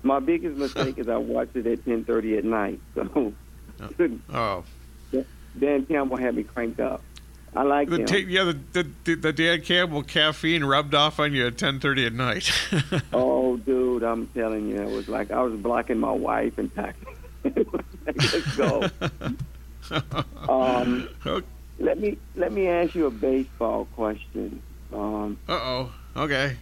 My 0.06 0.20
biggest 0.20 0.56
mistake 0.56 0.98
is 0.98 1.08
I 1.08 1.16
watched 1.16 1.56
it 1.56 1.66
at 1.66 1.84
10:30 1.84 2.38
at 2.38 2.44
night. 2.44 2.80
So 2.94 3.32
Oh, 4.32 4.64
Dan 5.58 5.84
Campbell 5.86 6.16
had 6.16 6.36
me 6.36 6.44
cranked 6.44 6.80
up. 6.80 7.02
I 7.54 7.62
like 7.62 7.88
the 7.88 7.96
him. 8.00 8.06
ta- 8.06 8.16
yeah, 8.16 8.52
the, 8.72 8.86
the 9.04 9.14
the 9.14 9.32
Dan 9.32 9.62
Campbell 9.62 10.02
caffeine 10.02 10.62
rubbed 10.62 10.94
off 10.94 11.18
on 11.18 11.32
you 11.32 11.46
at 11.46 11.56
ten 11.58 11.80
thirty 11.80 12.06
at 12.06 12.12
night. 12.12 12.50
Oh, 13.12 13.56
dude, 13.56 14.02
I'm 14.02 14.26
telling 14.28 14.68
you, 14.68 14.76
it 14.76 14.90
was 14.90 15.08
like 15.08 15.30
I 15.30 15.40
was 15.42 15.54
blocking 15.54 15.98
my 15.98 16.12
wife 16.12 16.58
and 16.58 16.70
texting. 16.74 17.14
Let's 18.04 18.56
go. 18.56 18.88
Um, 20.48 21.08
let 21.78 21.98
me 21.98 22.18
let 22.34 22.52
me 22.52 22.68
ask 22.68 22.94
you 22.94 23.06
a 23.06 23.10
baseball 23.10 23.86
question. 23.96 24.60
Um, 24.92 25.38
uh 25.48 25.52
oh. 25.52 25.92
Okay. 26.16 26.56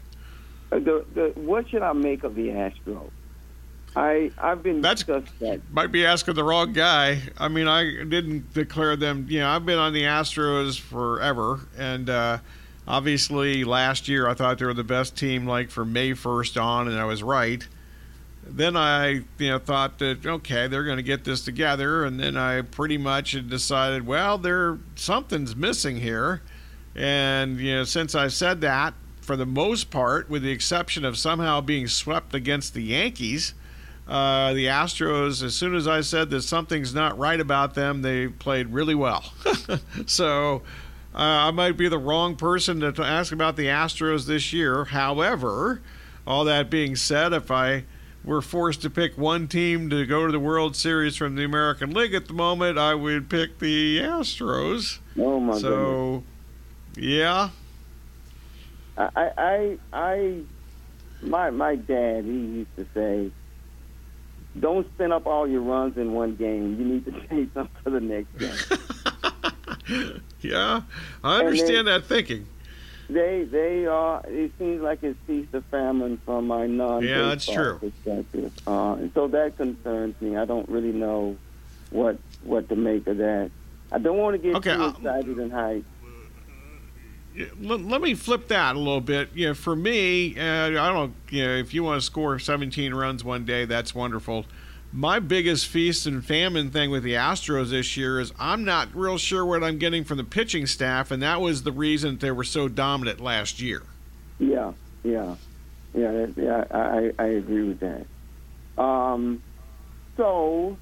the, 0.71 1.05
the, 1.15 1.33
what 1.37 1.69
should 1.69 1.83
I 1.83 1.93
make 1.93 2.23
of 2.25 2.35
the 2.35 2.49
Astros? 2.49 3.11
I 3.97 4.31
I've 4.39 4.63
been 4.63 4.81
That's 4.81 5.05
suspect. 5.05 5.71
might 5.71 5.93
be 5.93 6.05
asking 6.05 6.35
the 6.35 6.45
wrong 6.45 6.73
guy. 6.73 7.23
I 7.39 7.49
mean, 7.49 7.69
I 7.69 8.05
didn't 8.05 8.53
declare 8.53 8.97
them. 8.97 9.27
You 9.29 9.41
know, 9.41 9.49
I've 9.49 9.65
been 9.65 9.79
on 9.79 9.93
the 9.93 10.03
Astros 10.03 10.79
forever, 10.79 11.61
and 11.79 12.11
uh, 12.11 12.39
obviously 12.89 13.65
last 13.65 14.09
year 14.09 14.29
I 14.29 14.35
thought 14.35 14.59
they 14.59 14.65
were 14.65 14.75
the 14.75 14.85
best 14.85 15.17
team, 15.17 15.47
like 15.47 15.71
from 15.71 15.93
May 15.93 16.15
first 16.15 16.59
on, 16.59 16.89
and 16.89 16.99
I 16.99 17.05
was 17.05 17.23
right. 17.23 17.67
Then 18.47 18.77
I, 18.77 19.23
you 19.39 19.49
know, 19.49 19.59
thought 19.59 19.99
that 20.01 20.27
okay, 20.27 20.67
they're 20.67 20.85
going 20.85 20.99
to 20.99 21.03
get 21.03 21.25
this 21.25 21.45
together, 21.45 22.05
and 22.05 22.19
then 22.19 22.37
I 22.37 22.63
pretty 22.63 22.99
much 22.99 23.33
had 23.33 23.49
decided, 23.49 24.07
well, 24.07 24.39
there 24.39 24.79
something's 24.97 25.55
missing 25.55 25.97
here, 26.01 26.43
and 26.97 27.59
you 27.61 27.77
know, 27.77 27.85
since 27.85 28.15
I 28.15 28.29
said 28.29 28.61
that, 28.63 28.95
for 29.21 29.37
the 29.37 29.47
most 29.47 29.91
part, 29.91 30.29
with 30.29 30.43
the 30.43 30.51
exception 30.51 31.05
of 31.05 31.17
somehow 31.17 31.61
being 31.61 31.87
swept 31.87 32.35
against 32.35 32.75
the 32.75 32.83
Yankees, 32.83 33.55
uh, 34.07 34.53
the 34.53 34.67
Astros, 34.67 35.43
as 35.43 35.55
soon 35.55 35.75
as 35.75 35.89
I 35.89 36.03
said 36.03 36.31
that 36.31 36.43
something's 36.43 36.95
not 36.95 37.19
right 37.19 37.41
about 37.41 37.75
them, 37.75 38.03
they 38.03 38.29
played 38.29 38.69
really 38.69 38.95
well. 38.95 39.33
so 40.07 40.63
uh, 41.15 41.19
I 41.49 41.51
might 41.53 41.77
be 41.77 41.89
the 41.89 41.99
wrong 41.99 42.37
person 42.37 42.81
to, 42.81 43.03
ask 43.03 43.33
about 43.33 43.57
the 43.57 43.67
Astros 43.67 44.27
this 44.27 44.53
year. 44.53 44.85
However, 44.85 45.81
all 46.27 46.45
that 46.45 46.69
being 46.69 46.97
said, 46.97 47.33
if 47.33 47.51
I 47.51 47.85
were 48.25 48.43
forced 48.43 48.83
to 48.83 48.91
pick 48.91 49.17
one 49.17 49.49
team 49.49 49.89
to 49.91 50.05
go 50.07 50.27
to 50.27 50.33
the 50.33 50.41
World 50.41 50.77
Series 50.77 51.17
from 51.17 51.37
the 51.37 51.45
American 51.45 51.93
League 51.93 52.15
at 52.15 52.27
the 52.27 52.35
moment, 52.35 52.79
I 52.79 52.95
would 52.95 53.31
pick 53.31 53.59
the 53.59 54.01
Astros. 54.01 54.99
Oh 55.19 55.39
my 55.41 55.59
so, 55.59 56.25
yeah. 56.97 57.51
I, 58.97 59.09
I 59.15 59.31
I 59.37 59.79
I 59.93 60.41
my 61.23 61.51
my 61.51 61.77
dad 61.77 62.25
he 62.25 62.31
used 62.31 62.77
to 62.77 62.87
say, 62.95 63.31
"Don't 64.59 64.87
spin 64.95 65.13
up 65.13 65.27
all 65.27 65.47
your 65.47 65.61
runs 65.63 65.97
in 65.97 66.13
one 66.13 66.37
game. 66.37 66.79
You 66.79 66.85
need 66.85 67.05
to 67.07 67.13
save 67.29 67.51
some 67.55 67.69
for 67.83 67.91
the 67.91 68.01
next 68.01 68.37
game." 68.39 70.21
yeah, 70.41 70.83
I 71.23 71.39
understand 71.41 71.87
that 71.89 72.05
thinking. 72.05 72.47
They 73.09 73.45
they 73.45 73.87
are. 73.87 74.23
It 74.27 74.53
seems 74.59 74.81
like 74.81 75.03
it's 75.03 75.19
feast 75.27 75.55
or 75.55 75.61
famine 75.71 76.19
from 76.25 76.47
my 76.47 76.67
non 76.67 77.03
Yeah, 77.03 77.23
that's 77.29 77.45
true. 77.47 77.79
perspective, 77.79 78.53
uh, 78.67 78.95
and 78.95 79.13
so 79.13 79.29
that 79.29 79.57
concerns 79.57 80.19
me. 80.21 80.37
I 80.37 80.45
don't 80.47 80.69
really 80.69 80.93
know 80.93 81.37
what 81.91 82.19
what 82.43 82.69
to 82.71 82.77
make 82.77 83.07
of 83.07 83.19
that. 83.19 83.51
I 83.93 83.99
don't 83.99 84.17
want 84.17 84.35
to 84.35 84.39
get 84.39 84.57
Okay, 84.57 84.75
too 84.75 84.83
uh, 84.83 84.89
excited 84.91 85.39
and 85.39 85.53
hyped. 85.53 85.85
Let, 87.61 87.81
let 87.81 88.01
me 88.01 88.15
flip 88.15 88.49
that 88.49 88.77
a 88.77 88.79
little 88.79 89.01
bit. 89.01 89.31
You 89.35 89.49
know, 89.49 89.55
for 89.55 89.75
me, 89.75 90.39
uh, 90.39 90.67
I 90.67 90.71
don't. 90.71 91.15
You 91.31 91.47
know, 91.47 91.55
if 91.55 91.75
you 91.75 91.83
want 91.83 92.01
to 92.01 92.05
score 92.05 92.39
17 92.39 92.95
runs 92.95 93.25
one 93.25 93.45
day, 93.45 93.65
that's 93.65 93.95
wonderful. 93.95 94.47
My 94.93 95.19
biggest 95.19 95.67
feast 95.67 96.07
and 96.07 96.25
famine 96.25 96.71
thing 96.71 96.91
with 96.91 97.03
the 97.03 97.15
Astros 97.15 97.71
this 97.71 97.97
year 97.97 98.21
is 98.21 98.33
I'm 98.39 98.65
not 98.65 98.95
real 98.95 99.19
sure 99.19 99.45
what 99.45 99.65
I'm 99.65 99.79
getting 99.79 100.05
from 100.05 100.19
the 100.19 100.25
pitching 100.25 100.67
staff, 100.67 101.11
and 101.11 101.21
that 101.23 101.41
was 101.41 101.65
the 101.65 101.73
reason 101.73 102.19
they 102.19 102.31
were 102.31 102.45
so 102.45 102.69
dominant 102.69 103.21
last 103.21 103.61
year. 103.61 103.83
Yeah, 104.39 104.73
yeah, 105.03 105.35
yeah, 105.95 106.27
yeah. 106.37 106.65
I 106.71 107.11
I 107.19 107.25
agree 107.27 107.69
with 107.69 107.81
that. 107.81 108.07
Um, 108.81 109.43
so, 110.17 110.77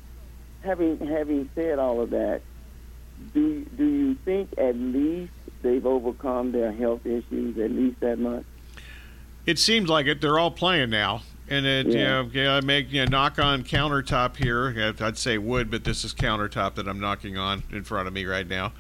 having 0.62 0.98
having 0.98 1.48
said 1.54 1.78
all 1.78 2.02
of 2.02 2.10
that, 2.10 2.42
do 3.32 3.64
do 3.64 3.84
you 3.84 4.14
think 4.26 4.50
at 4.58 4.76
least 4.76 5.32
they've 5.62 5.84
overcome 5.86 6.52
their 6.52 6.72
health 6.72 7.04
issues 7.06 7.58
at 7.58 7.70
least 7.70 8.00
that 8.00 8.18
much? 8.18 8.44
It 9.46 9.58
seems 9.58 9.88
like 9.88 10.06
it. 10.06 10.20
They're 10.20 10.38
all 10.38 10.50
playing 10.50 10.90
now. 10.90 11.22
And 11.48 11.66
it, 11.66 11.86
you 11.86 11.98
Yeah. 11.98 12.22
know, 12.22 12.30
yeah, 12.32 12.54
I 12.54 12.60
make 12.60 12.92
you 12.92 13.04
know, 13.04 13.10
knock 13.10 13.38
on 13.38 13.64
countertop 13.64 14.36
here. 14.36 14.94
I'd 15.00 15.18
say 15.18 15.38
wood, 15.38 15.70
but 15.70 15.84
this 15.84 16.04
is 16.04 16.14
countertop 16.14 16.76
that 16.76 16.86
I'm 16.88 17.00
knocking 17.00 17.36
on 17.36 17.62
in 17.72 17.82
front 17.84 18.06
of 18.08 18.14
me 18.14 18.24
right 18.24 18.48
now. 18.48 18.72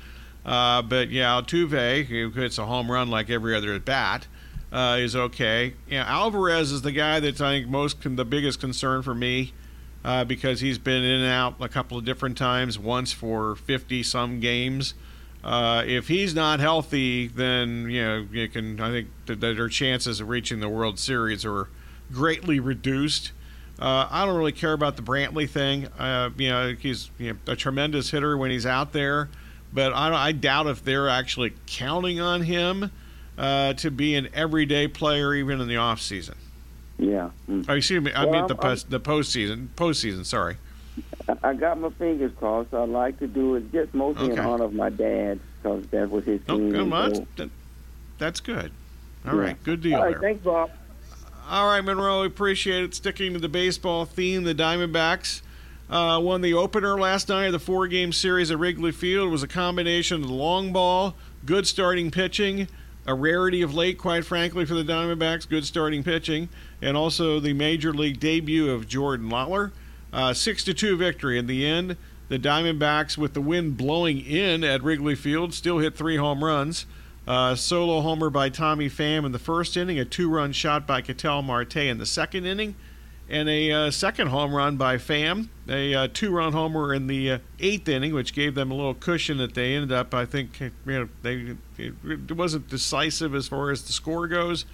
Uh, 0.46 0.82
but 0.82 1.10
yeah, 1.10 1.40
Altuve, 1.40 2.06
who 2.06 2.30
hits 2.30 2.58
a 2.58 2.66
home 2.66 2.90
run 2.90 3.08
like 3.08 3.30
every 3.30 3.54
other 3.54 3.74
at 3.74 3.84
bat, 3.84 4.26
uh, 4.72 4.96
is 4.98 5.14
okay. 5.14 5.74
Yeah, 5.88 6.04
Alvarez 6.06 6.72
is 6.72 6.82
the 6.82 6.92
guy 6.92 7.20
that's 7.20 7.40
I 7.40 7.58
think 7.58 7.68
most 7.68 8.00
con- 8.00 8.16
the 8.16 8.24
biggest 8.24 8.58
concern 8.60 9.02
for 9.02 9.14
me 9.14 9.52
uh, 10.04 10.24
because 10.24 10.60
he's 10.60 10.78
been 10.78 11.04
in 11.04 11.20
and 11.20 11.30
out 11.30 11.56
a 11.60 11.68
couple 11.68 11.98
of 11.98 12.04
different 12.04 12.38
times. 12.38 12.78
Once 12.78 13.12
for 13.12 13.54
50 13.56 14.02
some 14.02 14.40
games. 14.40 14.94
Uh, 15.44 15.82
if 15.86 16.06
he's 16.08 16.34
not 16.34 16.60
healthy, 16.60 17.26
then 17.26 17.88
you 17.90 18.02
know 18.02 18.26
you 18.30 18.48
can. 18.48 18.80
I 18.80 18.90
think 18.90 19.08
that 19.26 19.40
their 19.40 19.68
chances 19.68 20.20
of 20.20 20.28
reaching 20.28 20.60
the 20.60 20.68
World 20.68 20.98
Series 20.98 21.44
are 21.44 21.68
greatly 22.12 22.60
reduced. 22.60 23.32
Uh, 23.78 24.06
I 24.10 24.24
don't 24.24 24.36
really 24.36 24.52
care 24.52 24.72
about 24.72 24.96
the 24.96 25.02
Brantley 25.02 25.48
thing. 25.50 25.88
Uh, 25.98 26.30
you 26.36 26.48
know, 26.50 26.76
he's 26.78 27.10
you 27.18 27.32
know, 27.32 27.38
a 27.52 27.56
tremendous 27.56 28.10
hitter 28.10 28.36
when 28.36 28.52
he's 28.52 28.66
out 28.66 28.92
there, 28.92 29.28
but 29.72 29.92
I, 29.92 30.28
I 30.28 30.32
doubt 30.32 30.68
if 30.68 30.84
they're 30.84 31.08
actually 31.08 31.54
counting 31.66 32.20
on 32.20 32.42
him 32.42 32.92
uh, 33.36 33.72
to 33.74 33.90
be 33.90 34.14
an 34.14 34.28
everyday 34.34 34.86
player 34.86 35.34
even 35.34 35.60
in 35.60 35.66
the 35.66 35.78
off 35.78 36.00
season. 36.00 36.36
Yeah. 36.98 37.30
Mm. 37.48 37.64
Oh, 37.68 37.74
excuse 37.74 38.00
me. 38.04 38.12
I 38.12 38.24
Well, 38.24 38.32
mean 38.34 38.46
the 38.46 38.54
I'm- 38.54 38.62
post, 38.62 38.90
the 38.90 39.00
postseason. 39.00 39.68
Postseason. 39.74 40.24
Sorry. 40.24 40.58
I- 41.42 41.54
got 41.54 41.78
my 41.80 41.90
fingers 41.90 42.32
crossed. 42.38 42.74
I'd 42.74 42.88
like 42.88 43.18
to 43.20 43.26
do 43.26 43.54
it 43.54 43.72
just 43.72 43.94
mostly 43.94 44.30
in 44.32 44.38
honor 44.38 44.64
of 44.64 44.74
my 44.74 44.90
dad 44.90 45.40
because 45.62 45.86
that 45.88 46.10
was 46.10 46.24
his 46.24 46.40
Oh, 46.48 46.58
team. 46.58 46.92
on. 46.92 47.14
so- 47.14 47.26
That- 47.36 47.50
that's 48.18 48.40
good. 48.40 48.70
All 49.26 49.34
Yeah. 49.36 49.40
right. 49.40 49.64
Good 49.64 49.80
deal 49.82 49.96
All 49.96 50.04
right, 50.04 50.10
there. 50.12 50.20
thanks, 50.20 50.44
Bob. 50.44 50.70
All 51.48 51.66
right, 51.68 51.80
Monroe, 51.84 52.20
we 52.22 52.26
appreciate 52.26 52.84
it. 52.84 52.94
Sticking 52.94 53.32
to 53.34 53.38
the 53.38 53.48
baseball 53.48 54.04
theme, 54.04 54.44
the 54.44 54.54
Diamondbacks 54.54 55.42
uh, 55.90 56.18
won 56.22 56.40
the 56.40 56.54
opener 56.54 56.98
last 56.98 57.28
night 57.28 57.46
of 57.46 57.52
the 57.52 57.58
four 57.58 57.86
game 57.86 58.12
series 58.12 58.50
at 58.50 58.58
Wrigley 58.58 58.92
Field. 58.92 59.28
It 59.28 59.30
was 59.30 59.42
a 59.42 59.48
combination 59.48 60.22
of 60.22 60.28
the 60.28 60.34
long 60.34 60.72
ball, 60.72 61.14
good 61.44 61.66
starting 61.66 62.10
pitching, 62.10 62.66
a 63.06 63.14
rarity 63.14 63.60
of 63.62 63.74
late, 63.74 63.98
quite 63.98 64.24
frankly, 64.24 64.64
for 64.64 64.74
the 64.74 64.84
Diamondbacks, 64.84 65.46
good 65.48 65.64
starting 65.66 66.02
pitching, 66.02 66.48
and 66.80 66.96
also 66.96 67.40
the 67.40 67.52
major 67.52 67.92
league 67.92 68.20
debut 68.20 68.70
of 68.70 68.88
Jordan 68.88 69.28
Lawlar. 69.28 69.72
Uh, 70.12 70.34
6 70.34 70.64
to 70.64 70.74
2 70.74 70.96
victory 70.96 71.38
in 71.38 71.46
the 71.46 71.66
end. 71.66 71.96
The 72.28 72.38
Diamondbacks, 72.38 73.18
with 73.18 73.34
the 73.34 73.40
wind 73.40 73.76
blowing 73.76 74.20
in 74.20 74.64
at 74.64 74.82
Wrigley 74.82 75.14
Field, 75.14 75.52
still 75.52 75.78
hit 75.78 75.96
three 75.96 76.16
home 76.16 76.42
runs. 76.42 76.86
Uh, 77.26 77.54
solo 77.54 78.00
homer 78.00 78.30
by 78.30 78.48
Tommy 78.48 78.88
Pham 78.88 79.24
in 79.24 79.32
the 79.32 79.38
first 79.38 79.76
inning, 79.76 79.98
a 79.98 80.04
two 80.04 80.28
run 80.28 80.52
shot 80.52 80.86
by 80.86 81.00
Ketel 81.00 81.42
Marte 81.42 81.76
in 81.76 81.98
the 81.98 82.06
second 82.06 82.46
inning, 82.46 82.74
and 83.28 83.48
a 83.48 83.70
uh, 83.70 83.90
second 83.90 84.28
home 84.28 84.52
run 84.52 84.76
by 84.76 84.96
Pham, 84.96 85.48
a 85.68 85.94
uh, 85.94 86.08
two 86.12 86.32
run 86.32 86.52
homer 86.52 86.92
in 86.92 87.06
the 87.06 87.32
uh, 87.32 87.38
eighth 87.60 87.88
inning, 87.88 88.12
which 88.12 88.34
gave 88.34 88.56
them 88.56 88.72
a 88.72 88.74
little 88.74 88.94
cushion 88.94 89.38
that 89.38 89.54
they 89.54 89.74
ended 89.74 89.92
up, 89.92 90.12
I 90.12 90.24
think, 90.24 90.58
you 90.58 90.72
know, 90.86 91.08
they, 91.22 91.54
it 91.78 92.32
wasn't 92.32 92.68
decisive 92.68 93.36
as 93.36 93.46
far 93.46 93.70
as 93.70 93.82
the 93.84 93.92
score 93.92 94.26
goes, 94.26 94.64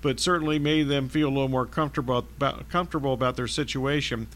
but 0.00 0.18
certainly 0.18 0.58
made 0.58 0.88
them 0.88 1.10
feel 1.10 1.28
a 1.28 1.30
little 1.30 1.48
more 1.48 1.66
comfortable 1.66 2.18
about, 2.18 2.70
comfortable 2.70 3.12
about 3.12 3.36
their 3.36 3.48
situation. 3.48 4.28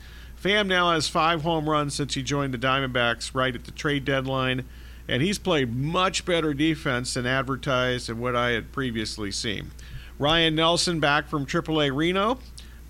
Pham 0.43 0.67
now 0.67 0.91
has 0.91 1.07
five 1.07 1.43
home 1.43 1.71
runs 1.71 1.95
since 1.95 2.15
he 2.15 2.23
joined 2.23 2.53
the 2.53 2.59
Diamondbacks 2.59 3.33
right 3.33 3.55
at 3.55 3.65
the 3.65 3.71
trade 3.71 4.05
deadline, 4.05 4.65
and 5.07 5.23
he's 5.23 5.39
played 5.39 5.77
much 5.77 6.25
better 6.25 6.53
defense 6.53 7.15
than 7.15 7.27
advertised 7.27 8.11
and 8.11 8.19
what 8.19 8.35
I 8.35 8.51
had 8.51 8.73
previously 8.73 9.31
seen. 9.31 9.71
Ryne 10.19 10.57
Nelson 10.57 10.99
back 10.99 11.29
from 11.29 11.47
AAA 11.47 11.95
Reno, 11.95 12.41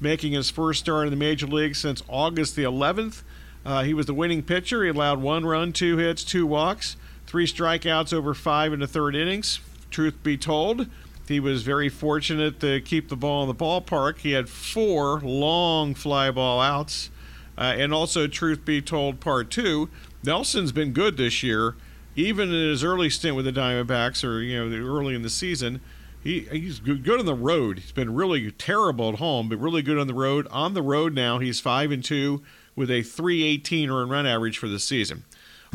making 0.00 0.32
his 0.32 0.48
first 0.48 0.80
start 0.80 1.08
in 1.08 1.10
the 1.10 1.16
major 1.18 1.46
league 1.46 1.76
since 1.76 2.02
August 2.08 2.56
the 2.56 2.62
11th. 2.62 3.22
Uh, 3.66 3.82
he 3.82 3.92
was 3.92 4.06
the 4.06 4.14
winning 4.14 4.42
pitcher. 4.42 4.82
He 4.82 4.88
allowed 4.88 5.20
one 5.20 5.44
run, 5.44 5.74
two 5.74 5.98
hits, 5.98 6.24
two 6.24 6.46
walks, 6.46 6.96
three 7.26 7.46
strikeouts 7.46 8.14
over 8.14 8.32
five 8.32 8.72
in 8.72 8.80
the 8.80 8.86
third 8.86 9.14
innings. 9.14 9.60
Truth 9.90 10.22
be 10.22 10.38
told, 10.38 10.86
he 11.28 11.38
was 11.38 11.64
very 11.64 11.90
fortunate 11.90 12.60
to 12.60 12.80
keep 12.80 13.10
the 13.10 13.16
ball 13.16 13.42
in 13.42 13.48
the 13.48 13.54
ballpark. 13.54 14.20
He 14.20 14.32
had 14.32 14.48
four 14.48 15.20
long 15.20 15.94
fly 15.94 16.30
ball 16.30 16.58
outs. 16.58 17.10
Uh, 17.56 17.74
and 17.76 17.92
also, 17.92 18.26
truth 18.26 18.64
be 18.64 18.80
told, 18.80 19.20
part 19.20 19.50
two, 19.50 19.88
Nelson's 20.24 20.72
been 20.72 20.92
good 20.92 21.16
this 21.16 21.42
year, 21.42 21.76
even 22.16 22.48
in 22.48 22.70
his 22.70 22.82
early 22.82 23.10
stint 23.10 23.36
with 23.36 23.44
the 23.44 23.52
Diamondbacks, 23.52 24.24
or 24.24 24.40
you 24.40 24.64
know, 24.64 24.76
early 24.76 25.14
in 25.14 25.22
the 25.22 25.30
season. 25.30 25.80
He, 26.22 26.40
he's 26.40 26.78
good, 26.78 27.08
on 27.10 27.26
the 27.26 27.34
road. 27.34 27.80
He's 27.80 27.92
been 27.92 28.14
really 28.14 28.52
terrible 28.52 29.08
at 29.08 29.14
home, 29.16 29.48
but 29.48 29.58
really 29.58 29.82
good 29.82 29.98
on 29.98 30.06
the 30.06 30.14
road. 30.14 30.46
On 30.50 30.72
the 30.72 30.82
road 30.82 31.14
now, 31.14 31.38
he's 31.40 31.58
five 31.58 31.90
and 31.90 32.04
two 32.04 32.42
with 32.76 32.90
a 32.90 33.02
318 33.02 33.90
earned 33.90 34.10
run 34.10 34.26
average 34.26 34.56
for 34.56 34.68
the 34.68 34.78
season. 34.78 35.24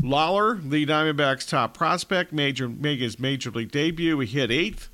Lawlar, 0.00 0.58
the 0.70 0.86
Diamondbacks' 0.86 1.48
top 1.48 1.76
prospect, 1.76 2.32
major 2.32 2.68
made 2.68 3.00
his 3.00 3.18
major 3.18 3.50
league 3.50 3.70
debut. 3.70 4.18
He 4.20 4.26
hit 4.26 4.50
eighth, 4.50 4.88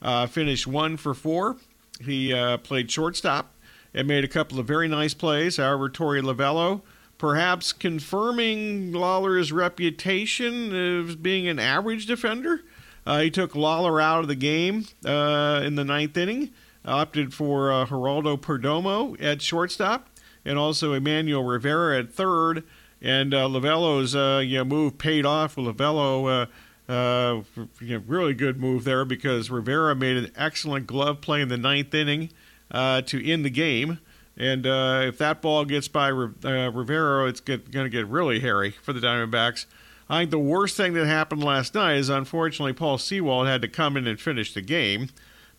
uh, 0.00 0.26
finished 0.26 0.66
one 0.66 0.96
for 0.96 1.14
four. 1.14 1.56
He 2.00 2.32
uh, 2.32 2.58
played 2.58 2.90
shortstop 2.90 3.54
and 3.94 4.06
made 4.06 4.24
a 4.24 4.28
couple 4.28 4.58
of 4.58 4.66
very 4.66 4.88
nice 4.88 5.14
plays. 5.14 5.56
However, 5.56 5.88
Torey 5.88 6.22
Lovullo, 6.22 6.82
perhaps 7.18 7.72
confirming 7.72 8.92
Lawlar's 8.92 9.52
reputation 9.52 10.74
of 10.74 11.22
being 11.22 11.48
an 11.48 11.58
average 11.58 12.06
defender. 12.06 12.62
Uh, 13.06 13.20
he 13.20 13.30
took 13.30 13.52
Lawlar 13.52 14.02
out 14.02 14.20
of 14.20 14.28
the 14.28 14.34
game 14.34 14.86
uh, 15.04 15.60
in 15.64 15.74
the 15.74 15.84
ninth 15.84 16.16
inning, 16.16 16.50
opted 16.84 17.34
for 17.34 17.72
uh, 17.72 17.86
Geraldo 17.86 18.38
Perdomo 18.38 19.20
at 19.22 19.42
shortstop, 19.42 20.08
and 20.44 20.58
also 20.58 20.92
Emmanuel 20.92 21.44
Rivera 21.44 21.98
at 21.98 22.12
third. 22.12 22.64
And 23.02 23.32
uh, 23.32 23.48
Lovullo's 23.48 24.14
uh, 24.14 24.42
you 24.44 24.58
know, 24.58 24.64
move 24.64 24.98
paid 24.98 25.24
off. 25.24 25.56
Lovullo, 25.56 26.48
uh, 26.88 26.92
uh, 26.92 27.42
you 27.80 27.98
know, 27.98 28.04
really 28.06 28.34
good 28.34 28.60
move 28.60 28.84
there 28.84 29.04
because 29.04 29.50
Rivera 29.50 29.94
made 29.94 30.16
an 30.18 30.30
excellent 30.36 30.86
glove 30.86 31.20
play 31.20 31.40
in 31.40 31.48
the 31.48 31.56
ninth 31.56 31.94
inning 31.94 32.30
uh, 32.70 33.02
to 33.02 33.24
end 33.24 33.44
the 33.44 33.50
game. 33.50 33.98
And 34.36 34.66
uh, 34.66 35.02
if 35.04 35.18
that 35.18 35.42
ball 35.42 35.64
gets 35.64 35.88
by 35.88 36.10
uh, 36.10 36.70
Rivera, 36.70 37.28
it's 37.28 37.40
going 37.40 37.62
to 37.70 37.88
get 37.88 38.06
really 38.06 38.40
hairy 38.40 38.70
for 38.70 38.92
the 38.92 39.00
Diamondbacks. 39.00 39.66
I 40.08 40.20
think 40.20 40.30
the 40.30 40.38
worst 40.38 40.76
thing 40.76 40.94
that 40.94 41.06
happened 41.06 41.44
last 41.44 41.74
night 41.74 41.96
is 41.96 42.08
unfortunately 42.08 42.72
Paul 42.72 42.98
Sewald 42.98 43.46
had 43.46 43.62
to 43.62 43.68
come 43.68 43.96
in 43.96 44.06
and 44.06 44.20
finish 44.20 44.52
the 44.52 44.62
game 44.62 45.10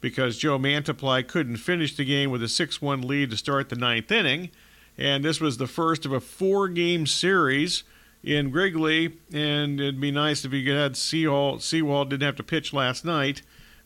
because 0.02 0.38
Joe 0.38 0.58
Mantiply 0.58 1.26
couldn't 1.26 1.58
finish 1.58 1.96
the 1.96 2.04
game 2.04 2.32
with 2.32 2.44
a 2.44 2.50
6 2.50 2.82
1 2.82 3.02
lead 3.02 3.32
to 3.32 3.38
start 3.38 3.70
the 3.70 3.76
ninth 3.76 4.12
inning. 4.12 4.50
And 4.98 5.24
this 5.24 5.40
was 5.40 5.58
the 5.58 5.68
first 5.68 6.06
of 6.06 6.12
a 6.12 6.20
four 6.20 6.68
game 6.68 7.08
series 7.08 7.84
in 8.24 8.52
Wrigley. 8.52 9.18
And 9.32 9.80
it'd 9.80 10.02
be 10.02 10.12
nice 10.12 10.44
if 10.44 10.52
you 10.52 10.70
had 10.72 10.98
Sewald, 10.98 11.64
Sewald 11.64 12.10
didn't 12.10 12.24
have 12.24 12.36
to 12.36 12.44
pitch 12.44 12.74
last 12.74 13.06
night. 13.06 13.42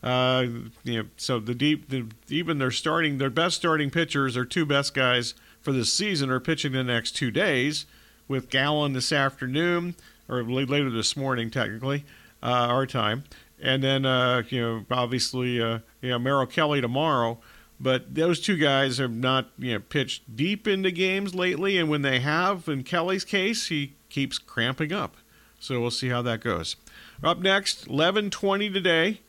Uh, 0.05 0.45
you 0.83 1.01
know, 1.01 1.09
so 1.17 1.39
the 1.39 1.55
deep, 1.55 1.89
the, 1.89 2.05
even 2.29 2.59
their 2.59 2.69
starting, 2.69 3.17
their 3.17 3.31
best 3.31 3.55
starting 3.57 3.89
pitchers, 3.89 4.35
their 4.35 4.45
two 4.45 4.65
best 4.65 4.93
guys 4.93 5.33
for 5.59 5.71
this 5.71 5.91
season, 5.91 6.29
are 6.29 6.39
pitching 6.39 6.73
the 6.73 6.83
next 6.83 7.13
two 7.13 7.31
days. 7.31 7.87
With 8.27 8.49
Gallen 8.49 8.93
this 8.93 9.11
afternoon, 9.11 9.95
or 10.27 10.43
later 10.43 10.89
this 10.89 11.15
morning, 11.15 11.51
technically, 11.51 12.05
uh, 12.41 12.47
our 12.47 12.87
time, 12.87 13.23
and 13.61 13.83
then 13.83 14.03
uh, 14.03 14.41
you 14.49 14.61
know, 14.61 14.85
obviously, 14.89 15.61
uh, 15.61 15.79
you 16.01 16.09
know, 16.09 16.19
Merrill 16.19 16.47
Kelly 16.47 16.81
tomorrow. 16.81 17.39
But 17.79 18.15
those 18.15 18.39
two 18.39 18.57
guys 18.57 18.97
have 18.99 19.11
not 19.11 19.49
you 19.59 19.73
know 19.73 19.79
pitched 19.79 20.35
deep 20.35 20.67
into 20.67 20.91
games 20.91 21.35
lately, 21.35 21.77
and 21.77 21.89
when 21.89 22.01
they 22.01 22.19
have, 22.19 22.67
in 22.67 22.83
Kelly's 22.83 23.25
case, 23.25 23.67
he 23.67 23.93
keeps 24.09 24.39
cramping 24.39 24.93
up. 24.93 25.17
So 25.59 25.79
we'll 25.79 25.91
see 25.91 26.09
how 26.09 26.21
that 26.23 26.41
goes. 26.41 26.77
Up 27.23 27.39
next, 27.39 27.87
11:20 27.87 28.73
today, 28.73 29.21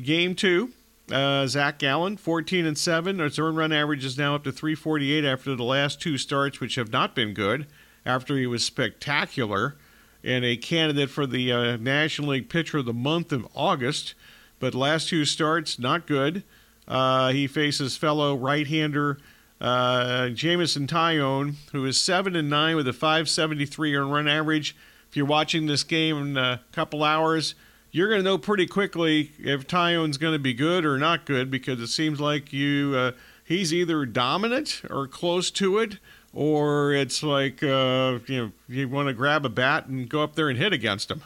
game 0.00 0.34
two. 0.34 0.72
Uh, 1.12 1.46
Zach 1.46 1.78
Gallen, 1.78 2.16
14 2.16 2.64
and 2.64 2.78
seven. 2.78 3.20
Its 3.20 3.38
earned 3.38 3.58
run 3.58 3.72
average 3.72 4.04
is 4.04 4.16
now 4.16 4.34
up 4.34 4.44
to 4.44 4.52
348 4.52 5.24
after 5.24 5.54
the 5.54 5.62
last 5.62 6.00
two 6.00 6.16
starts, 6.16 6.60
which 6.60 6.76
have 6.76 6.90
not 6.90 7.14
been 7.14 7.34
good. 7.34 7.66
After 8.06 8.36
he 8.36 8.46
was 8.46 8.64
spectacular 8.64 9.76
and 10.22 10.44
a 10.44 10.56
candidate 10.56 11.10
for 11.10 11.26
the 11.26 11.52
uh, 11.52 11.76
National 11.76 12.30
League 12.30 12.48
Pitcher 12.48 12.78
of 12.78 12.86
the 12.86 12.92
Month 12.92 13.32
of 13.32 13.46
August, 13.54 14.14
but 14.58 14.74
last 14.74 15.08
two 15.08 15.24
starts 15.24 15.78
not 15.78 16.06
good. 16.06 16.42
Uh, 16.88 17.32
he 17.32 17.46
faces 17.46 17.96
fellow 17.96 18.34
right-hander 18.34 19.18
uh, 19.60 20.28
Jameson 20.30 20.86
Taillon, 20.86 21.54
who 21.72 21.84
is 21.86 21.98
seven 21.98 22.36
and 22.36 22.50
nine 22.50 22.76
with 22.76 22.88
a 22.88 22.92
573 22.92 23.94
earned 23.94 24.12
run 24.12 24.28
average. 24.28 24.76
If 25.08 25.16
you're 25.16 25.26
watching 25.26 25.66
this 25.66 25.84
game 25.84 26.16
in 26.18 26.36
a 26.36 26.62
couple 26.72 27.02
hours, 27.02 27.54
you're 27.94 28.08
going 28.08 28.18
to 28.18 28.24
know 28.24 28.36
pretty 28.36 28.66
quickly 28.66 29.30
if 29.38 29.68
Taillon's 29.68 30.18
going 30.18 30.32
to 30.32 30.38
be 30.40 30.52
good 30.52 30.84
or 30.84 30.98
not 30.98 31.24
good 31.24 31.48
because 31.48 31.80
it 31.80 31.86
seems 31.86 32.20
like 32.20 32.52
you 32.52 32.92
uh, 32.96 33.12
he's 33.44 33.72
either 33.72 34.04
dominant 34.04 34.82
or 34.90 35.06
close 35.06 35.48
to 35.52 35.78
it, 35.78 35.98
or 36.32 36.92
it's 36.92 37.22
like 37.22 37.62
uh, 37.62 38.18
you 38.26 38.36
know 38.36 38.52
you 38.66 38.88
want 38.88 39.06
to 39.06 39.14
grab 39.14 39.46
a 39.46 39.48
bat 39.48 39.86
and 39.86 40.08
go 40.08 40.24
up 40.24 40.34
there 40.34 40.48
and 40.48 40.58
hit 40.58 40.72
against 40.72 41.08
him. 41.08 41.22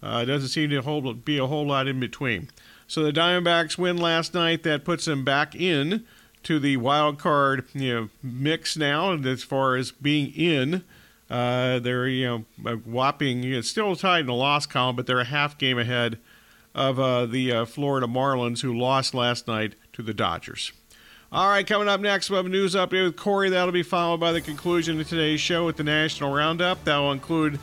Uh, 0.00 0.20
it 0.22 0.26
doesn't 0.26 0.50
seem 0.50 0.70
to 0.70 0.82
hold, 0.82 1.24
be 1.24 1.36
a 1.36 1.48
whole 1.48 1.66
lot 1.66 1.88
in 1.88 1.98
between. 1.98 2.48
So 2.86 3.02
the 3.02 3.12
Diamondbacks 3.12 3.76
win 3.76 3.96
last 3.96 4.34
night. 4.34 4.62
That 4.62 4.84
puts 4.84 5.06
them 5.06 5.24
back 5.24 5.56
in 5.56 6.04
to 6.44 6.60
the 6.60 6.76
wild 6.76 7.18
card 7.18 7.66
you 7.74 7.92
know 7.92 8.08
mix 8.22 8.76
now 8.76 9.14
as 9.14 9.42
far 9.42 9.74
as 9.74 9.90
being 9.90 10.32
in. 10.32 10.84
Uh, 11.30 11.78
they're 11.78 12.06
you 12.06 12.44
know 12.62 12.76
whopping. 12.84 13.42
You 13.42 13.56
know, 13.56 13.60
still 13.62 13.96
tied 13.96 14.20
in 14.20 14.26
the 14.26 14.34
loss 14.34 14.66
column, 14.66 14.96
but 14.96 15.06
they're 15.06 15.20
a 15.20 15.24
half 15.24 15.58
game 15.58 15.78
ahead 15.78 16.18
of 16.74 16.98
uh, 16.98 17.26
the 17.26 17.52
uh, 17.52 17.64
Florida 17.64 18.06
Marlins, 18.06 18.60
who 18.62 18.76
lost 18.76 19.14
last 19.14 19.46
night 19.46 19.74
to 19.92 20.02
the 20.02 20.14
Dodgers. 20.14 20.72
All 21.32 21.48
right, 21.48 21.66
coming 21.66 21.88
up 21.88 22.00
next, 22.00 22.30
we'll 22.30 22.36
have 22.38 22.46
a 22.46 22.48
news 22.48 22.74
update 22.74 23.04
with 23.04 23.16
Corey. 23.16 23.50
That'll 23.50 23.72
be 23.72 23.82
followed 23.82 24.20
by 24.20 24.30
the 24.30 24.40
conclusion 24.40 25.00
of 25.00 25.08
today's 25.08 25.40
show 25.40 25.66
with 25.66 25.76
the 25.76 25.82
National 25.82 26.32
Roundup. 26.32 26.84
That 26.84 26.98
will 26.98 27.10
include 27.10 27.56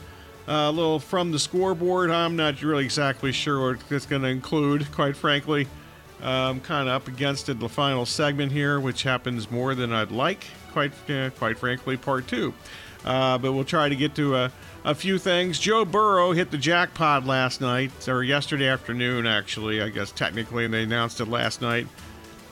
uh, 0.46 0.52
a 0.68 0.70
little 0.70 0.98
from 0.98 1.32
the 1.32 1.38
scoreboard. 1.38 2.10
I'm 2.10 2.36
not 2.36 2.60
really 2.62 2.84
exactly 2.84 3.32
sure 3.32 3.72
what 3.72 3.80
it's 3.90 4.04
going 4.04 4.22
to 4.22 4.28
include, 4.28 4.90
quite 4.92 5.16
frankly. 5.16 5.68
I'm 6.20 6.60
kind 6.60 6.88
of 6.88 6.94
up 6.94 7.08
against 7.08 7.48
it, 7.48 7.58
the 7.58 7.68
final 7.68 8.04
segment 8.06 8.52
here, 8.52 8.78
which 8.78 9.02
happens 9.02 9.50
more 9.50 9.74
than 9.74 9.92
I'd 9.92 10.10
like, 10.10 10.44
quite, 10.72 10.92
uh, 11.10 11.30
quite 11.30 11.58
frankly, 11.58 11.96
part 11.96 12.28
two. 12.28 12.54
Uh, 13.04 13.38
but 13.38 13.52
we'll 13.52 13.64
try 13.64 13.88
to 13.88 13.96
get 13.96 14.14
to 14.14 14.36
a, 14.36 14.52
a, 14.84 14.94
few 14.94 15.18
things. 15.18 15.58
Joe 15.58 15.84
Burrow 15.84 16.32
hit 16.32 16.50
the 16.50 16.58
jackpot 16.58 17.26
last 17.26 17.60
night, 17.60 18.08
or 18.08 18.22
yesterday 18.22 18.68
afternoon, 18.68 19.26
actually, 19.26 19.82
I 19.82 19.88
guess 19.88 20.12
technically, 20.12 20.64
and 20.64 20.72
they 20.72 20.84
announced 20.84 21.20
it 21.20 21.26
last 21.26 21.60
night. 21.60 21.88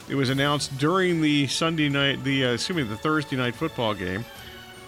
It 0.09 0.17
was 0.17 0.29
announced 0.29 0.77
during 0.79 1.21
the 1.21 1.47
Sunday 1.47 1.89
night, 1.89 2.25
the 2.25 2.47
uh, 2.47 2.53
excuse 2.55 2.77
me, 2.77 2.83
the 2.83 2.97
Thursday 2.97 3.37
night 3.37 3.55
football 3.55 3.95
game. 3.95 4.25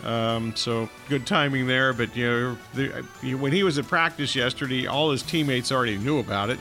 Um, 0.05 0.57
so 0.57 0.89
good 1.09 1.27
timing 1.27 1.69
there. 1.69 1.93
But 1.93 2.17
you 2.17 2.27
know, 2.27 2.59
the, 2.75 3.35
when 3.35 3.53
he 3.53 3.63
was 3.63 3.79
at 3.79 3.87
practice 3.87 4.35
yesterday, 4.35 4.87
all 4.87 5.13
his 5.13 5.23
teammates 5.23 5.71
already 5.71 5.97
knew 5.97 6.19
about 6.19 6.51
it, 6.51 6.59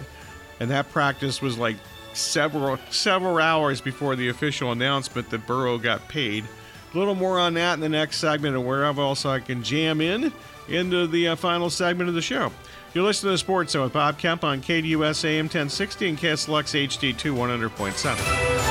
and 0.60 0.70
that 0.70 0.90
practice 0.92 1.42
was 1.42 1.58
like 1.58 1.78
several 2.14 2.78
several 2.90 3.38
hours 3.40 3.82
before 3.82 4.16
the 4.16 4.30
official 4.30 4.72
announcement 4.72 5.30
that 5.32 5.48
Burrow 5.48 5.78
got 5.78 6.08
paid. 6.08 6.46
A 6.94 6.98
little 6.98 7.16
more 7.16 7.40
on 7.40 7.54
that 7.54 7.76
in 7.76 7.80
the 7.80 7.90
next 7.90 8.18
segment, 8.18 8.56
and 8.56 8.66
wherever 8.66 9.02
else 9.02 9.26
I 9.26 9.40
can 9.40 9.64
jam 9.64 10.02
in 10.02 10.34
into 10.68 11.08
the 11.08 11.30
uh, 11.30 11.36
final 11.36 11.70
segment 11.70 12.10
of 12.10 12.16
the 12.16 12.22
show. 12.22 12.52
You're 12.94 13.06
listening 13.06 13.34
to 13.34 13.38
Sports 13.38 13.72
Zone 13.74 13.84
with 13.84 13.94
Bob 13.94 14.18
Kemp 14.18 14.44
on 14.44 14.62
KDUS 14.62 15.24
AM 15.24 15.46
1060 15.46 16.10
and 16.10 16.18
KSLX 16.18 16.88
HD2 16.88 17.34
100.7. 17.70 18.62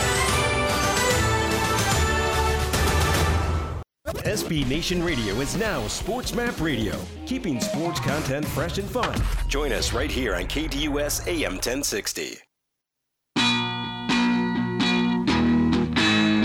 SB 4.24 4.68
Nation 4.68 5.02
Radio 5.02 5.34
is 5.36 5.56
now 5.56 5.86
Sports 5.88 6.34
Map 6.34 6.60
Radio, 6.60 7.00
keeping 7.24 7.58
sports 7.60 8.00
content 8.00 8.46
fresh 8.46 8.76
and 8.76 8.88
fun. 8.88 9.18
Join 9.48 9.72
us 9.72 9.94
right 9.94 10.10
here 10.10 10.34
on 10.34 10.42
KDUS 10.42 11.26
AM 11.26 11.54
1060. 11.54 12.36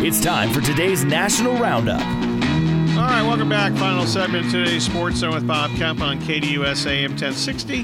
It's 0.08 0.20
time 0.22 0.52
for 0.52 0.62
today's 0.62 1.04
National 1.04 1.58
Roundup. 1.58 2.00
All 2.00 3.08
right, 3.08 3.24
welcome 3.24 3.50
back. 3.50 3.74
Final 3.74 4.06
segment 4.06 4.46
of 4.46 4.52
today's 4.52 4.86
Sports 4.86 5.16
Zone 5.16 5.34
with 5.34 5.48
Bob 5.48 5.72
Kemp 5.78 6.00
on 6.00 6.20
KDUS 6.20 6.86
AM 6.86 7.14
1060 7.14 7.80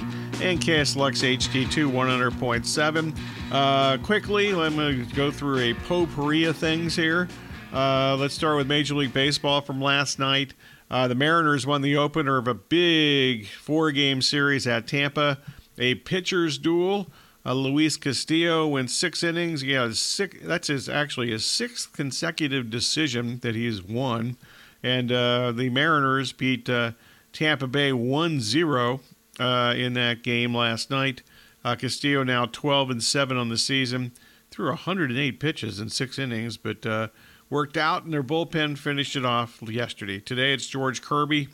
and 0.46 0.62
KSLX 0.62 1.38
HD2 1.40 1.92
100.7. 1.92 3.18
Uh, 3.52 3.98
quickly, 4.04 4.54
let 4.54 4.72
me 4.72 5.04
go 5.16 5.32
through 5.32 5.62
a 5.62 5.74
potpourri 5.74 6.44
of 6.44 6.56
things 6.56 6.96
here. 6.96 7.28
Uh, 7.74 8.16
let's 8.20 8.36
start 8.36 8.56
with 8.56 8.68
Major 8.68 8.94
League 8.94 9.14
Baseball 9.14 9.60
from 9.60 9.82
last 9.82 10.20
night. 10.20 10.54
Uh, 10.92 11.08
the 11.08 11.16
Mariners 11.16 11.66
won 11.66 11.82
the 11.82 11.98
opener 11.98 12.38
of 12.38 12.48
a 12.48 12.54
big 12.54 13.48
four 13.48 13.92
game 13.92 14.22
series 14.22 14.68
at 14.68 14.86
Tampa, 14.86 15.40
a 15.80 15.96
pitcher's 15.96 16.60
duel. 16.60 17.08
Uh, 17.46 17.54
Luis 17.54 17.98
Castillo 17.98 18.68
went 18.68 18.92
six 18.92 19.24
innings. 19.24 19.64
Yeah, 19.64 19.92
six, 19.94 20.38
that's 20.44 20.68
his 20.68 20.88
actually 20.88 21.32
his 21.32 21.46
sixth 21.46 21.92
consecutive 21.94 22.70
decision 22.70 23.40
that 23.40 23.56
he's 23.56 23.82
won. 23.82 24.38
And 24.84 25.12
uh, 25.12 25.52
the 25.52 25.70
Mariners 25.70 26.32
beat 26.32 26.70
uh, 26.70 26.92
Tampa 27.34 27.68
Bay 27.68 27.94
1 27.94 28.40
0 28.42 29.00
uh, 29.40 29.74
in 29.76 29.94
that 29.94 30.24
game 30.24 30.56
last 30.56 30.90
night. 30.90 31.24
Uh, 31.64 31.76
Castillo 31.76 32.24
now 32.24 32.46
12 32.46 32.90
and 32.90 33.04
7 33.04 33.38
on 33.38 33.50
the 33.50 33.58
season, 33.58 34.12
threw 34.50 34.68
108 34.68 35.40
pitches 35.40 35.80
in 35.80 35.90
six 35.90 36.18
innings, 36.18 36.58
but 36.58 36.86
uh, 36.86 37.08
worked 37.50 37.78
out, 37.78 38.04
and 38.04 38.14
their 38.14 38.24
bullpen 38.24 38.78
finished 38.78 39.16
it 39.16 39.26
off 39.26 39.62
yesterday. 39.62 40.20
Today 40.20 40.54
it's 40.54 40.66
George 40.66 41.02
Kirby 41.02 41.50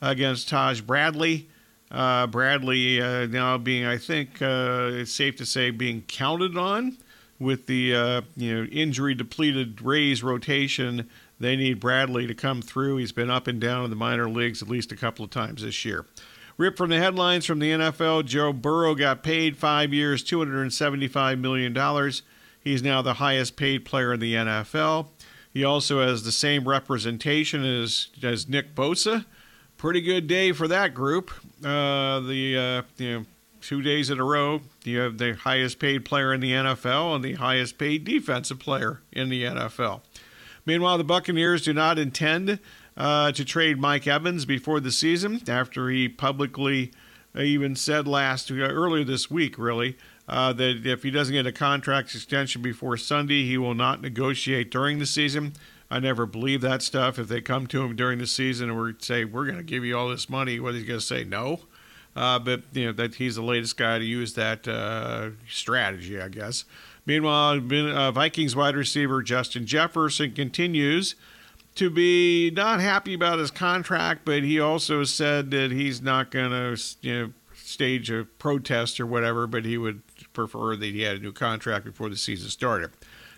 against 0.00 0.48
Taj 0.48 0.80
Bradley. 0.80 1.48
Uh, 1.92 2.26
Bradley 2.26 3.02
uh, 3.02 3.26
now 3.26 3.58
being, 3.58 3.84
I 3.84 3.98
think, 3.98 4.40
uh, 4.40 4.88
it's 4.92 5.12
safe 5.12 5.36
to 5.36 5.46
say, 5.46 5.70
being 5.70 6.02
counted 6.08 6.56
on 6.56 6.96
with 7.38 7.66
the 7.66 7.94
uh, 7.94 8.22
you 8.36 8.54
know 8.54 8.64
injury 8.70 9.14
depleted 9.14 9.82
Rays 9.82 10.22
rotation. 10.22 11.08
They 11.38 11.54
need 11.54 11.80
Bradley 11.80 12.26
to 12.26 12.34
come 12.34 12.62
through. 12.62 12.96
He's 12.96 13.12
been 13.12 13.30
up 13.30 13.46
and 13.46 13.60
down 13.60 13.84
in 13.84 13.90
the 13.90 13.96
minor 13.96 14.30
leagues 14.30 14.62
at 14.62 14.68
least 14.68 14.92
a 14.92 14.96
couple 14.96 15.24
of 15.24 15.30
times 15.30 15.62
this 15.62 15.84
year. 15.84 16.06
Ripped 16.56 16.78
from 16.78 16.90
the 16.90 16.98
headlines 16.98 17.44
from 17.44 17.58
the 17.58 17.70
NFL, 17.70 18.26
Joe 18.26 18.52
Burrow 18.52 18.94
got 18.94 19.22
paid 19.22 19.56
five 19.56 19.92
years, 19.92 20.22
$275 20.22 21.40
million. 21.40 22.12
He's 22.60 22.82
now 22.82 23.02
the 23.02 23.14
highest 23.14 23.56
paid 23.56 23.84
player 23.84 24.12
in 24.12 24.20
the 24.20 24.34
NFL. 24.34 25.08
He 25.52 25.64
also 25.64 26.00
has 26.00 26.22
the 26.22 26.32
same 26.32 26.68
representation 26.68 27.64
as, 27.64 28.08
as 28.22 28.48
Nick 28.48 28.74
Bosa. 28.74 29.24
Pretty 29.82 30.00
good 30.00 30.28
day 30.28 30.52
for 30.52 30.68
that 30.68 30.94
group. 30.94 31.32
Uh, 31.58 32.20
the 32.20 32.56
uh, 32.56 32.82
you 32.98 33.12
know 33.12 33.26
two 33.60 33.82
days 33.82 34.10
in 34.10 34.20
a 34.20 34.24
row, 34.24 34.60
you 34.84 35.00
have 35.00 35.18
the 35.18 35.34
highest 35.34 35.80
paid 35.80 36.04
player 36.04 36.32
in 36.32 36.38
the 36.38 36.52
NFL 36.52 37.16
and 37.16 37.24
the 37.24 37.32
highest 37.32 37.78
paid 37.78 38.04
defensive 38.04 38.60
player 38.60 39.00
in 39.10 39.28
the 39.28 39.42
NFL. 39.42 40.02
Meanwhile, 40.64 40.98
the 40.98 41.04
Buccaneers 41.04 41.62
do 41.62 41.72
not 41.72 41.98
intend 41.98 42.60
uh, 42.96 43.32
to 43.32 43.44
trade 43.44 43.80
Mike 43.80 44.06
Evans 44.06 44.44
before 44.44 44.78
the 44.78 44.92
season 44.92 45.42
after 45.48 45.88
he 45.90 46.08
publicly 46.08 46.92
even 47.36 47.74
said 47.74 48.06
last 48.06 48.52
uh, 48.52 48.54
earlier 48.54 49.02
this 49.02 49.32
week, 49.32 49.58
really, 49.58 49.98
uh, 50.28 50.52
that 50.52 50.86
if 50.86 51.02
he 51.02 51.10
doesn't 51.10 51.34
get 51.34 51.44
a 51.44 51.50
contract 51.50 52.14
extension 52.14 52.62
before 52.62 52.96
Sunday, 52.96 53.46
he 53.46 53.58
will 53.58 53.74
not 53.74 54.00
negotiate 54.00 54.70
during 54.70 55.00
the 55.00 55.06
season. 55.06 55.54
I 55.92 55.98
never 55.98 56.24
believe 56.24 56.62
that 56.62 56.80
stuff. 56.80 57.18
If 57.18 57.28
they 57.28 57.42
come 57.42 57.66
to 57.66 57.82
him 57.82 57.94
during 57.94 58.18
the 58.18 58.26
season 58.26 58.70
and 58.70 58.80
we 58.80 58.94
say 58.98 59.26
we're 59.26 59.44
going 59.44 59.58
to 59.58 59.62
give 59.62 59.84
you 59.84 59.98
all 59.98 60.08
this 60.08 60.30
money, 60.30 60.58
what 60.58 60.72
he's 60.74 60.84
going 60.84 61.00
to 61.00 61.04
say 61.04 61.22
no. 61.22 61.60
Uh, 62.16 62.38
but 62.38 62.62
you 62.72 62.86
know 62.86 62.92
that 62.92 63.16
he's 63.16 63.36
the 63.36 63.42
latest 63.42 63.76
guy 63.76 63.98
to 63.98 64.04
use 64.04 64.32
that 64.34 64.66
uh, 64.66 65.30
strategy, 65.48 66.20
I 66.20 66.28
guess. 66.28 66.64
Meanwhile, 67.04 67.60
uh, 67.72 68.10
Vikings 68.10 68.56
wide 68.56 68.74
receiver 68.74 69.22
Justin 69.22 69.66
Jefferson 69.66 70.32
continues 70.32 71.14
to 71.74 71.90
be 71.90 72.50
not 72.50 72.80
happy 72.80 73.12
about 73.12 73.38
his 73.38 73.50
contract, 73.50 74.22
but 74.24 74.42
he 74.42 74.58
also 74.58 75.04
said 75.04 75.50
that 75.50 75.72
he's 75.72 76.00
not 76.00 76.30
going 76.30 76.50
to 76.50 76.82
you 77.02 77.14
know 77.14 77.32
stage 77.54 78.10
a 78.10 78.24
protest 78.24 78.98
or 78.98 79.06
whatever, 79.06 79.46
but 79.46 79.66
he 79.66 79.76
would 79.76 80.02
prefer 80.32 80.74
that 80.74 80.86
he 80.86 81.02
had 81.02 81.16
a 81.16 81.20
new 81.20 81.32
contract 81.32 81.84
before 81.84 82.08
the 82.08 82.16
season 82.16 82.48
started. 82.48 82.90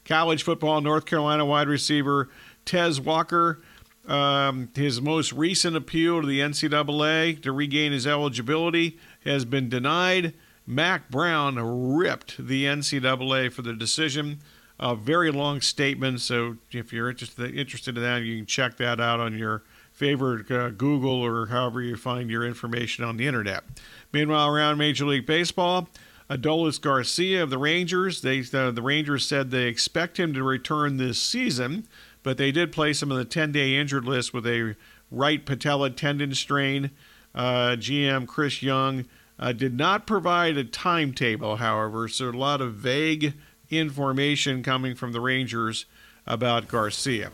College 0.05 0.43
football, 0.43 0.81
North 0.81 1.07
Carolina 1.07 1.47
wide 1.47 1.69
receiver 1.69 2.29
Tez 2.65 3.01
Walker. 3.01 3.61
Um, 4.07 4.69
his 4.75 5.01
most 5.01 5.33
recent 5.33 5.77
appeal 5.77 6.21
to 6.21 6.27
the 6.27 6.41
NCAA 6.41 7.41
to 7.43 7.53
regain 7.53 7.93
his 7.93 8.07
eligibility 8.07 8.99
has 9.25 9.45
been 9.45 9.69
denied. 9.69 10.35
Mack 10.67 11.11
Brown 11.11 11.57
ripped 11.95 12.37
the 12.39 12.65
NCAA 12.65 13.53
for 13.53 13.62
the 13.62 13.73
decision. 13.73 14.41
A 14.79 14.97
very 14.97 15.31
long 15.31 15.61
statement, 15.61 16.21
so 16.21 16.57
if 16.73 16.93
you're 16.93 17.09
interested 17.09 17.55
interested 17.55 17.97
in 17.97 18.03
that, 18.03 18.23
you 18.23 18.39
can 18.39 18.47
check 18.47 18.77
that 18.79 19.01
out 19.01 19.21
on 19.21 19.39
your 19.39 19.62
favorite 19.93 20.51
uh, 20.51 20.71
Google 20.71 21.23
or 21.23 21.47
however 21.47 21.81
you 21.81 21.97
find 21.97 22.29
your 22.29 22.45
information 22.45 23.05
on 23.05 23.17
the 23.17 23.27
internet. 23.27 23.62
Meanwhile, 24.12 24.49
around 24.49 24.77
Major 24.77 25.07
League 25.07 25.27
Baseball, 25.27 25.89
Adolis 26.29 26.81
Garcia 26.81 27.43
of 27.43 27.51
the 27.51 27.59
Rangers, 27.59 28.23
they 28.23 28.41
uh, 28.53 28.73
the 28.73 28.83
Rangers 28.83 29.27
said 29.27 29.51
they 29.51 29.67
expect 29.67 30.19
him 30.19 30.35
to 30.35 30.43
return 30.43 30.97
this 30.97 31.21
season, 31.21 31.87
but 32.25 32.37
they 32.39 32.51
did 32.51 32.72
place 32.72 33.01
him 33.01 33.12
on 33.12 33.18
the 33.18 33.25
10-day 33.25 33.77
injured 33.77 34.05
list 34.05 34.35
with 34.35 34.45
a 34.47 34.75
right 35.12 35.47
patella 35.47 35.91
tendon 35.91 36.35
strain. 36.35 36.91
Uh, 37.33 37.77
GM 37.77 38.27
Chris 38.27 38.62
Young 38.62 39.05
uh, 39.39 39.53
did 39.53 39.77
not 39.77 40.07
provide 40.07 40.57
a 40.57 40.64
timetable, 40.64 41.57
however, 41.57 42.09
so 42.09 42.29
a 42.29 42.33
lot 42.33 42.61
of 42.61 42.75
vague 42.75 43.35
information 43.70 44.62
coming 44.62 44.95
from 44.95 45.12
the 45.12 45.20
Rangers 45.20 45.87
about 46.27 46.68
Garcia, 46.68 47.31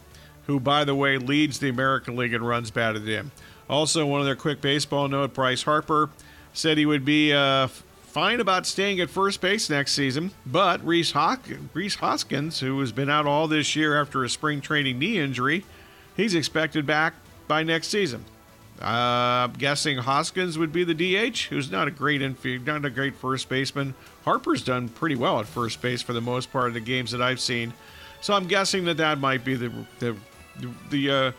who, 0.46 0.58
by 0.58 0.84
the 0.84 0.94
way, 0.94 1.16
leads 1.18 1.58
the 1.58 1.68
American 1.68 2.16
League 2.16 2.34
in 2.34 2.42
runs 2.42 2.70
batted 2.70 3.08
in. 3.08 3.30
Also, 3.68 4.04
one 4.04 4.20
of 4.20 4.26
their 4.26 4.36
quick 4.36 4.60
baseball 4.60 5.06
note, 5.06 5.34
Bryce 5.34 5.62
Harper 5.62 6.10
said 6.52 6.76
he 6.76 6.86
would 6.86 7.04
be 7.04 7.32
uh, 7.32 7.68
fine 8.10 8.40
about 8.40 8.66
staying 8.66 9.00
at 9.00 9.08
first 9.08 9.40
base 9.40 9.70
next 9.70 9.92
season, 9.92 10.32
but 10.44 10.84
Rhys 10.84 11.12
Hoskins, 11.12 12.58
who 12.58 12.80
has 12.80 12.90
been 12.90 13.08
out 13.08 13.24
all 13.24 13.46
this 13.46 13.76
year 13.76 14.00
after 14.00 14.24
a 14.24 14.28
spring 14.28 14.60
training 14.60 14.98
knee 14.98 15.18
injury, 15.18 15.64
he's 16.16 16.34
expected 16.34 16.84
back 16.86 17.14
by 17.46 17.62
next 17.62 17.86
season. 17.88 18.24
Uh, 18.82 19.46
I'm 19.46 19.52
guessing 19.52 19.98
Hoskins 19.98 20.58
would 20.58 20.72
be 20.72 20.82
the 20.82 20.94
DH, 20.94 21.38
who's 21.50 21.70
not 21.70 21.86
a 21.86 21.90
great 21.92 22.20
infield, 22.20 22.66
not 22.66 22.84
a 22.84 22.90
great 22.90 23.14
first 23.14 23.48
baseman. 23.48 23.94
Harper's 24.24 24.64
done 24.64 24.88
pretty 24.88 25.16
well 25.16 25.38
at 25.38 25.46
first 25.46 25.80
base 25.80 26.02
for 26.02 26.12
the 26.12 26.20
most 26.20 26.50
part 26.50 26.66
of 26.66 26.74
the 26.74 26.80
games 26.80 27.12
that 27.12 27.22
I've 27.22 27.40
seen, 27.40 27.72
so 28.20 28.34
I'm 28.34 28.48
guessing 28.48 28.86
that 28.86 28.96
that 28.96 29.18
might 29.18 29.44
be 29.44 29.54
the 29.54 29.70
the 30.00 30.16
the 30.90 31.10
uh, 31.10 31.32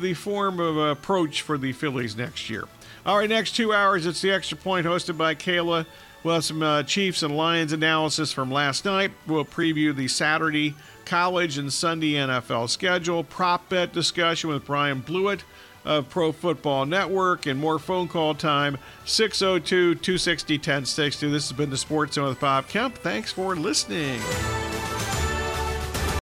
the 0.00 0.12
form 0.12 0.60
of 0.60 0.76
approach 0.76 1.42
for 1.42 1.56
the 1.56 1.72
Phillies 1.72 2.16
next 2.16 2.50
year. 2.50 2.64
All 3.06 3.18
right, 3.18 3.30
next 3.30 3.54
two 3.54 3.72
hours, 3.72 4.04
it's 4.04 4.20
the 4.20 4.32
extra 4.32 4.58
point 4.58 4.84
hosted 4.84 5.16
by 5.16 5.36
Kayla. 5.36 5.86
We'll 6.24 6.34
have 6.34 6.44
some 6.44 6.60
uh, 6.60 6.82
Chiefs 6.82 7.22
and 7.22 7.36
Lions 7.36 7.72
analysis 7.72 8.32
from 8.32 8.50
last 8.50 8.84
night. 8.84 9.12
We'll 9.28 9.44
preview 9.44 9.94
the 9.94 10.08
Saturday 10.08 10.74
college 11.04 11.56
and 11.56 11.72
Sunday 11.72 12.14
NFL 12.14 12.68
schedule, 12.68 13.22
prop 13.22 13.68
bet 13.68 13.92
discussion 13.92 14.50
with 14.50 14.64
Brian 14.64 15.02
Blewett 15.02 15.44
of 15.84 16.10
Pro 16.10 16.32
Football 16.32 16.84
Network 16.86 17.46
and 17.46 17.60
more 17.60 17.78
phone 17.78 18.08
call 18.08 18.34
time 18.34 18.76
602 19.04 19.94
260 19.94 20.54
1060. 20.54 21.30
This 21.30 21.48
has 21.48 21.56
been 21.56 21.70
the 21.70 21.76
Sports 21.76 22.16
Zone 22.16 22.30
with 22.30 22.40
Bob 22.40 22.66
Kemp. 22.66 22.96
Thanks 22.96 23.30
for 23.30 23.54
listening. 23.54 24.20